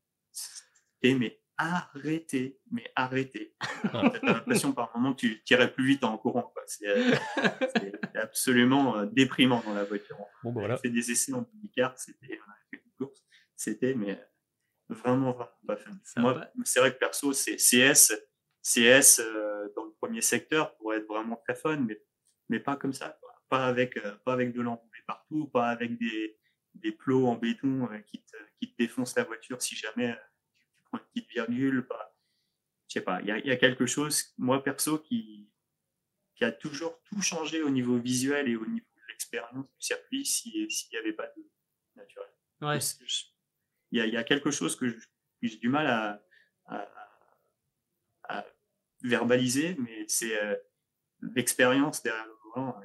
mais 1.04 1.42
arrêtez, 1.58 2.60
mais 2.72 2.92
arrêtez. 2.96 3.56
Ah. 3.94 4.12
T'as 4.14 4.26
l'impression 4.26 4.74
par 4.74 4.96
moment 4.96 5.14
que 5.14 5.22
tu 5.22 5.44
tirais 5.44 5.72
plus 5.72 5.86
vite 5.86 6.04
en 6.04 6.18
courant. 6.18 6.54
Euh, 6.84 7.16
c'est 7.74 8.18
absolument 8.18 9.06
déprimant 9.06 9.62
dans 9.66 9.74
la 9.74 9.84
voiture. 9.84 10.18
Bon, 10.44 10.52
bah, 10.52 10.62
voilà. 10.62 10.74
On 10.74 10.78
a 10.78 10.80
fait 10.80 10.90
des 10.90 11.12
essais 11.12 11.34
en 11.34 11.50
car 11.76 11.98
c'était, 11.98 12.40
c'était 13.56 13.94
mais 13.94 14.20
vraiment, 14.90 15.32
vraiment 15.32 15.50
pas 15.68 15.78
fun. 15.78 15.92
Moi, 16.18 16.48
c'est 16.66 16.80
vrai 16.80 16.94
que 16.94 17.00
perso, 17.00 17.34
c'est 17.34 17.58
CS 17.58 18.14
CS 18.62 19.20
euh, 19.20 19.70
dans 19.76 19.86
le 19.86 19.92
premier 19.92 20.22
secteur 20.22 20.76
pourrait 20.78 20.98
être 20.98 21.08
vraiment 21.08 21.38
très 21.38 21.56
fun, 21.56 21.78
mais, 21.78 22.02
mais 22.50 22.60
pas 22.60 22.76
comme 22.76 22.94
ça. 22.94 23.20
Pas 23.50 23.66
avec, 23.66 23.98
euh, 23.98 24.16
pas 24.26 24.34
avec 24.34 24.54
de 24.54 24.62
l'enrobé 24.62 24.98
partout, 25.08 25.48
pas 25.48 25.70
avec 25.70 25.98
des, 25.98 26.38
des 26.76 26.92
plots 26.92 27.28
en 27.28 27.36
béton 27.36 27.90
euh, 27.92 28.00
qui, 28.00 28.22
te, 28.24 28.38
qui 28.60 28.72
te 28.72 28.78
défoncent 28.78 29.16
la 29.16 29.24
voiture 29.24 29.62
si 29.62 29.76
jamais 29.76 30.16
tu 30.76 30.84
prends 30.84 31.00
une 31.00 31.06
petite 31.06 31.30
virgule. 31.30 31.88
Pas, 31.88 32.16
je 32.88 32.94
sais 32.94 33.02
pas, 33.02 33.22
il 33.22 33.28
y 33.28 33.32
a, 33.32 33.40
y 33.40 33.52
a, 33.52 33.58
quelque 33.58 33.86
chose, 33.86 34.34
moi 34.38 34.64
perso, 34.64 35.00
qui, 35.00 35.50
qui 36.36 36.44
a 36.44 36.52
toujours 36.52 37.02
tout 37.04 37.22
changé 37.22 37.62
au 37.62 37.70
niveau 37.70 37.98
visuel 37.98 38.48
et 38.50 38.56
au 38.56 38.66
niveau 38.66 38.86
de 38.96 39.02
l'expérience 39.10 39.66
du 39.66 39.82
circuit 39.82 40.26
s'il 40.26 40.68
n'y 40.92 40.98
avait 40.98 41.14
pas 41.14 41.28
de 41.36 41.46
naturel. 41.96 42.30
Ouais. 42.62 42.80
Il 43.92 43.98
y, 43.98 44.02
a, 44.02 44.06
y 44.06 44.18
a 44.18 44.24
quelque 44.24 44.52
chose 44.52 44.76
que 44.76 44.96
j'ai 45.42 45.58
du 45.58 45.70
mal 45.70 45.88
à, 45.88 46.24
à, 46.66 47.09
verbaliser, 49.04 49.76
mais 49.80 50.06
c'est 50.08 50.42
euh, 50.42 50.56
l'expérience 51.36 52.04
derrière 52.04 52.26
le 52.26 52.34
volant, 52.44 52.80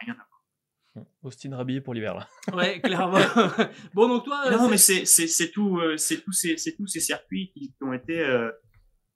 rien 0.00 0.14
à 0.14 0.16
voir. 0.16 1.06
Austin 1.22 1.56
rhabillé 1.56 1.80
pour 1.80 1.92
l'hiver 1.92 2.14
là. 2.14 2.28
Ouais, 2.56 2.80
clairement. 2.80 3.18
bon 3.94 4.08
donc 4.08 4.24
toi. 4.24 4.50
Non, 4.50 4.68
mais 4.68 4.78
c'est 4.78 5.06
c'est 5.06 5.50
tout 5.50 5.78
euh, 5.78 5.96
c'est 5.96 6.22
tous 6.22 6.32
ces 6.32 6.56
c'est 6.56 6.76
tous 6.76 6.86
ces 6.86 7.00
circuits 7.00 7.52
qui, 7.52 7.74
ont 7.80 7.92
été 7.92 8.20
euh, 8.20 8.52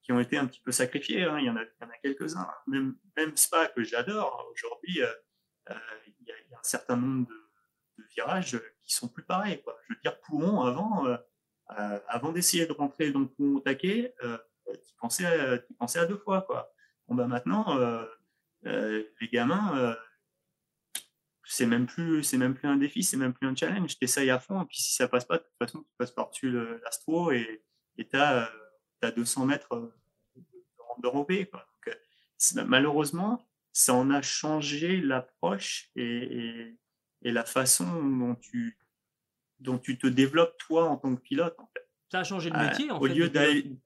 qui 0.03 0.11
ont 0.11 0.19
été 0.19 0.37
un 0.37 0.47
petit 0.47 0.61
peu 0.61 0.73
sacrifiés. 0.73 1.23
Hein. 1.23 1.39
Il 1.39 1.47
y 1.47 1.51
en 1.51 1.57
a 1.57 1.63
il 1.63 1.83
y 1.83 1.85
en 1.85 1.91
a 1.91 1.99
quelques 2.03 2.37
uns. 2.37 2.49
Même 2.67 2.97
même 3.17 3.37
Spa 3.37 3.69
que 3.69 3.85
j'adore 3.85 4.51
aujourd'hui, 4.53 4.95
il 4.95 5.03
y, 5.67 5.73
a 5.73 5.77
un 6.59 6.63
certain 6.63 6.97
nombre 6.97 7.29
de, 7.29 7.35
de, 7.99 8.09
virages 8.09 8.61
qui 8.83 8.95
sont 8.95 9.07
plus 9.07 9.23
pareils. 9.23 9.63
Quoi. 9.63 9.79
Je 9.89 9.95
veux 9.95 10.01
dire, 10.01 10.19
Pouron 10.21 10.63
avant 10.63 11.07
avant 11.69 12.33
d'essayer 12.33 12.67
de 12.67 12.73
rentrer 12.73 13.13
dans 13.13 13.21
le 13.21 13.29
Pouron 13.29 13.57
au 13.57 13.61
taquet, 13.61 14.15
tu 14.75 14.95
pensais, 15.01 15.27
à, 15.27 15.59
tu 15.59 15.75
pensais 15.75 15.99
à 15.99 16.07
deux 16.07 16.19
fois, 16.19 16.43
quoi. 16.43 16.73
Bon, 17.09 17.15
bah 17.15 17.27
maintenant, 17.27 17.79
euh, 17.79 18.05
euh, 18.67 19.05
les 19.21 19.29
gamins, 19.29 19.77
euh, 19.79 19.95
c'est 21.45 21.67
même 21.67 21.87
plus, 21.87 22.23
c'est 22.23 22.37
même 22.37 22.55
plus 22.55 22.69
un 22.69 22.77
défi, 22.77 23.03
c'est 23.03 23.17
même 23.17 23.33
plus 23.33 23.47
un 23.47 23.57
challenge. 23.57 23.99
T'essayes 23.99 24.31
à 24.31 24.39
fond, 24.39 24.63
et 24.63 24.67
puis 24.67 24.79
si 24.79 24.95
ça 24.95 25.09
passe 25.09 25.25
pas, 25.25 25.39
de 25.39 25.43
toute 25.43 25.59
façon, 25.59 25.83
tu 25.83 25.95
passes 25.97 26.13
par-dessus 26.13 26.51
l'astro 26.83 27.33
et, 27.33 27.65
t'as, 28.11 28.51
as 29.03 29.11
200 29.11 29.47
mètres 29.47 29.93
de 30.99 31.07
rempé, 31.07 31.47
quoi. 31.47 31.67
Donc, 31.87 32.67
malheureusement, 32.67 33.47
ça 33.73 33.95
en 33.95 34.11
a 34.11 34.23
changé 34.23 35.01
l'approche 35.01 35.91
et, 35.97 36.03
et, 36.05 36.79
et, 37.23 37.33
la 37.33 37.45
façon 37.45 37.87
dont 38.03 38.35
tu, 38.35 38.79
dont 39.61 39.79
tu 39.79 39.99
te 39.99 40.07
développes 40.07 40.57
toi 40.59 40.89
en 40.89 40.97
tant 40.97 41.15
que 41.15 41.21
pilote, 41.21 41.55
en 41.59 41.69
fait. 41.73 41.89
Ça 42.11 42.21
a 42.21 42.25
changé 42.25 42.51
le 42.51 42.59
métier, 42.59 42.91
en 42.91 42.99
au 42.99 43.07
Lieu 43.07 43.29
d'aller, 43.29 43.79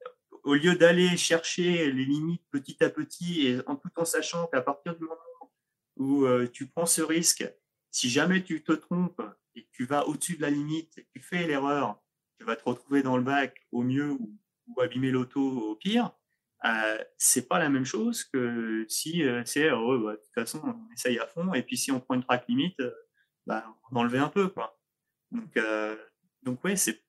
au 0.43 0.55
lieu 0.55 0.75
d'aller 0.75 1.15
chercher 1.17 1.91
les 1.91 2.05
limites 2.05 2.43
petit 2.51 2.83
à 2.83 2.89
petit 2.89 3.47
et 3.47 3.59
en 3.67 3.75
tout 3.75 3.89
en 3.95 4.05
sachant 4.05 4.47
qu'à 4.47 4.61
partir 4.61 4.95
du 4.95 5.03
moment 5.03 5.53
où 5.95 6.25
euh, 6.25 6.47
tu 6.51 6.67
prends 6.67 6.85
ce 6.85 7.01
risque, 7.01 7.49
si 7.91 8.09
jamais 8.09 8.43
tu 8.43 8.63
te 8.63 8.73
trompes 8.73 9.21
et 9.55 9.63
que 9.63 9.69
tu 9.71 9.85
vas 9.85 10.07
au-dessus 10.07 10.35
de 10.37 10.41
la 10.41 10.49
limite 10.49 10.99
tu 11.13 11.21
fais 11.21 11.47
l'erreur, 11.47 12.01
tu 12.37 12.45
vas 12.45 12.55
te 12.55 12.63
retrouver 12.63 13.03
dans 13.03 13.17
le 13.17 13.23
bac 13.23 13.55
au 13.71 13.83
mieux 13.83 14.11
ou, 14.11 14.39
abîmer 14.81 15.11
l'auto 15.11 15.41
au 15.41 15.75
pire. 15.75 16.11
Euh, 16.65 16.97
c'est 17.17 17.47
pas 17.47 17.59
la 17.59 17.69
même 17.69 17.85
chose 17.85 18.23
que 18.23 18.85
si 18.87 19.23
euh, 19.23 19.43
c'est 19.45 19.69
bah, 19.69 20.13
de 20.13 20.15
toute 20.15 20.33
façon 20.33 20.61
on 20.63 20.93
essaye 20.93 21.19
à 21.19 21.27
fond 21.27 21.53
et 21.53 21.61
puis 21.61 21.75
si 21.75 21.91
on 21.91 21.99
prend 21.99 22.15
une 22.15 22.23
track 22.23 22.47
limite, 22.47 22.79
euh, 22.79 22.93
bah, 23.45 23.65
on 23.91 23.97
enlever 23.97 24.19
un 24.19 24.29
peu 24.29 24.47
quoi. 24.47 24.79
Donc 25.31 25.57
donc 26.43 26.63
ouais 26.63 26.75
c'est 26.75 27.02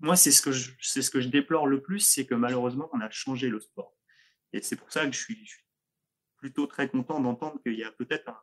moi, 0.00 0.16
c'est 0.16 0.32
ce 0.32 0.42
que 0.42 0.52
je, 0.52 0.72
c'est 0.80 1.02
ce 1.02 1.10
que 1.10 1.20
je 1.20 1.28
déplore 1.28 1.66
le 1.66 1.82
plus, 1.82 2.00
c'est 2.00 2.26
que 2.26 2.34
malheureusement, 2.34 2.88
on 2.92 3.00
a 3.00 3.10
changé 3.10 3.48
le 3.48 3.60
sport. 3.60 3.96
Et 4.52 4.62
c'est 4.62 4.76
pour 4.76 4.92
ça 4.92 5.06
que 5.06 5.12
je 5.12 5.18
suis, 5.18 5.50
plutôt 6.36 6.66
très 6.66 6.88
content 6.88 7.20
d'entendre 7.20 7.60
qu'il 7.62 7.74
y 7.74 7.84
a 7.84 7.90
peut-être 7.90 8.28
un, 8.28 8.38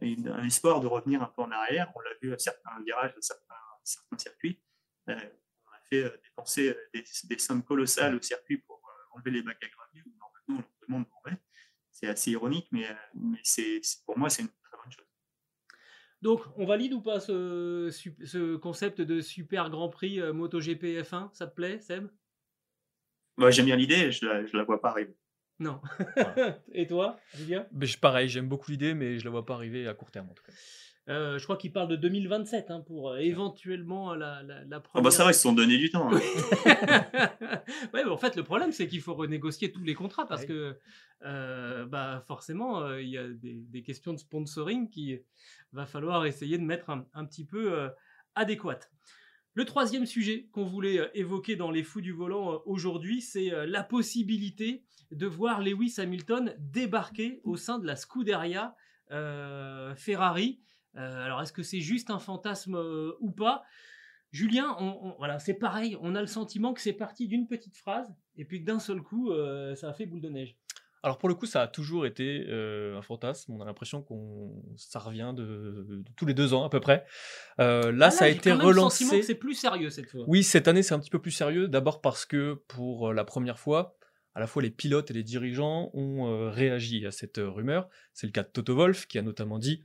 un, 0.00 0.44
espoir 0.44 0.80
de 0.80 0.86
revenir 0.86 1.22
un 1.22 1.26
peu 1.26 1.42
en 1.42 1.50
arrière. 1.50 1.92
On 1.94 2.00
l'a 2.00 2.10
vu 2.22 2.32
à 2.32 2.38
certains 2.38 2.70
virages, 2.84 3.12
à 3.16 3.20
certains, 3.20 4.16
circuits. 4.16 4.62
Euh, 5.08 5.14
on 5.14 5.70
a 5.70 5.80
fait 5.90 6.04
euh, 6.04 6.16
dépenser 6.24 6.70
euh, 6.70 7.02
des, 7.24 7.38
sommes 7.38 7.62
colossales 7.62 8.14
au 8.14 8.22
circuit 8.22 8.58
pour 8.58 8.80
enlever 9.10 9.30
les 9.30 9.42
bacs 9.42 9.62
à 9.62 9.68
gravier. 9.68 10.02
Normalement, 10.18 10.66
on 10.80 10.86
demande 10.86 11.06
C'est 11.90 12.08
assez 12.08 12.30
ironique, 12.30 12.68
mais, 12.70 12.88
mais 13.14 13.40
c'est, 13.42 13.80
pour 14.06 14.16
moi, 14.16 14.30
c'est 14.30 14.42
une. 14.42 14.48
Donc, 16.22 16.40
on 16.56 16.64
valide 16.64 16.92
ou 16.94 17.00
pas 17.00 17.18
ce, 17.20 17.90
ce 17.90 18.56
concept 18.56 19.00
de 19.00 19.20
super 19.20 19.70
Grand 19.70 19.88
Prix 19.88 20.20
euh, 20.20 20.32
MotoGP 20.32 21.02
F1 21.02 21.30
Ça 21.32 21.46
te 21.48 21.54
plaît, 21.54 21.80
Seb? 21.80 22.08
Moi, 23.36 23.50
J'aime 23.50 23.66
bien 23.66 23.76
l'idée, 23.76 24.12
je 24.12 24.24
la, 24.26 24.42
la 24.42 24.64
vois 24.64 24.80
pas 24.80 24.90
arriver. 24.90 25.16
Non. 25.58 25.80
Et 26.72 26.86
toi, 26.86 27.18
Julien? 27.34 27.66
Ben, 27.72 27.88
Pareil, 28.00 28.28
j'aime 28.28 28.48
beaucoup 28.48 28.70
l'idée, 28.70 28.94
mais 28.94 29.18
je 29.18 29.24
la 29.24 29.30
vois 29.30 29.44
pas 29.44 29.54
arriver 29.54 29.88
à 29.88 29.94
court 29.94 30.10
terme 30.10 30.30
en 30.30 30.34
tout 30.34 30.44
cas. 30.44 30.52
Euh, 31.08 31.36
je 31.36 31.44
crois 31.44 31.56
qu'il 31.56 31.72
parle 31.72 31.88
de 31.88 31.96
2027 31.96 32.70
hein, 32.70 32.80
pour 32.80 33.10
euh, 33.10 33.16
éventuellement 33.16 34.14
la, 34.14 34.42
la, 34.44 34.64
la 34.64 34.80
première. 34.80 35.00
Ah 35.00 35.00
bah 35.00 35.10
ça 35.10 35.24
va, 35.24 35.30
ils 35.30 35.34
se 35.34 35.40
sont 35.40 35.52
donné 35.52 35.76
du 35.76 35.90
temps. 35.90 36.08
Hein. 36.12 36.20
ouais, 37.92 38.04
mais 38.04 38.10
en 38.10 38.16
fait, 38.16 38.36
le 38.36 38.44
problème, 38.44 38.70
c'est 38.70 38.86
qu'il 38.86 39.00
faut 39.00 39.14
renégocier 39.14 39.72
tous 39.72 39.82
les 39.82 39.94
contrats 39.94 40.28
parce 40.28 40.44
que 40.44 40.78
euh, 41.24 41.86
bah, 41.86 42.22
forcément, 42.28 42.94
il 42.94 43.08
y 43.08 43.18
a 43.18 43.26
des, 43.28 43.54
des, 43.54 43.82
questions 43.82 44.12
de 44.12 44.18
sponsoring 44.18 44.88
qui 44.90 45.18
va 45.72 45.86
falloir 45.86 46.24
essayer 46.24 46.56
de 46.56 46.62
mettre 46.62 46.90
un, 46.90 47.04
un 47.14 47.24
petit 47.24 47.44
peu 47.44 47.90
adéquates. 48.36 48.92
Le 49.54 49.64
troisième 49.64 50.06
sujet 50.06 50.48
qu'on 50.52 50.64
voulait 50.64 51.10
évoquer 51.14 51.56
dans 51.56 51.72
les 51.72 51.82
fous 51.82 52.00
du 52.00 52.12
volant 52.12 52.62
aujourd'hui, 52.64 53.20
c'est 53.20 53.50
la 53.66 53.82
possibilité 53.82 54.84
de 55.10 55.26
voir 55.26 55.62
Lewis 55.62 55.96
Hamilton 55.98 56.54
débarquer 56.58 57.40
au 57.42 57.56
sein 57.56 57.80
de 57.80 57.86
la 57.86 57.96
Scuderia 57.96 58.76
Ferrari. 59.96 60.60
Euh, 60.96 61.24
alors, 61.24 61.40
est-ce 61.42 61.52
que 61.52 61.62
c'est 61.62 61.80
juste 61.80 62.10
un 62.10 62.18
fantasme 62.18 62.76
euh, 62.76 63.12
ou 63.20 63.30
pas? 63.30 63.62
Julien, 64.30 64.76
voilà, 65.18 65.38
c'est 65.38 65.54
pareil. 65.54 65.96
On 66.00 66.14
a 66.14 66.20
le 66.22 66.26
sentiment 66.26 66.72
que 66.72 66.80
c'est 66.80 66.94
parti 66.94 67.28
d'une 67.28 67.46
petite 67.46 67.76
phrase 67.76 68.14
et 68.36 68.46
puis 68.46 68.60
que 68.60 68.66
d'un 68.66 68.78
seul 68.78 69.02
coup, 69.02 69.30
euh, 69.30 69.74
ça 69.74 69.90
a 69.90 69.92
fait 69.92 70.06
boule 70.06 70.22
de 70.22 70.30
neige. 70.30 70.56
Alors 71.02 71.18
pour 71.18 71.28
le 71.28 71.34
coup, 71.34 71.44
ça 71.44 71.62
a 71.62 71.68
toujours 71.68 72.06
été 72.06 72.46
un 72.48 73.02
fantasme. 73.02 73.52
On 73.52 73.60
a 73.60 73.66
l'impression 73.66 74.00
qu'on 74.00 74.64
ça 74.76 75.00
revient 75.00 75.34
de, 75.36 76.02
tous 76.16 76.24
les 76.24 76.32
deux 76.32 76.54
ans 76.54 76.64
à 76.64 76.70
peu 76.70 76.80
près. 76.80 77.04
là, 77.58 77.90
ah 78.00 78.10
ça 78.10 78.24
a 78.24 78.28
été 78.28 78.52
relancé. 78.52 79.20
C'est 79.22 79.34
plus 79.34 79.54
sérieux 79.54 79.90
cette 79.90 80.08
fois. 80.08 80.24
Oui, 80.28 80.44
cette 80.44 80.66
année 80.66 80.82
c'est 80.82 80.94
un 80.94 81.00
petit 81.00 81.10
peu 81.10 81.20
plus 81.20 81.32
sérieux. 81.32 81.68
D'abord 81.68 82.00
parce 82.00 82.24
que 82.24 82.54
pour 82.68 83.12
la 83.12 83.24
première 83.24 83.58
fois, 83.58 83.98
à 84.34 84.40
la 84.40 84.46
fois 84.46 84.62
les 84.62 84.70
pilotes 84.70 85.10
et 85.10 85.14
les 85.14 85.24
dirigeants 85.24 85.90
ont 85.92 86.50
réagi 86.50 87.04
à 87.04 87.10
cette 87.10 87.36
rumeur. 87.36 87.90
C'est 88.14 88.28
le 88.28 88.32
cas 88.32 88.44
de 88.44 88.48
Toto 88.48 88.76
Wolff 88.76 89.06
qui 89.06 89.18
a 89.18 89.22
notamment 89.22 89.58
dit 89.58 89.84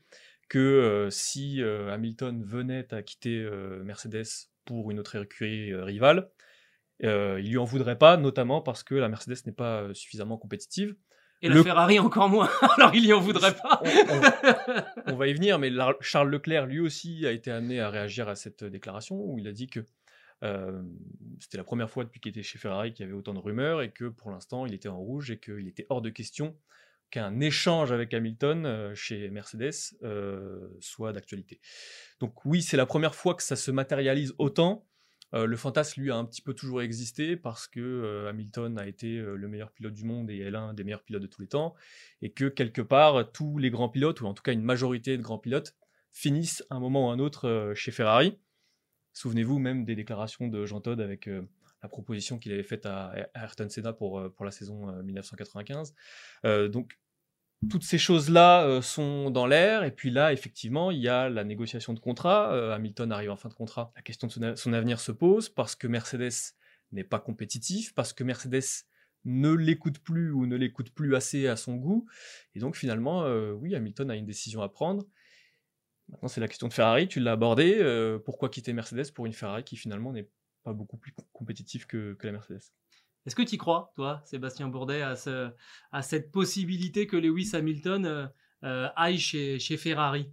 que 0.49 1.07
si 1.11 1.61
Hamilton 1.61 2.43
venait 2.43 2.93
à 2.93 3.01
quitter 3.01 3.47
Mercedes 3.83 4.49
pour 4.65 4.91
une 4.91 4.99
autre 4.99 5.15
écurie 5.21 5.75
rivale, 5.75 6.29
il 7.01 7.49
lui 7.49 7.57
en 7.57 7.65
voudrait 7.65 7.97
pas, 7.97 8.17
notamment 8.17 8.61
parce 8.61 8.83
que 8.83 8.95
la 8.95 9.09
Mercedes 9.09 9.37
n'est 9.45 9.51
pas 9.51 9.93
suffisamment 9.93 10.37
compétitive. 10.37 10.95
Et 11.41 11.49
la 11.49 11.63
Ferrari 11.63 11.99
encore 11.99 12.29
moins. 12.29 12.49
Alors 12.77 12.95
il 12.95 13.05
y 13.05 13.13
en 13.13 13.19
voudrait 13.19 13.55
pas. 13.55 13.81
on, 15.05 15.15
va 15.15 15.27
y 15.27 15.33
venir, 15.33 15.59
mais 15.59 15.71
Charles 16.01 16.29
Leclerc 16.29 16.65
lui 16.65 16.79
aussi 16.79 17.25
a 17.27 17.31
été 17.31 17.51
amené 17.51 17.79
à 17.79 17.89
réagir 17.89 18.27
à 18.27 18.35
cette 18.35 18.63
déclaration 18.63 19.15
où 19.15 19.37
il 19.37 19.47
a 19.47 19.51
dit 19.51 19.67
que 19.67 19.81
euh, 20.43 20.81
c'était 21.39 21.57
la 21.57 21.63
première 21.63 21.89
fois 21.89 22.03
depuis 22.03 22.19
qu'il 22.19 22.29
était 22.29 22.43
chez 22.43 22.57
Ferrari 22.59 22.93
qu'il 22.93 23.05
y 23.05 23.09
avait 23.09 23.17
autant 23.17 23.33
de 23.33 23.39
rumeurs 23.39 23.81
et 23.81 23.91
que 23.91 24.05
pour 24.05 24.29
l'instant 24.29 24.67
il 24.67 24.73
était 24.73 24.89
en 24.89 24.97
rouge 24.97 25.31
et 25.31 25.39
qu'il 25.39 25.67
était 25.67 25.87
hors 25.89 26.01
de 26.01 26.09
question 26.09 26.55
qu'un 27.09 27.39
échange 27.39 27.91
avec 27.91 28.13
Hamilton 28.13 28.65
euh, 28.65 28.95
chez 28.95 29.29
Mercedes 29.29 29.73
euh, 30.03 30.67
soit 30.79 31.13
d'actualité. 31.13 31.59
Donc 32.19 32.45
oui, 32.45 32.61
c'est 32.61 32.77
la 32.77 32.85
première 32.85 33.15
fois 33.15 33.35
que 33.35 33.43
ça 33.43 33.55
se 33.55 33.71
matérialise 33.71 34.33
autant. 34.37 34.85
le 35.33 35.57
fantasme, 35.57 36.01
lui, 36.01 36.11
a 36.11 36.15
un 36.15 36.25
petit 36.25 36.41
peu 36.41 36.53
toujours 36.53 36.81
existé 36.81 37.35
parce 37.35 37.67
que 37.67 38.27
Hamilton 38.29 38.79
a 38.79 38.87
été 38.87 39.17
le 39.19 39.47
meilleur 39.47 39.71
pilote 39.71 39.93
du 39.93 40.05
monde 40.05 40.29
et 40.31 40.39
est 40.39 40.51
l'un 40.51 40.73
des 40.73 40.83
meilleurs 40.83 41.03
pilotes 41.03 41.21
de 41.21 41.27
tous 41.27 41.41
les 41.41 41.49
temps, 41.49 41.75
et 42.21 42.31
que 42.31 42.45
quelque 42.45 42.81
part, 42.81 43.31
tous 43.31 43.57
les 43.57 43.69
grands 43.69 43.89
pilotes, 43.89 44.21
ou 44.21 44.25
en 44.25 44.33
tout 44.33 44.41
cas 44.41 44.53
une 44.53 44.63
majorité 44.63 45.17
de 45.17 45.21
grands 45.21 45.37
pilotes, 45.37 45.75
finissent 46.11 46.63
un 46.69 46.79
moment 46.79 47.09
ou 47.09 47.11
un 47.11 47.19
autre 47.19 47.73
chez 47.75 47.91
Ferrari. 47.91 48.37
Souvenez-vous 49.17 49.57
même 49.57 49.83
des 49.83 49.95
déclarations 49.95 50.47
de 50.47 50.67
Jean 50.67 50.79
Todt 50.79 51.01
avec 51.01 51.27
euh, 51.27 51.41
la 51.81 51.89
proposition 51.89 52.39
qu'il 52.39 52.51
avait 52.51 52.63
faite 52.63 52.85
à, 52.85 53.13
Ayrton 53.35 53.69
Senna 53.69 53.93
pour, 53.93 54.19
euh, 54.19 54.29
pour 54.29 54.45
la 54.45 54.51
saison 54.51 54.91
1995. 55.03 55.93
Euh, 56.45 56.67
donc, 56.67 56.97
toutes 57.69 57.83
ces 57.83 57.97
choses-là 57.97 58.81
sont 58.83 59.31
dans 59.31 59.47
l'air. 59.47 59.83
Et 59.83 59.91
puis 59.91 60.11
là, 60.11 60.31
effectivement, 60.31 60.91
il 60.91 60.99
y 60.99 61.07
a 61.07 61.27
la 61.27 61.43
négociation 61.43 61.93
de 61.93 61.99
contrat. 61.99 62.75
Hamilton 62.75 63.11
arrive 63.11 63.31
en 63.31 63.35
fin 63.35 63.49
de 63.49 63.55
contrat. 63.55 63.91
La 63.95 64.03
question 64.03 64.27
de 64.27 64.55
son, 64.55 64.73
avenir 64.73 64.99
se 64.99 65.11
pose 65.11 65.49
parce 65.49 65.75
que 65.75 65.87
Mercedes 65.87 66.53
n'est 66.91 67.03
pas 67.03 67.19
compétitif, 67.19 67.95
parce 67.95 68.13
que 68.13 68.23
Mercedes 68.23 68.85
ne 69.25 69.51
l'écoute 69.51 69.97
plus 69.97 70.31
ou 70.31 70.45
ne 70.45 70.55
l'écoute 70.55 70.91
plus 70.91 71.15
assez 71.15 71.47
à 71.47 71.55
son 71.55 71.77
goût. 71.77 72.05
Et 72.53 72.59
donc 72.59 72.75
finalement, 72.75 73.25
oui, 73.53 73.73
Hamilton 73.73 74.11
a 74.11 74.15
une 74.15 74.27
décision 74.27 74.61
à 74.61 74.69
prendre. 74.69 75.07
Maintenant, 76.09 76.29
c'est 76.29 76.41
la 76.41 76.47
question 76.47 76.67
de 76.67 76.73
Ferrari, 76.73 77.07
tu 77.07 77.19
l'as 77.19 77.33
abordé. 77.33 77.77
Euh, 77.79 78.17
pourquoi 78.17 78.49
quitter 78.49 78.71
Mercedes 78.71 79.11
pour 79.13 79.25
une 79.25 79.33
Ferrari 79.33 79.63
qui 79.63 79.75
finalement 79.75 80.13
n'est 80.13 80.29
pas 80.67 80.73
beaucoup 80.73 80.97
plus 80.97 81.13
compétitive 81.31 81.87
que, 81.87 82.17
la 82.23 82.33
Mercedes 82.33 82.73
Est-ce 83.25 83.35
que 83.37 83.41
tu 83.41 83.55
y 83.55 83.57
crois, 83.57 83.93
toi, 83.95 84.21
Sébastien 84.25 84.67
Bourdet, 84.67 85.01
à, 85.01 86.01
cette 86.01 86.29
possibilité 86.29 87.07
que 87.07 87.15
Lewis 87.15 87.51
Hamilton 87.53 88.05
euh, 88.05 88.27
euh, 88.65 88.89
aille 88.97 89.17
chez, 89.17 89.77
Ferrari? 89.77 90.29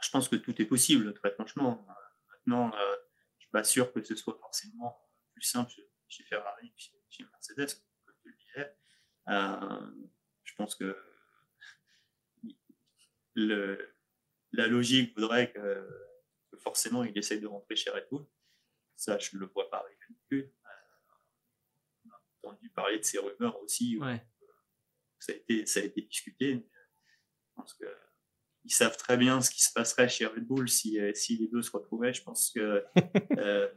Je 0.00 0.10
pense 0.10 0.28
que 0.28 0.36
tout 0.36 0.62
est 0.62 0.64
possible, 0.64 1.12
très 1.14 1.32
franchement. 1.32 1.84
Maintenant, 2.30 2.70
je 2.70 2.76
ne 2.76 3.40
suis 3.40 3.50
pas 3.50 3.64
sûr 3.64 3.92
que 3.92 4.00
ce 4.04 4.14
soit 4.14 4.38
forcément 4.38 4.96
plus 5.32 5.42
simple 5.42 5.72
chez 6.06 6.22
Ferrari 6.22 6.70
que 6.70 6.82
chez 7.10 7.24
Mercedes, 7.24 7.82
comme 8.04 8.14
tu 8.22 8.28
le 8.28 8.36
disais. 8.36 8.76
je 10.44 10.54
pense 10.54 10.76
que 10.76 10.96
le, 13.34 13.92
la 14.52 14.68
logique 14.68 15.18
voudrait 15.18 15.50
que, 15.50 16.13
forcément 16.64 17.04
il 17.04 17.16
essaye 17.16 17.40
de 17.40 17.46
rentrer 17.46 17.76
chez 17.76 17.90
Red 17.90 18.08
Bull. 18.10 18.26
Ça, 18.96 19.18
je 19.18 19.36
ne 19.36 19.40
le 19.40 19.46
vois 19.46 19.70
pas 19.70 19.78
avec 19.78 19.98
euh, 20.32 20.50
On 22.06 22.10
a 22.10 22.22
entendu 22.42 22.70
parler 22.70 22.98
de 22.98 23.04
ces 23.04 23.18
rumeurs 23.18 23.60
aussi. 23.62 23.98
Ça, 25.18 25.32
a 25.32 25.36
été, 25.36 25.66
ça 25.66 25.80
a 25.80 25.82
été 25.84 26.02
discuté. 26.02 26.54
Je 26.54 27.54
pense 27.54 27.74
qu'ils 27.74 28.72
savent 28.72 28.96
très 28.96 29.16
bien 29.16 29.40
ce 29.40 29.50
qui 29.50 29.62
se 29.62 29.72
passerait 29.72 30.08
chez 30.08 30.26
Red 30.26 30.46
Bull 30.46 30.68
si, 30.68 30.98
euh, 31.00 31.12
si 31.14 31.36
les 31.36 31.48
deux 31.48 31.62
se 31.62 31.70
retrouvaient. 31.70 32.12
Je 32.12 32.22
pense 32.22 32.50
que 32.50 32.84
euh, 33.38 33.68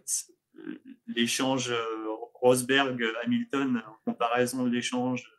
l'échange 1.08 1.74
Rosberg-Hamilton 2.36 3.84
en 3.86 3.98
comparaison 4.06 4.64
de 4.64 4.70
l'échange 4.70 5.38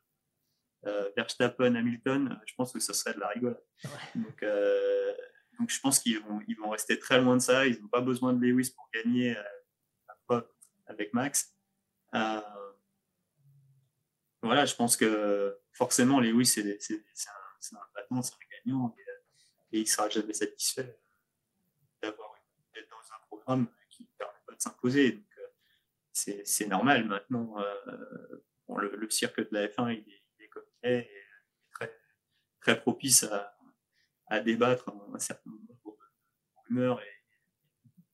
euh, 0.86 1.11
Verstappen, 1.16 1.74
Hamilton, 1.74 2.40
je 2.46 2.55
pense 2.55 2.72
que 2.72 2.78
ce 2.78 2.92
serait 2.92 3.14
de 3.14 3.20
la 3.20 3.28
rigolade. 3.28 3.62
Donc, 4.14 4.42
euh, 4.42 5.12
donc, 5.59 5.70
je 5.70 5.80
pense 5.80 5.98
qu'ils 5.98 6.20
vont, 6.20 6.40
ils 6.46 6.56
vont 6.56 6.70
rester 6.70 6.98
très 6.98 7.20
loin 7.20 7.36
de 7.36 7.42
ça. 7.42 7.66
Ils 7.66 7.80
n'ont 7.80 7.88
pas 7.88 8.00
besoin 8.00 8.32
de 8.32 8.40
Lewis 8.40 8.72
pour 8.74 8.88
gagner 8.92 9.36
euh, 10.30 10.40
avec 10.86 11.12
Max. 11.12 11.54
Euh, 12.14 12.40
voilà, 14.42 14.64
je 14.64 14.74
pense 14.74 14.96
que 14.96 15.59
forcément, 15.72 16.20
Lewis, 16.20 16.46
c'est, 16.46 16.62
un, 16.62 17.76
un 18.16 18.22
c'est 18.22 18.34
un 18.34 18.64
gagnant 18.64 18.94
et, 18.96 19.76
et, 19.76 19.80
il 19.80 19.86
sera 19.86 20.09
jamais 20.09 20.32
satisfait 20.32 20.98
d'avoir 22.00 22.34
d'être 22.74 22.88
dans 22.88 23.14
un 23.14 23.18
programme 23.26 23.66
qui 23.90 24.04
ne 24.04 24.09
permet 24.16 24.38
pas 24.46 24.54
de 24.54 24.61
s'imposer. 24.61 25.12
Donc, 25.12 25.24
c'est, 26.12 26.66
normal 26.66 27.04
maintenant. 27.04 27.56
Le, 28.68 28.96
le, 28.96 29.11
cirque 29.11 29.40
de 29.40 29.48
la 29.50 29.66
F1, 29.66 29.92
il 29.92 30.12
est 30.12 30.22
est 30.82 31.11
très, 31.72 31.96
très 32.61 32.80
propice 32.80 33.24
à, 33.24 33.57
à, 34.29 34.41
débattre 34.41 34.91
un 35.14 35.18
certain 35.18 35.51
nombre 35.51 35.66
de 35.66 35.74
rumeurs 36.68 37.01
et 37.03 37.24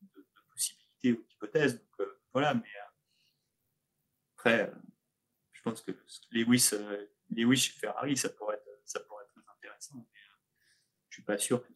de, 0.02 0.26
possibilités 0.50 1.12
ou 1.12 1.24
d'hypothèses. 1.24 1.78
Donc 1.78 2.00
euh, 2.00 2.20
voilà, 2.32 2.54
mais 2.54 2.62
euh, 2.62 2.90
après, 4.36 4.70
euh, 4.70 4.74
je 5.52 5.62
pense 5.62 5.80
que 5.80 5.92
Lewis, 6.30 6.70
Lewis 7.30 7.56
chez 7.56 7.72
Ferrari, 7.72 8.16
ça 8.16 8.28
pourrait 8.30 8.56
être, 8.56 8.82
ça 8.84 9.00
pourrait 9.00 9.24
être 9.24 9.32
très 9.32 9.52
intéressant. 9.52 9.96
Mais, 9.96 10.20
je 11.08 11.16
suis 11.18 11.24
pas 11.24 11.38
sûr 11.38 11.64
que 11.64 11.72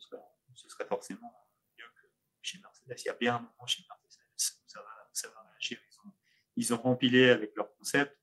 ce 0.54 0.68
serait, 0.68 0.86
forcément 0.86 1.32
mieux 1.78 1.84
que 1.84 2.06
chez 2.42 2.58
Mercedes. 2.58 2.96
Il 2.98 3.06
y 3.06 3.08
a 3.08 3.14
bien 3.14 3.36
un 3.36 3.40
moment 3.40 3.66
chez 3.66 3.84
Mercedes 3.88 4.24
où 4.34 4.68
ça 4.68 4.82
va, 4.82 5.08
ça 5.12 5.28
va 5.28 5.42
réagir. 5.42 5.78
Ils 5.86 6.00
ont, 6.00 6.12
ils 6.56 6.74
rempilé 6.74 7.30
avec 7.30 7.54
leur 7.54 7.72
concept. 7.76 8.18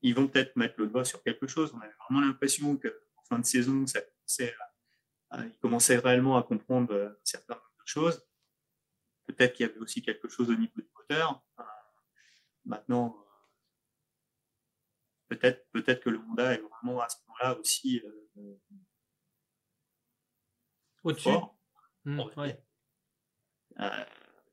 Ils 0.00 0.14
vont 0.14 0.28
peut-être 0.28 0.56
mettre 0.56 0.76
le 0.78 0.86
doigt 0.86 1.04
sur 1.04 1.22
quelque 1.22 1.46
chose. 1.46 1.72
On 1.74 1.80
avait 1.80 1.94
vraiment 2.08 2.20
l'impression 2.20 2.76
qu'en 2.76 3.24
fin 3.28 3.38
de 3.38 3.44
saison, 3.44 3.86
ça 3.86 4.00
commençait 4.28 4.54
à, 5.30 5.44
ils 5.44 5.58
commençaient 5.58 5.98
réellement 5.98 6.36
à 6.36 6.42
comprendre 6.42 6.92
euh, 6.92 7.20
certaines 7.24 7.56
choses. 7.84 8.26
Peut-être 9.26 9.54
qu'il 9.54 9.66
y 9.66 9.68
avait 9.68 9.78
aussi 9.78 10.02
quelque 10.02 10.28
chose 10.28 10.50
au 10.50 10.54
niveau 10.54 10.80
du 10.80 10.88
moteur. 10.94 11.42
Euh, 11.58 11.62
maintenant, 12.64 13.16
euh, 13.18 13.24
peut-être 15.28 15.68
peut-être 15.70 16.02
que 16.02 16.10
le 16.10 16.18
Honda 16.18 16.54
est 16.54 16.58
vraiment 16.58 17.00
à 17.00 17.08
ce 17.08 17.16
moment-là 17.26 17.58
aussi 17.58 18.02
au-dessus. 21.02 21.30
Mmh, 22.04 22.22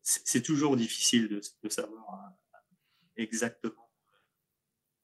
c'est 0.01 0.41
toujours 0.41 0.75
difficile 0.75 1.29
de, 1.29 1.41
de 1.63 1.69
savoir 1.69 2.33
exactement 3.15 3.89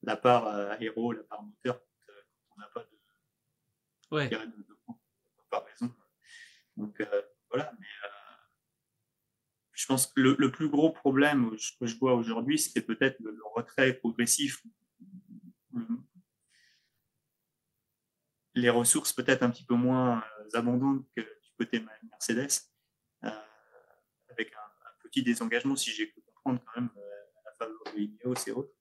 la 0.02 0.16
part 0.16 0.46
aéro, 0.46 1.12
la 1.12 1.24
part 1.24 1.42
moteur, 1.42 1.80
quand 2.06 2.54
on 2.56 2.60
n'a 2.60 2.68
pas 2.68 2.84
de, 2.84 3.01
ouais. 4.12 4.28
de, 4.28 4.36
de, 4.36 4.76
comparaison. 5.36 5.94
Donc 6.76 7.00
euh, 7.00 7.22
voilà, 7.50 7.72
mais 7.78 7.86
euh, 8.04 8.08
je 9.72 9.86
pense 9.86 10.06
que 10.06 10.20
le, 10.20 10.36
le, 10.38 10.50
plus 10.50 10.68
gros 10.68 10.90
problème 10.90 11.56
que 11.80 11.86
je 11.86 11.96
vois 11.98 12.14
aujourd'hui, 12.14 12.58
c'est 12.58 12.82
peut-être 12.82 13.18
le, 13.20 13.36
retrait 13.54 13.94
progressif, 13.94 14.62
les 18.54 18.70
ressources 18.70 19.12
peut-être 19.12 19.42
un 19.42 19.50
petit 19.50 19.64
peu 19.64 19.74
moins 19.74 20.22
euh, 20.38 20.58
abondantes 20.58 21.04
que 21.16 21.20
du 21.20 21.50
côté 21.58 21.84
Mercedes, 22.10 22.70
euh, 23.24 23.30
avec 24.28 24.52
un, 24.54 24.88
un, 24.88 24.92
petit 25.02 25.22
désengagement, 25.22 25.76
si 25.76 25.90
j'ai 25.90 26.06
pu 26.06 26.20
comprendre 26.20 26.62
quand 26.64 26.80
même, 26.80 26.90
à 26.96 27.50
la 27.50 27.52
faveur 27.58 27.82
de 27.94 28.00
Ineos 28.00 28.34
et 28.46 28.52
autres. 28.52 28.74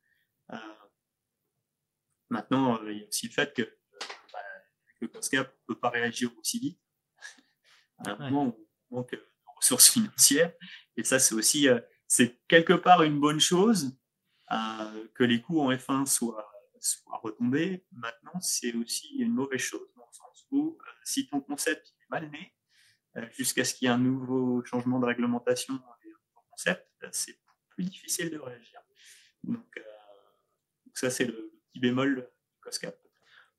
Maintenant, 2.32 2.82
euh, 2.82 2.93
il 2.93 2.99
y 2.99 3.03
a 3.03 3.07
aussi 3.07 3.27
le 3.27 3.34
fait 3.34 3.53
que 3.53 3.77
le 5.02 5.08
COSCAP 5.08 5.47
ne 5.47 5.74
peut 5.74 5.80
pas 5.80 5.89
réagir 5.89 6.32
aussi 6.39 6.60
vite 6.60 6.80
à 8.06 8.12
un 8.12 8.30
moment 8.30 8.47
où 8.47 8.68
on 8.91 8.95
manque 8.97 9.12
de 9.12 9.24
ressources 9.58 9.89
financières. 9.89 10.54
Et 10.95 11.04
ça, 11.04 11.20
c'est 11.20 11.36
aussi, 11.36 11.68
euh, 11.68 11.80
c'est 12.08 12.41
quelque 12.47 12.74
part 12.74 13.04
une 13.04 13.20
bonne 13.20 13.39
chose 13.39 13.97
euh, 14.52 15.08
que 15.14 15.24
les 15.24 15.41
coûts 15.41 15.62
en 15.62 15.72
F1 15.72 16.06
soient, 16.06 16.52
soient 16.80 17.18
retombés. 17.18 17.86
Maintenant, 17.91 18.39
c'est 18.39 18.74
aussi 18.74 19.16
une 19.18 19.34
mauvaise 19.34 19.60
chose 19.60 19.88
dans 19.95 20.06
le 20.06 20.14
sens 20.14 20.47
où 20.52 20.78
si 21.04 21.28
ton 21.28 21.41
concept 21.41 21.95
est 22.02 22.10
mal 22.10 22.30
né, 22.32 22.54
jusqu'à 23.32 23.64
ce 23.64 23.74
qu'il 23.74 23.88
y 23.88 23.91
ait 23.91 23.93
un 23.93 23.99
nouveau 23.99 24.64
changement 24.64 24.99
de 24.99 25.06
réglementation 25.06 25.76
et 25.76 26.12
un 26.12 26.41
concept, 26.49 26.88
c'est 27.12 27.39
plus 27.70 27.84
difficile 27.84 28.30
de 28.30 28.39
réagir. 28.39 28.82
Donc, 29.43 29.80
ça, 30.93 31.10
c'est 31.10 31.26
le, 31.26 31.52
petit 31.72 31.80
bémol 31.80 32.30
COSCAP. 32.62 33.01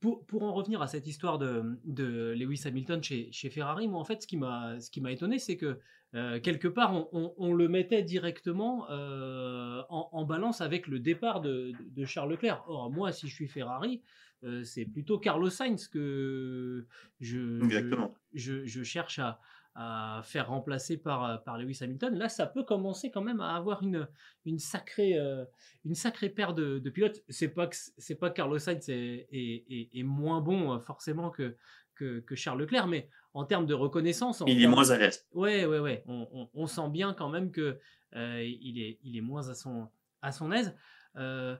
Pour, 0.03 0.26
pour, 0.26 0.42
en 0.42 0.53
revenir 0.53 0.82
à 0.82 0.88
cette 0.88 1.07
histoire 1.07 1.38
de, 1.38 1.78
de 1.84 2.34
Lewis 2.36 2.62
Hamilton 2.66 3.03
chez, 3.03 3.30
chez, 3.32 3.48
Ferrari, 3.50 3.86
moi 3.86 4.00
en 4.00 4.05
fait 4.05 4.20
ce 4.20 4.26
qui 4.26 4.36
m'a 4.36 4.78
ce 4.80 4.90
qui 4.90 5.00
m'a 5.00 5.12
étonné 5.12 5.38
c'est 5.38 5.57
que 5.57 5.78
euh, 6.14 6.40
quelque 6.40 6.68
part 6.68 6.92
on, 7.12 7.32
on, 7.38 7.55
le 7.55 7.68
mettait 7.68 8.03
directement 8.03 8.90
euh, 8.90 9.80
en, 9.88 10.11
en, 10.12 10.24
balance 10.24 10.61
avec 10.61 10.88
le 10.88 10.98
départ 10.98 11.40
de, 11.40 11.72
de, 11.96 12.05
Charles 12.05 12.32
Leclerc. 12.32 12.64
Or 12.66 12.90
moi 12.90 13.12
si 13.12 13.28
je 13.28 13.34
suis 13.34 13.46
Ferrari, 13.48 14.03
euh, 14.44 14.64
c'est 14.64 14.84
plutôt 14.84 15.18
Carlos 15.18 15.50
Sainz 15.50 15.86
que 15.86 16.84
je, 17.20 17.62
Exactement. 17.64 18.12
je, 18.34 18.66
je 18.66 18.82
cherche 18.82 19.20
à, 19.20 19.40
à 19.74 20.20
faire 20.24 20.48
remplacer 20.48 20.98
par, 20.98 21.42
par 21.44 21.56
Lewis 21.58 21.78
Hamilton. 21.80 22.14
Là, 22.16 22.28
ça 22.28 22.46
peut 22.46 22.62
commencer 22.62 23.10
quand 23.10 23.22
même 23.22 23.40
à 23.40 23.56
avoir 23.56 23.82
une, 23.82 24.06
une, 24.44 24.58
sacrée, 24.58 25.18
euh, 25.18 25.44
une 25.84 25.94
sacrée 25.94 26.28
paire 26.28 26.52
de, 26.52 26.78
de 26.78 26.90
pilotes. 26.90 27.22
C'est 27.28 27.48
pas 27.48 27.66
que, 27.66 27.76
c'est 27.76 28.16
pas 28.16 28.28
que 28.28 28.34
Carlos 28.34 28.58
Sainz 28.58 28.88
est, 28.88 29.28
est, 29.32 29.64
est, 29.70 29.88
est 29.94 30.02
moins 30.02 30.40
bon 30.40 30.74
euh, 30.74 30.78
forcément 30.78 31.30
que, 31.30 31.56
que, 31.94 32.20
que, 32.20 32.34
Charles 32.34 32.60
Leclerc, 32.60 32.86
mais 32.86 33.08
en 33.32 33.44
termes 33.44 33.66
de 33.66 33.74
reconnaissance. 33.74 34.42
il 34.46 34.62
est 34.62 34.66
moins 34.66 34.90
à 34.90 34.98
l'aise. 34.98 35.26
Ouais, 35.32 35.64
ouais, 35.64 35.78
ouais. 35.78 36.02
On, 36.06 36.28
on, 36.32 36.50
on, 36.52 36.66
sent 36.66 36.88
bien 36.90 37.14
quand 37.14 37.30
même 37.30 37.50
que 37.50 37.78
euh, 38.14 38.44
il, 38.44 38.78
est, 38.78 38.98
il 39.02 39.16
est 39.16 39.22
moins 39.22 39.48
à 39.48 39.54
son, 39.54 39.88
à 40.20 40.32
son 40.32 40.52
aise. 40.52 40.76
Euh, 41.16 41.56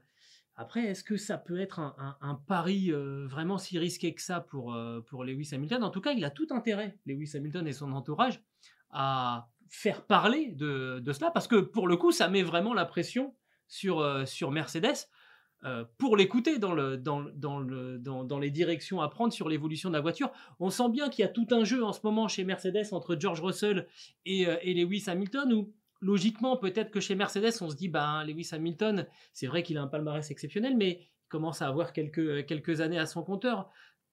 après, 0.55 0.85
est-ce 0.85 1.03
que 1.03 1.17
ça 1.17 1.39
peut 1.39 1.59
être 1.59 1.81
un, 1.81 2.35
pari 2.47 2.93
euh, 2.93 3.27
vraiment 3.27 3.57
si 3.57 3.79
risqué 3.79 4.15
que 4.15 4.21
ça 4.21 4.41
pour, 4.41 4.75
euh, 4.75 5.01
pour 5.01 5.25
Lewis 5.25 5.49
Hamilton? 5.53 5.83
En 5.83 5.91
tout 5.91 6.03
cas, 6.03 6.13
il 6.13 6.25
a 6.25 6.31
tout 6.31 6.47
intérêt, 6.51 6.99
Lewis 7.07 7.33
Hamilton 7.35 7.67
et 7.67 7.73
son 7.73 7.93
entourage, 7.93 8.43
à 8.91 9.49
faire 9.71 10.05
parler 10.05 10.53
de, 10.53 11.01
de 11.01 11.13
cela, 11.13 11.31
parce 11.31 11.49
que 11.49 11.57
pour 11.57 11.89
le 11.89 11.97
coup, 11.97 12.13
ça 12.13 12.29
met 12.29 12.43
vraiment 12.43 12.75
la 12.75 12.85
pression 12.85 13.35
sur, 13.67 14.01
euh, 14.01 14.27
sur 14.27 14.51
Mercedes 14.51 15.09
pour 15.97 16.17
l'écouter 16.17 16.59
dans, 16.59 16.75
le, 16.75 16.97
dans, 16.97 17.23
dans, 17.37 17.61
le, 17.61 17.97
dans, 17.97 18.25
dans 18.25 18.41
les 18.41 18.51
directions 18.51 19.01
à 19.01 19.09
prendre 19.09 19.33
sur 19.33 19.49
l'évolution 19.49 19.91
de 19.91 19.95
la 19.95 20.01
voiture. 20.01 20.33
On 20.59 20.71
sent 20.71 20.91
bien 20.91 21.09
qu'il 21.09 21.23
y 21.23 21.25
a 21.25 21.29
tout 21.29 21.47
un 21.53 21.63
jeu 21.63 21.85
en 21.85 21.93
ce 21.93 22.01
moment 22.03 22.27
chez 22.27 22.43
Mercedes 22.43 22.89
entre 22.91 23.15
George 23.17 23.41
Russell 23.41 23.87
et, 24.27 24.41
et 24.41 24.75
Lewis 24.75 25.05
Hamilton, 25.07 25.53
où 25.53 25.73
logiquement, 26.03 26.57
peut-être 26.57 26.91
que 26.91 27.01
chez 27.01 27.15
Mercedes, 27.15 27.63
on 27.63 27.71
se 27.71 27.77
dit, 27.77 27.89
ben, 27.89 28.25
Lewis 28.25 28.51
Hamilton, 28.53 29.07
c'est 29.33 29.47
vrai 29.47 29.63
qu'il 29.63 29.79
a 29.79 29.83
un 29.83 29.87
palmarès 29.87 30.31
exceptionnel, 30.31 30.77
mais 30.77 31.01
il 31.01 31.29
commence 31.29 31.63
à 31.63 31.69
avoir 31.69 31.93
quelques, 31.93 32.45
quelques 32.45 32.83
années 32.83 32.99
à 32.99 33.07
son 33.07 33.23
compteur. 33.23 33.71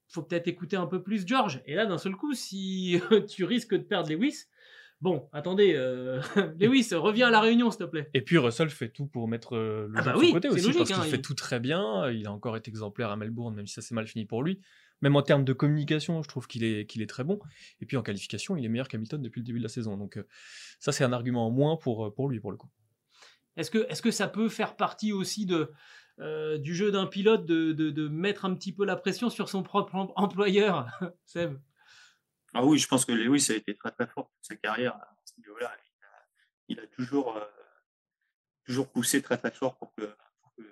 Faut 0.07 0.23
peut-être 0.23 0.47
écouter 0.47 0.77
un 0.77 0.87
peu 0.87 1.03
plus 1.03 1.27
George. 1.27 1.61
Et 1.65 1.75
là, 1.75 1.85
d'un 1.85 1.97
seul 1.97 2.15
coup, 2.15 2.33
si 2.33 3.01
tu 3.29 3.43
risques 3.43 3.75
de 3.75 3.83
perdre 3.83 4.09
Lewis, 4.09 4.45
Bon, 5.01 5.29
attendez, 5.31 5.75
euh, 5.75 6.21
Lewis, 6.59 6.89
reviens 6.93 7.27
à 7.27 7.31
la 7.31 7.39
réunion, 7.39 7.71
s'il 7.71 7.79
te 7.79 7.89
plaît. 7.89 8.09
Et 8.13 8.21
puis 8.21 8.37
Russell 8.37 8.69
fait 8.69 8.89
tout 8.89 9.07
pour 9.07 9.29
mettre 9.29 9.55
euh, 9.55 9.87
le 9.87 9.93
ah 9.97 10.01
bah 10.01 10.11
de 10.11 10.17
oui, 10.17 10.27
son 10.27 10.33
côté 10.33 10.49
aussi, 10.49 10.65
logique, 10.65 10.77
parce 10.79 10.89
qu'il 10.89 10.99
hein, 10.99 11.03
fait 11.03 11.15
il... 11.15 11.21
tout 11.21 11.35
très 11.35 11.61
bien. 11.61 12.09
Il 12.11 12.27
a 12.27 12.33
encore 12.33 12.57
été 12.57 12.69
exemplaire 12.69 13.09
à 13.09 13.15
Melbourne, 13.15 13.55
même 13.55 13.65
si 13.65 13.75
ça 13.75 13.81
s'est 13.81 13.95
mal 13.95 14.07
fini 14.07 14.25
pour 14.25 14.43
lui. 14.43 14.59
Même 15.01 15.15
en 15.15 15.21
termes 15.21 15.45
de 15.45 15.53
communication, 15.53 16.21
je 16.23 16.27
trouve 16.27 16.47
qu'il 16.47 16.63
est, 16.63 16.85
qu'il 16.85 17.01
est 17.01 17.07
très 17.07 17.23
bon. 17.23 17.39
Et 17.81 17.85
puis 17.85 17.97
en 17.97 18.01
qualification, 18.01 18.57
il 18.57 18.65
est 18.65 18.69
meilleur 18.69 18.87
qu'Hamilton 18.87 19.21
depuis 19.21 19.39
le 19.39 19.45
début 19.45 19.59
de 19.59 19.63
la 19.63 19.69
saison. 19.69 19.97
Donc 19.97 20.17
euh, 20.17 20.27
ça, 20.79 20.91
c'est 20.91 21.03
un 21.03 21.13
argument 21.13 21.47
en 21.47 21.51
moins 21.51 21.77
pour, 21.77 22.13
pour 22.13 22.29
lui, 22.29 22.39
pour 22.39 22.51
le 22.51 22.57
coup. 22.57 22.69
Est-ce 23.55 23.71
que, 23.71 23.79
est 23.89 24.01
que 24.01 24.11
ça 24.11 24.27
peut 24.27 24.49
faire 24.49 24.75
partie 24.75 25.11
aussi 25.11 25.45
de, 25.45 25.71
euh, 26.19 26.57
du 26.57 26.75
jeu 26.75 26.91
d'un 26.91 27.07
pilote 27.07 27.45
de, 27.45 27.71
de, 27.71 27.89
de, 27.89 28.07
mettre 28.07 28.45
un 28.45 28.53
petit 28.53 28.73
peu 28.73 28.85
la 28.85 28.95
pression 28.95 29.29
sur 29.29 29.49
son 29.49 29.63
propre 29.63 29.95
employeur, 30.15 30.87
Seb? 31.25 31.57
Ah 32.53 32.65
oui, 32.65 32.77
je 32.77 32.87
pense 32.87 33.05
que 33.05 33.11
Lewis 33.11 33.47
a 33.51 33.55
été 33.55 33.75
très 33.75 33.91
très 33.91 34.07
fort 34.07 34.29
toute 34.29 34.45
sa 34.45 34.55
carrière 34.55 34.95
à 34.95 35.15
ce 35.23 35.33
niveau-là. 35.39 35.71
Il 36.69 36.77
a, 36.77 36.79
il 36.79 36.79
a 36.79 36.87
toujours, 36.87 37.37
euh, 37.37 37.45
toujours 38.65 38.89
poussé 38.89 39.21
très 39.21 39.37
très 39.37 39.51
fort 39.51 39.77
pour 39.77 39.93
que, 39.93 40.05
pour 40.41 40.55
que 40.55 40.63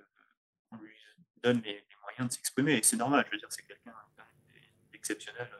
on 0.71 0.77
lui 0.77 0.95
donne 1.43 1.61
les, 1.61 1.73
les 1.73 1.95
moyens 2.03 2.29
de 2.29 2.33
s'exprimer. 2.33 2.77
Et 2.77 2.83
c'est 2.83 2.97
normal, 2.97 3.25
je 3.27 3.31
veux 3.31 3.37
dire, 3.37 3.47
c'est 3.51 3.65
quelqu'un 3.65 3.93
d'exceptionnel 5.07 5.49
euh, 5.51 5.57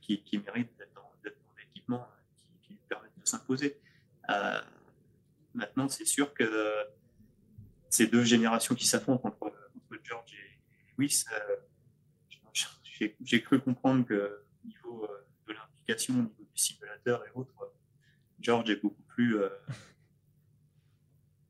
qui, 0.00 0.22
qui, 0.22 0.38
mérite 0.38 0.76
d'être 0.78 0.94
dans, 0.94 1.02
dans 1.02 1.30
l'équipement 1.58 2.08
qui, 2.62 2.68
qui, 2.68 2.72
lui 2.74 2.80
permet 2.88 3.08
de 3.16 3.26
s'imposer. 3.26 3.80
Euh, 4.30 4.60
maintenant, 5.54 5.88
c'est 5.88 6.04
sûr 6.04 6.32
que 6.34 6.86
ces 7.88 8.06
deux 8.06 8.24
générations 8.24 8.74
qui 8.74 8.86
s'affrontent 8.86 9.28
entre, 9.28 9.46
entre, 9.46 9.98
George 10.02 10.34
et 10.34 10.60
Lewis, 10.98 11.24
euh, 11.32 11.56
j'ai 13.20 13.42
cru 13.42 13.60
comprendre 13.60 14.06
que 14.06 14.44
au 14.64 14.66
niveau 14.66 15.04
euh, 15.04 15.26
de 15.48 15.52
l'implication, 15.52 16.14
au 16.14 16.22
niveau 16.22 16.44
du 16.44 16.62
simulateur 16.62 17.24
et 17.26 17.30
autres, 17.34 17.52
George 18.40 18.70
est 18.70 18.76
beaucoup 18.76 19.02
plus, 19.02 19.38
euh, 19.38 19.48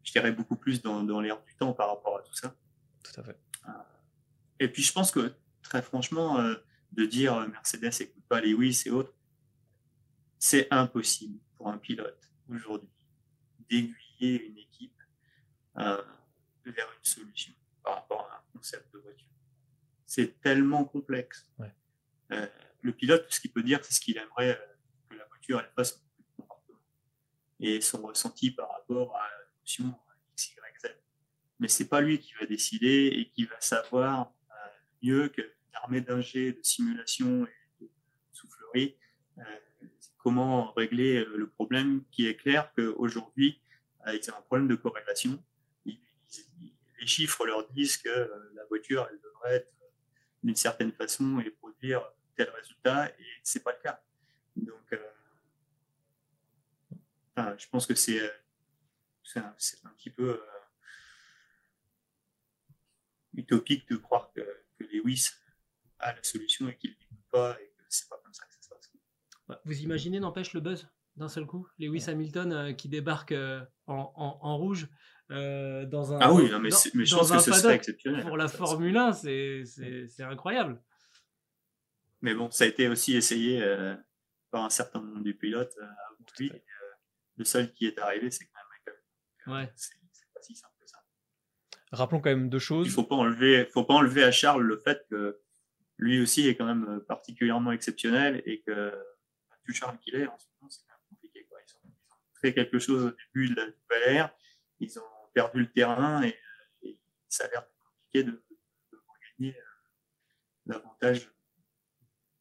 je 0.03 0.13
dirais 0.13 0.33
beaucoup 0.33 0.57
plus 0.57 0.83
dans, 0.83 1.03
dans 1.03 1.21
l'air 1.21 1.41
du 1.43 1.55
temps 1.55 1.73
par 1.73 1.89
rapport 1.89 2.19
à 2.19 2.23
tout 2.23 2.35
ça. 2.35 2.55
Tout 3.03 3.21
à 3.21 3.25
fait. 3.25 3.39
Euh, 3.69 3.73
et 4.59 4.69
puis 4.69 4.83
je 4.83 4.93
pense 4.93 5.11
que 5.11 5.35
très 5.63 5.83
franchement, 5.83 6.39
euh, 6.41 6.55
de 6.97 7.05
dire 7.05 7.35
euh, 7.35 7.47
Mercedes 7.47 8.01
écoute 8.01 8.25
pas 8.29 8.41
Lewis 8.41 8.85
et 8.87 8.91
autres, 8.91 9.15
c'est 10.39 10.67
impossible 10.71 11.39
pour 11.57 11.69
un 11.69 11.79
pilote 11.79 12.31
aujourd'hui 12.49 12.89
d'aiguiller 13.69 14.47
une 14.47 14.59
équipe 14.59 14.99
euh, 15.79 16.03
vers 16.65 16.87
une 16.87 17.05
solution 17.05 17.53
par 17.83 17.97
rapport 17.97 18.31
à 18.31 18.37
un 18.37 18.53
concept 18.53 18.93
de 18.95 18.99
voiture. 18.99 19.29
C'est 20.07 20.41
tellement 20.41 20.85
complexe. 20.85 21.51
Ouais. 21.59 21.73
Euh, 22.33 22.47
le 22.81 22.93
pilote, 22.93 23.27
tout 23.27 23.33
ce 23.33 23.41
qu'il 23.41 23.53
peut 23.53 23.63
dire, 23.63 23.85
c'est 23.85 23.93
ce 23.93 24.01
qu'il 24.01 24.17
aimerait 24.17 24.59
que 25.09 25.17
la 25.17 25.27
voiture 25.27 25.61
elle 25.61 25.71
fasse 25.75 26.03
et 27.59 27.81
son 27.81 28.03
ressenti 28.03 28.51
par 28.51 28.71
rapport 28.71 29.17
à 29.17 29.29
l'option 29.41 29.95
X, 30.33 30.51
Y, 30.51 30.81
Z. 30.83 30.95
Mais 31.59 31.69
c'est 31.69 31.89
pas 31.89 32.01
lui 32.01 32.19
qui 32.19 32.35
va 32.35 32.47
décider 32.47 33.07
et 33.07 33.31
qui 33.31 33.45
va 33.45 33.59
savoir 33.61 34.33
mieux 35.03 35.29
qu'une 35.29 35.45
armée 35.83 36.01
d'ingé, 36.01 36.53
de 36.53 36.63
simulation 36.63 37.47
et 37.47 37.85
de 37.85 37.89
soufflerie 38.33 38.97
euh, 39.39 39.43
comment 40.19 40.73
régler 40.73 41.19
euh, 41.19 41.37
le 41.37 41.49
problème 41.49 42.05
qui 42.11 42.27
est 42.27 42.37
clair 42.37 42.73
qu'aujourd'hui, 42.75 43.61
euh, 44.07 44.17
ils 44.17 44.31
ont 44.31 44.37
un 44.37 44.43
problème 44.43 44.69
de 44.69 44.75
corrélation. 44.75 45.43
Les 45.85 47.07
chiffres 47.07 47.47
leur 47.47 47.69
disent 47.71 47.99
que 47.99 48.31
la 48.55 48.65
voiture, 48.65 49.07
elle 49.11 49.21
devrait 49.21 49.57
être 49.57 49.73
d'une 50.43 50.57
certaine 50.57 50.93
façon 50.93 51.39
et 51.41 51.51
produire 51.51 52.03
tel 52.35 52.49
résultat, 52.51 53.11
et 53.11 53.27
c'est 53.43 53.63
pas 53.63 53.73
le 53.73 53.83
cas. 53.83 54.03
Donc, 54.57 54.99
je 57.59 57.69
pense 57.69 57.87
que 57.87 57.95
c'est 57.95 58.21
un, 59.37 59.55
petit 59.93 60.11
peu 60.11 60.43
utopique 63.35 63.89
de 63.89 63.97
croire 63.97 64.33
que, 64.33 64.41
que 64.79 64.85
Lewis 64.85 65.31
a 65.99 66.15
la 66.15 66.23
solution 66.23 66.69
et 66.69 66.77
qu'il 66.77 66.91
ne 66.91 66.97
l'écoute 66.97 67.27
pas 67.31 67.57
et 67.61 67.73
que 67.77 67.83
c'est 67.89 68.09
pas 68.09 68.21
comme 68.23 68.33
ça 68.35 68.45
que 68.45 68.53
ça 68.55 68.61
se 68.63 68.69
passe. 68.69 69.61
Vous 69.65 69.81
imaginez, 69.81 70.21
n'empêche, 70.21 70.53
le 70.53 70.61
buzz 70.61 70.89
d'un 71.17 71.29
seul 71.29 71.47
coup? 71.47 71.67
Lewis 71.79 72.05
Hamilton 72.09 72.53
euh, 72.53 72.73
qui 72.73 72.89
débarque 72.89 73.33
euh, 73.33 73.65
en, 73.87 74.13
en, 74.15 74.39
en, 74.43 74.57
rouge 74.59 74.89
euh, 75.31 75.87
dans 75.87 76.13
un. 76.13 76.19
Ah 76.21 76.33
oui, 76.33 76.51
non, 76.51 76.61
mais, 76.61 76.69
dans, 76.69 76.77
mais 76.95 77.05
je 77.05 77.17
pense 77.17 77.31
que 77.31 77.39
ce 77.39 77.53
serait 77.53 77.75
exceptionnel. 77.75 78.25
Pour 78.25 78.37
la 78.37 78.49
Formule 78.49 78.97
1, 78.97 79.13
c'est 79.13 79.65
incroyable. 80.21 80.81
Mais 82.23 82.35
bon, 82.35 82.51
ça 82.51 82.65
a 82.65 82.67
été 82.67 82.89
aussi 82.89 83.17
essayé 83.17 83.63
euh, 83.63 83.95
par 84.51 84.65
un 84.65 84.71
certain 84.71 85.01
nombre 85.01 85.23
de 85.23 85.33
pilotes 85.33 85.77
euh, 85.81 85.85
avant 85.85 86.25
lui. 86.39 86.53
Le 87.37 87.45
seul 87.45 87.73
qui 87.73 87.87
est 87.87 87.99
arrivé, 87.99 88.31
c'est 88.31 88.47
quand 88.47 88.59
même 88.59 88.67
Michael. 88.71 89.65
Ouais. 89.67 89.73
C'est 89.77 89.95
pas 90.33 90.41
si 90.41 90.55
simple 90.55 90.73
que 90.81 90.89
ça. 90.89 90.99
Rappelons 91.93 92.21
quand 92.21 92.31
même 92.31 92.49
deux 92.49 92.59
choses. 92.59 92.87
Il 92.87 92.93
faut 92.93 93.05
pas 93.05 93.17
enlever, 93.17 93.67
faut 93.73 93.85
pas 93.85 93.95
enlever 93.95 94.25
à 94.25 94.31
Charles 94.31 94.63
le 94.63 94.79
fait 94.79 95.07
que 95.11 95.41
lui 95.99 96.21
aussi 96.21 96.49
est 96.49 96.57
quand 96.57 96.67
même 96.67 97.01
particulièrement 97.09 97.73
exceptionnel 97.73 98.43
et 98.45 98.61
que 98.63 98.93
plus 99.67 99.75
Charles 99.75 99.99
qu'il 99.99 100.15
est 100.15 100.27
en 100.27 100.39
ce 100.39 100.47
moment, 100.55 100.71
c'est 100.71 100.83
compliqué. 101.11 101.45
Quoi. 101.47 101.59
Ils, 101.61 101.77
ont, 101.77 101.81
ils, 101.85 102.13
ont, 102.13 102.41
fait 102.41 102.55
quelque 102.55 102.79
chose 102.79 103.07
au 103.07 103.11
début 103.11 103.51
de 103.51 103.57
la 103.57 103.67
nouvelle 103.67 104.15
ère, 104.15 104.37
ils 104.79 104.99
ont 104.99 105.31
perdu 105.35 105.61
le 105.61 105.73
terrain 105.73 106.23
et, 106.23 106.39
et 106.83 107.01
ça 107.29 107.45
a 107.45 107.49
l'air 107.49 107.67
compliqué 107.69 108.25
de, 108.25 108.45
de, 108.93 108.99
regagner 109.09 109.59
euh, 109.59 109.65
l'avantage 110.67 111.31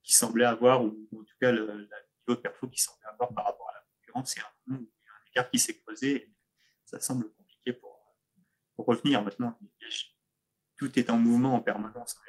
qu'il 0.03 0.15
semblait 0.15 0.45
avoir, 0.45 0.83
ou, 0.83 1.09
en 1.13 1.23
tout 1.23 1.35
cas 1.41 1.51
le, 1.51 1.65
le 1.65 1.77
niveau 1.77 1.89
de 2.29 2.35
perfo 2.35 2.67
qu'il 2.67 2.79
semblait 2.79 3.07
avoir 3.07 3.33
par 3.33 3.45
rapport 3.45 3.69
à 3.69 3.73
la 3.73 3.81
concurrence. 3.81 4.33
C'est 4.33 4.41
un, 4.41 4.75
un 4.75 4.85
écart 5.31 5.49
qui 5.49 5.59
s'est 5.59 5.79
creusé 5.79 6.15
et 6.15 6.35
ça 6.85 6.99
semble 6.99 7.33
compliqué 7.33 7.73
pour, 7.73 8.15
pour 8.75 8.85
revenir 8.85 9.23
maintenant. 9.23 9.59
Tout 10.77 10.99
est 10.99 11.09
en 11.09 11.17
mouvement 11.17 11.55
en 11.55 11.61
permanence. 11.61 12.19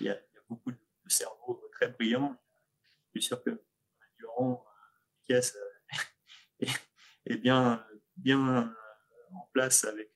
Il 0.00 0.06
y 0.06 0.10
a, 0.10 0.14
il 0.14 0.34
y 0.34 0.38
a 0.38 0.42
beaucoup 0.48 0.70
de 0.70 0.78
cerveaux 1.06 1.62
très 1.72 1.88
brillants. 1.88 2.36
Je 3.14 3.20
suis 3.20 3.28
sûr 3.28 3.42
que 3.42 3.62
Durand, 4.18 4.64
Pièce 5.26 5.56
est, 6.60 6.70
est, 7.26 7.36
bien, 7.36 7.84
bien 8.16 8.74
en 9.32 9.48
place 9.52 9.84
avec, 9.84 10.10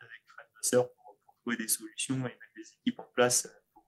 avec 0.00 0.22
Fred 0.26 0.46
Vasseur 0.56 0.92
pour, 0.94 1.18
pour, 1.24 1.34
trouver 1.40 1.56
des 1.56 1.68
solutions 1.68 2.16
et 2.16 2.22
mettre 2.22 2.38
des 2.56 2.72
équipes 2.80 3.00
en 3.00 3.10
place 3.14 3.48
pour, 3.72 3.84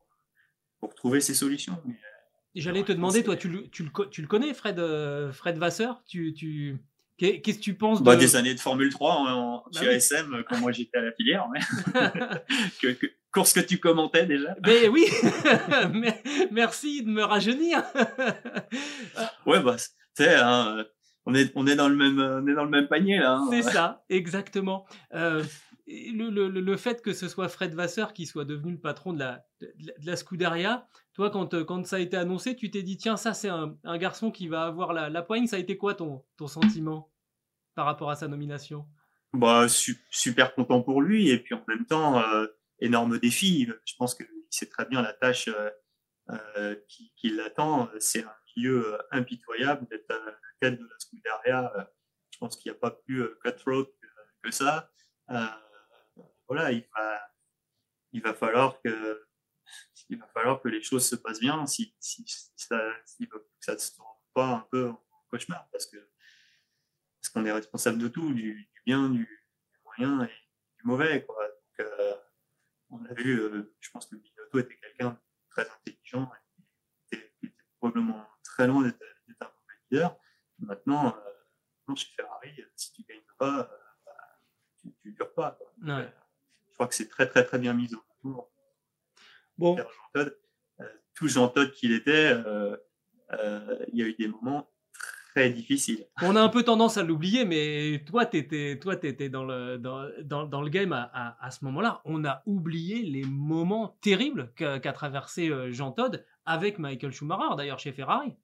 pour 0.81 0.95
trouver 0.95 1.21
ces 1.21 1.35
solutions. 1.35 1.81
Mais, 1.85 1.99
J'allais 2.55 2.85
te 2.85 2.93
demander, 2.93 3.25
toi, 3.25 3.37
tu 3.37 3.49
le, 3.49 3.69
tu, 3.69 3.83
le, 3.83 4.09
tu 4.11 4.21
le 4.21 4.29
connais, 4.29 4.53
Fred, 4.53 4.79
euh, 4.79 5.33
Fred 5.33 5.57
Vasseur? 5.57 6.03
Tu, 6.05 6.35
tu... 6.35 6.77
Qu'est-ce 7.17 7.59
que 7.59 7.63
tu 7.63 7.75
penses 7.75 8.01
de... 8.01 8.05
bah, 8.05 8.17
Des 8.17 8.37
années 8.37 8.55
de 8.55 8.61
Formule 8.61 8.93
3 8.93 9.15
en, 9.15 9.27
en 9.27 9.65
bah, 9.73 9.81
chez 9.81 9.89
oui. 9.89 9.95
ASM, 9.95 10.45
quand 10.49 10.59
moi 10.59 10.73
j'étais 10.73 10.99
à 10.99 11.03
la 11.03 11.13
filière. 11.13 11.47
Que, 12.81 12.93
que, 12.93 13.07
course 13.33 13.53
que 13.53 13.61
tu 13.61 13.79
commentais 13.79 14.27
déjà. 14.27 14.55
Ben 14.61 14.91
oui, 14.91 15.07
merci 16.51 17.03
de 17.03 17.11
me 17.11 17.23
rajeunir. 17.23 17.83
ouais, 19.47 19.61
bah, 19.61 19.77
tu 19.77 20.25
sais, 20.25 20.37
hein, 20.37 20.85
on, 21.27 21.35
est, 21.35 21.51
on, 21.55 21.67
est 21.67 21.77
dans 21.77 21.89
le 21.89 21.97
même, 21.97 22.21
on 22.21 22.47
est 22.47 22.55
dans 22.55 22.65
le 22.65 22.71
même 22.71 22.89
panier 22.89 23.19
là. 23.19 23.37
Hein. 23.37 23.49
C'est 23.51 23.63
ça, 23.63 24.05
exactement. 24.09 24.87
Euh, 25.15 25.43
le, 25.87 26.31
le, 26.31 26.49
le, 26.49 26.77
fait 26.77 27.03
que 27.03 27.13
ce 27.13 27.29
soit 27.29 27.49
Fred 27.49 27.75
Vasseur 27.75 28.13
qui 28.13 28.27
soit 28.27 28.45
devenu 28.45 28.73
le 28.73 28.81
patron 28.81 29.13
de 29.13 29.19
la, 29.19 29.45
de, 29.61 29.73
la 30.05 30.17
Scuderia, 30.17 30.87
toi, 31.15 31.31
quand, 31.31 31.65
quand 31.65 31.87
ça 31.87 31.97
a 31.97 31.99
été 31.99 32.17
annoncé, 32.17 32.55
tu 32.57 32.71
t'es 32.71 32.83
dit, 32.83 32.97
tiens, 32.97 33.17
ça, 33.17 33.35
c'est 33.35 33.49
un, 33.49 33.75
un, 33.85 33.99
garçon 33.99 34.31
qui 34.31 34.49
va 34.49 34.65
avoir 34.65 34.93
la, 34.93 35.11
la 35.11 35.23
poigne. 35.23 35.47
Ça 35.47 35.57
a 35.57 35.59
été 35.59 35.77
quoi 35.77 35.95
ton, 35.95 36.23
ton 36.37 36.47
sentiment 36.47 37.11
par 37.75 37.87
rapport 37.87 38.11
à 38.11 38.17
sa 38.17 38.29
nomination? 38.29 38.87
Bah, 39.35 39.67
su 39.69 39.99
super 40.11 40.55
content 40.55 40.83
pour 40.83 41.01
lui 41.01 41.31
et 41.31 41.39
puis 41.39 41.55
en 41.55 41.65
même 41.67 41.87
temps 41.87 42.19
euh, 42.19 42.47
énorme 42.83 43.19
défi. 43.19 43.69
Je 43.85 43.95
pense 43.97 44.15
qu'il 44.15 44.27
sait 44.51 44.69
très 44.69 44.85
bien 44.87 45.03
la 45.03 45.13
tâche 45.13 45.49
euh, 45.49 45.71
euh 46.31 46.77
qui, 46.89 47.31
l'attend. 47.31 47.89
C'est 47.99 48.25
un 48.25 48.35
milieu 48.57 48.99
impitoyable 49.11 49.87
d'être 49.89 50.11
à 50.11 50.19
la 50.19 50.39
tête 50.61 50.79
de 50.79 50.85
la 50.85 50.99
Scuderia. 50.99 51.73
Je 52.31 52.39
pense 52.39 52.57
qu'il 52.57 52.71
n'y 52.71 52.77
a 52.77 52.81
pas 52.81 52.91
plus 52.91 53.25
cutthroat 53.41 53.87
que, 54.43 54.51
ça. 54.51 54.91
Euh, 55.31 55.47
voilà, 56.49 56.73
il 56.73 56.85
va, 58.23 58.35
falloir 58.35 58.81
que 58.83 60.69
les 60.69 60.83
choses 60.83 61.09
se 61.09 61.17
passent 61.17 61.41
bien 61.41 61.67
si, 61.67 61.95
ça, 62.57 62.77
ne 63.21 63.77
se 63.79 63.95
tourne 63.95 64.09
pas 64.35 64.47
un 64.47 64.67
peu 64.71 64.89
en 64.89 65.03
cauchemar 65.31 65.69
parce 65.71 65.87
qu'on 65.87 67.45
est 67.45 67.53
responsable 67.53 67.99
de 67.99 68.09
tout, 68.09 68.35
du, 68.35 68.69
bien, 68.85 69.09
du, 69.09 69.49
moyen 69.85 70.25
et 70.25 70.33
du 70.79 70.85
mauvais. 70.85 71.27
Euh, 71.81 72.15
on 72.93 73.05
a 73.07 73.15
vu, 73.15 73.41
euh, 73.41 73.75
je 73.81 73.91
pense 73.91 74.07
que 74.07 74.17
Binotto 74.17 74.59
était 74.59 74.77
quelqu'un 74.77 75.11
de 75.11 75.17
très 75.51 75.69
intelligent, 75.69 76.31
et 77.11 77.17
était, 77.17 77.33
était 77.43 77.55
probablement 77.79 78.27
très 78.45 78.67
loin 78.67 78.83
d'être 78.85 79.03
un 79.41 79.45
mauvais 79.45 79.75
leader. 79.91 80.17
Maintenant, 80.59 81.17
euh, 81.17 81.33
chez 81.97 82.09
Ferrari, 82.15 82.65
si 82.77 82.93
tu 82.93 83.03
ne 83.03 83.07
gagnes 83.07 83.27
pas, 83.39 83.61
euh, 83.61 83.79
bah, 84.07 84.39
tu 84.81 84.89
ne 85.05 85.13
dures 85.13 85.35
pas. 85.35 85.53
Quoi. 85.53 85.73
Donc, 85.79 85.99
ouais. 85.99 86.15
je 86.69 86.75
crois 86.75 86.87
que 86.87 86.95
c'est 86.95 87.09
très 87.09 87.29
très 87.29 87.45
très 87.45 87.59
bien 87.59 87.75
mis 87.75 87.93
au 87.95 88.03
tour. 88.21 88.51
Bon. 89.59 89.77
Jean 89.77 89.85
Todt, 90.15 90.37
euh, 90.81 90.89
tout 91.15 91.29
Jean 91.29 91.49
Todt 91.49 91.73
qu'il 91.73 91.93
était, 91.93 92.33
euh, 92.33 92.77
il 93.89 93.99
y 93.99 94.03
a 94.03 94.07
eu 94.07 94.15
des 94.15 94.29
moments 94.29 94.72
très 95.35 95.51
difficile. 95.51 96.07
On 96.23 96.37
a 96.37 96.41
un 96.41 96.49
peu 96.49 96.63
tendance 96.63 96.97
à 96.97 97.03
l'oublier, 97.03 97.45
mais 97.45 98.05
toi, 98.07 98.27
tu 98.27 98.37
étais, 98.37 98.79
toi, 98.79 98.95
étais 99.03 99.29
dans, 99.29 99.45
le, 99.45 99.79
dans, 99.79 100.09
dans, 100.23 100.47
dans 100.47 100.63
le 100.63 100.69
game 100.69 100.93
à, 100.93 101.11
à, 101.13 101.47
à 101.47 101.51
ce 101.51 101.65
moment-là. 101.65 102.01
On 102.05 102.25
a 102.25 102.43
oublié 102.47 103.03
les 103.03 103.25
moments 103.25 103.99
terribles 104.01 104.53
qu'a 104.57 104.79
qu 104.79 104.93
traversé 104.93 105.49
euh, 105.49 105.73
Jean 105.73 105.93
Todt 105.93 106.25
avec 106.45 106.79
Michael 106.79 107.13
Schumacher, 107.13 107.57
d'ailleurs 107.57 107.79
chez 107.79 107.93
Ferrari. 107.93 108.35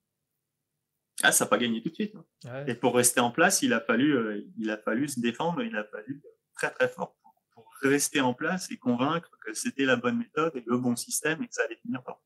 Ah, 1.22 1.32
ça 1.32 1.45
n'a 1.45 1.49
pas 1.49 1.59
gagné 1.59 1.82
tout 1.82 1.89
de 1.91 1.95
suite. 1.95 2.14
Hein. 2.14 2.24
Ouais. 2.45 2.70
Et 2.70 2.74
pour 2.74 2.95
rester 2.95 3.20
en 3.20 3.30
place, 3.30 3.62
il 3.62 3.72
a 3.72 3.80
fallu, 3.80 4.16
euh, 4.16 4.47
il 4.57 4.70
a 4.70 4.78
fallu 4.78 5.09
se 5.09 5.20
défendre, 5.20 5.62
il 5.62 5.76
a 5.76 5.84
fallu 5.84 6.22
très 6.55 6.70
très 6.70 6.89
fort 6.89 7.16
pour, 7.20 7.34
pour 7.53 7.72
rester 7.82 8.20
en 8.20 8.34
place 8.34 8.70
et 8.70 8.76
convaincre 8.76 9.30
que 9.45 9.53
c'était 9.53 9.84
la 9.84 9.97
bonne 9.97 10.18
méthode 10.18 10.53
et 10.55 10.62
le 10.64 10.78
bon 10.78 10.95
système 10.95 11.43
et 11.43 11.49
que 11.49 11.55
ça 11.55 11.64
allait 11.64 11.80
finir 11.82 12.03
par 12.05 12.20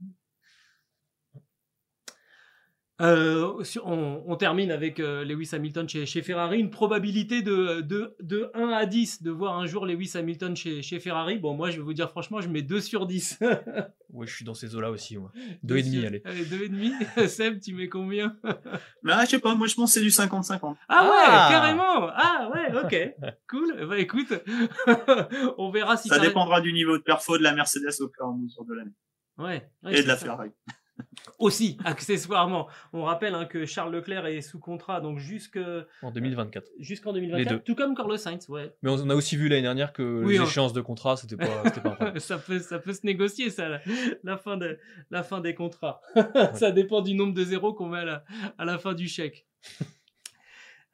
euh, 3.00 3.64
on, 3.84 4.22
on, 4.26 4.36
termine 4.36 4.70
avec 4.70 5.00
euh, 5.00 5.24
Lewis 5.24 5.50
Hamilton 5.52 5.88
chez, 5.88 6.06
chez, 6.06 6.22
Ferrari. 6.22 6.60
Une 6.60 6.70
probabilité 6.70 7.42
de, 7.42 7.80
de, 7.80 8.14
de, 8.20 8.50
1 8.54 8.68
à 8.68 8.86
10 8.86 9.22
de 9.22 9.30
voir 9.30 9.56
un 9.58 9.66
jour 9.66 9.86
Lewis 9.86 10.12
Hamilton 10.14 10.54
chez, 10.54 10.82
chez 10.82 11.00
Ferrari. 11.00 11.38
Bon, 11.38 11.54
moi, 11.54 11.70
je 11.70 11.78
vais 11.78 11.82
vous 11.82 11.94
dire 11.94 12.10
franchement, 12.10 12.40
je 12.40 12.48
mets 12.48 12.62
2 12.62 12.80
sur 12.80 13.06
10. 13.06 13.40
ouais, 14.10 14.26
je 14.26 14.34
suis 14.34 14.44
dans 14.44 14.54
ces 14.54 14.76
eaux-là 14.76 14.90
aussi. 14.90 15.16
2,5, 15.64 16.06
allez. 16.06 16.22
Allez, 16.24 16.44
2,5. 16.44 17.26
Seb, 17.28 17.60
tu 17.60 17.74
mets 17.74 17.88
combien? 17.88 18.36
Bah, 19.02 19.24
Je 19.24 19.30
sais 19.30 19.38
pas, 19.40 19.54
moi, 19.54 19.66
je 19.66 19.74
pense 19.74 19.94
que 19.94 20.00
c'est 20.00 20.04
du 20.04 20.10
50-50. 20.10 20.76
Ah 20.88 21.04
ouais, 21.04 21.10
ah 21.26 21.48
carrément 21.50 22.08
Ah 22.14 22.50
ouais, 22.54 22.84
ok. 22.84 23.32
cool. 23.48 23.86
Bah 23.88 23.98
écoute, 23.98 24.32
on 25.58 25.70
verra 25.70 25.96
si 25.96 26.08
ça, 26.08 26.16
ça 26.16 26.20
dépendra 26.20 26.60
du 26.60 26.72
niveau 26.72 26.96
de 26.96 27.02
perfo 27.02 27.36
de 27.36 27.42
la 27.42 27.52
Mercedes 27.52 28.00
au 28.00 28.08
fur 28.08 28.26
et 28.26 28.28
à 28.28 28.36
mesure 28.40 28.64
de 28.64 28.74
l'année. 28.74 28.94
Ouais, 29.38 29.68
ouais, 29.82 29.98
Et 29.98 30.02
de 30.02 30.08
la 30.08 30.16
Ferrari. 30.16 30.50
Aussi, 31.38 31.78
accessoirement. 31.84 32.68
On 32.92 33.02
rappelle 33.02 33.34
hein, 33.34 33.44
que 33.44 33.64
Charles 33.66 33.92
Leclerc 33.92 34.26
est 34.26 34.40
sous 34.40 34.58
contrat 34.58 35.00
donc 35.00 35.18
jusque 35.18 35.58
en 36.02 36.10
2024. 36.10 36.70
Jusqu'en 36.78 37.12
2024, 37.12 37.64
tout 37.64 37.74
comme 37.74 37.94
Carlos 37.94 38.16
Sainz, 38.16 38.48
ouais. 38.48 38.74
Mais 38.82 38.90
on 38.90 39.10
a 39.10 39.14
aussi 39.14 39.36
vu 39.36 39.48
l'année 39.48 39.62
dernière 39.62 39.92
que 39.92 40.22
oui, 40.24 40.38
les 40.38 40.44
échéances 40.44 40.72
de 40.72 40.80
contrat, 40.80 41.16
c'était 41.16 41.36
pas, 41.36 41.62
pas 41.80 42.12
ça 42.18 42.38
peut, 42.38 42.58
ça 42.58 42.78
peut 42.78 42.92
se 42.92 43.04
négocier 43.04 43.50
ça, 43.50 43.68
la, 43.68 43.80
la 44.22 44.36
fin 44.36 44.56
de, 44.56 44.78
la 45.10 45.22
fin 45.22 45.40
des 45.40 45.54
contrats. 45.54 46.00
ça 46.54 46.70
dépend 46.70 47.00
du 47.00 47.14
nombre 47.14 47.34
de 47.34 47.44
zéros 47.44 47.74
qu'on 47.74 47.88
met 47.88 47.98
à 47.98 48.04
la, 48.04 48.24
à 48.58 48.64
la 48.64 48.78
fin 48.78 48.94
du 48.94 49.08
chèque. 49.08 49.46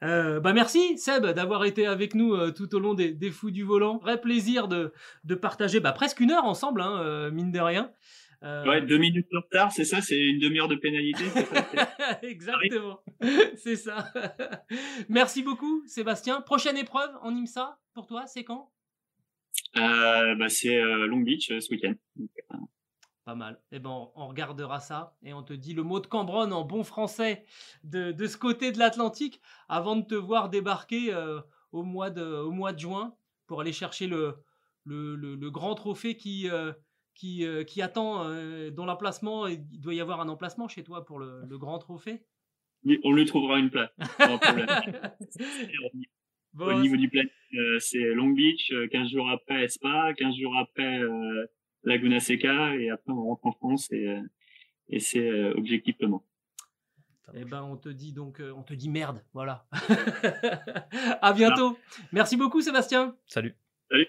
Euh, 0.01 0.39
bah 0.39 0.53
merci 0.53 0.97
Seb 0.97 1.25
d'avoir 1.25 1.65
été 1.65 1.85
avec 1.85 2.15
nous 2.15 2.33
euh, 2.33 2.51
tout 2.51 2.73
au 2.73 2.79
long 2.79 2.93
des, 2.93 3.11
des, 3.11 3.31
fous 3.31 3.51
du 3.51 3.63
volant. 3.63 3.97
Vrai 3.97 4.19
plaisir 4.19 4.67
de, 4.67 4.93
de 5.25 5.35
partager 5.35 5.81
bah, 5.81 5.91
presque 5.91 6.21
une 6.21 6.31
heure 6.31 6.45
ensemble, 6.45 6.81
hein, 6.81 7.01
euh, 7.01 7.31
mine 7.31 7.51
de 7.51 7.59
rien. 7.59 7.91
Euh... 8.43 8.65
Ouais, 8.65 8.81
deux 8.81 8.97
minutes 8.97 9.27
de 9.31 9.37
retard, 9.37 9.71
c'est 9.71 9.83
ça, 9.83 10.01
c'est 10.01 10.17
une 10.17 10.39
demi-heure 10.39 10.69
de 10.69 10.75
pénalité. 10.75 11.25
Exactement, 12.21 13.01
c'est 13.55 13.75
ça. 13.75 14.11
Merci 15.09 15.43
beaucoup, 15.43 15.83
Sébastien. 15.87 16.41
Prochaine 16.41 16.77
épreuve 16.77 17.11
en 17.21 17.35
IMSA 17.35 17.79
pour 17.93 18.07
toi, 18.07 18.25
c'est 18.27 18.43
quand? 18.43 18.71
Euh, 19.77 20.35
bah, 20.35 20.49
C'est 20.49 20.75
euh, 20.75 21.07
Long 21.07 21.19
Beach 21.19 21.51
euh, 21.51 21.59
ce 21.59 21.71
week-end. 21.71 21.93
Pas 23.25 23.35
mal. 23.35 23.59
Eh 23.71 23.79
ben, 23.79 24.09
on 24.15 24.27
regardera 24.27 24.79
ça 24.79 25.15
et 25.21 25.33
on 25.33 25.43
te 25.43 25.53
dit 25.53 25.73
le 25.73 25.83
mot 25.83 25.99
de 25.99 26.07
Cambronne 26.07 26.53
en 26.53 26.63
bon 26.63 26.83
français 26.83 27.45
de, 27.83 28.11
de 28.11 28.25
ce 28.27 28.37
côté 28.37 28.71
de 28.71 28.79
l'Atlantique 28.79 29.39
avant 29.67 29.95
de 29.95 30.05
te 30.05 30.15
voir 30.15 30.49
débarquer 30.49 31.13
euh, 31.13 31.39
au, 31.71 31.83
mois 31.83 32.09
de, 32.09 32.23
au 32.23 32.51
mois 32.51 32.73
de 32.73 32.79
juin 32.79 33.15
pour 33.45 33.61
aller 33.61 33.73
chercher 33.73 34.07
le, 34.07 34.37
le, 34.85 35.15
le, 35.15 35.35
le 35.35 35.51
grand 35.51 35.75
trophée 35.75 36.17
qui 36.17 36.47
qui, 37.19 37.45
euh, 37.45 37.65
qui 37.65 37.81
attend, 37.81 38.23
euh, 38.23 38.71
dont 38.71 38.85
l'emplacement, 38.85 39.45
il 39.45 39.81
doit 39.81 39.93
y 39.93 39.99
avoir 39.99 40.21
un 40.21 40.29
emplacement 40.29 40.69
chez 40.69 40.85
toi 40.85 41.05
pour 41.05 41.19
le, 41.19 41.41
le 41.45 41.57
grand 41.57 41.77
trophée? 41.77 42.21
Oui, 42.85 42.97
on 43.03 43.11
lui 43.11 43.25
trouvera 43.25 43.59
une 43.59 43.69
place. 43.69 43.89
bon, 46.53 46.67
Au 46.67 46.79
niveau 46.79 46.95
du 46.95 47.09
planning, 47.09 47.29
euh, 47.55 47.77
c'est 47.79 48.13
Long 48.13 48.29
Beach, 48.29 48.71
15 48.91 49.09
jours 49.09 49.29
après 49.29 49.67
Spa, 49.67 50.13
15 50.17 50.35
jours 50.37 50.57
après 50.57 50.99
euh, 50.99 51.45
Laguna 51.83 52.21
Seca, 52.21 52.77
et 52.77 52.89
après 52.89 53.11
on 53.11 53.21
rentre 53.21 53.47
en 53.47 53.51
France 53.51 53.91
et, 53.91 54.17
et 54.87 54.99
c'est 54.99 55.29
objectivement. 55.51 56.23
Eh 57.33 57.43
ben, 57.43 57.63
on 57.63 57.75
te 57.75 57.89
dit 57.89 58.13
donc, 58.13 58.41
on 58.55 58.63
te 58.63 58.73
dit 58.73 58.89
merde, 58.89 59.21
voilà. 59.33 59.67
à 61.21 61.33
bientôt. 61.33 61.77
Merci 62.13 62.37
beaucoup, 62.37 62.61
Sébastien. 62.61 63.17
Salut. 63.27 63.55
Salut. 63.91 64.07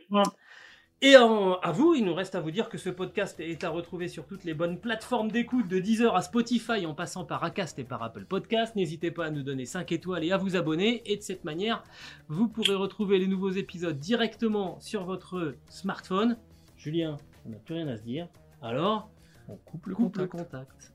Et 1.03 1.17
en, 1.17 1.55
à 1.61 1.73
vous, 1.73 1.95
il 1.95 2.05
nous 2.05 2.13
reste 2.13 2.35
à 2.35 2.41
vous 2.41 2.51
dire 2.51 2.69
que 2.69 2.77
ce 2.77 2.91
podcast 2.91 3.41
est 3.41 3.65
à 3.65 3.71
retrouver 3.71 4.07
sur 4.07 4.27
toutes 4.27 4.45
les 4.45 4.53
bonnes 4.53 4.79
plateformes 4.79 5.31
d'écoute, 5.31 5.67
de 5.67 5.79
Deezer 5.79 6.15
à 6.15 6.21
Spotify, 6.21 6.85
en 6.85 6.93
passant 6.93 7.25
par 7.25 7.43
Acast 7.43 7.79
et 7.79 7.85
par 7.85 8.03
Apple 8.03 8.27
Podcast. 8.27 8.77
N'hésitez 8.77 9.11
pas 9.11 9.25
à 9.27 9.31
nous 9.31 9.43
donner 9.43 9.65
5 9.65 9.91
étoiles 9.93 10.25
et 10.25 10.33
à 10.33 10.37
vous 10.37 10.57
abonner. 10.57 11.03
Et 11.11 11.17
de 11.17 11.23
cette 11.23 11.45
manière, 11.45 11.83
vous 12.29 12.49
pourrez 12.49 12.75
retrouver 12.75 13.19
les 13.19 13.27
nouveaux 13.27 13.51
épisodes 13.51 13.99
directement 13.99 14.79
sur 14.81 15.05
votre 15.05 15.55
smartphone. 15.71 16.37
Julien, 16.77 17.17
on 17.47 17.51
n'a 17.51 17.57
plus 17.57 17.77
rien 17.77 17.89
à 17.89 17.97
se 17.97 18.03
dire. 18.03 18.29
Alors, 18.61 19.09
on 19.49 19.57
coupe 19.57 19.87
le 19.87 19.95
coupe 19.95 20.19
contact. 20.19 20.35
Le 20.35 20.39
contact. 20.39 20.93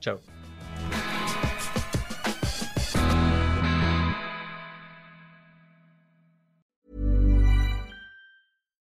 Ciao. 0.00 0.18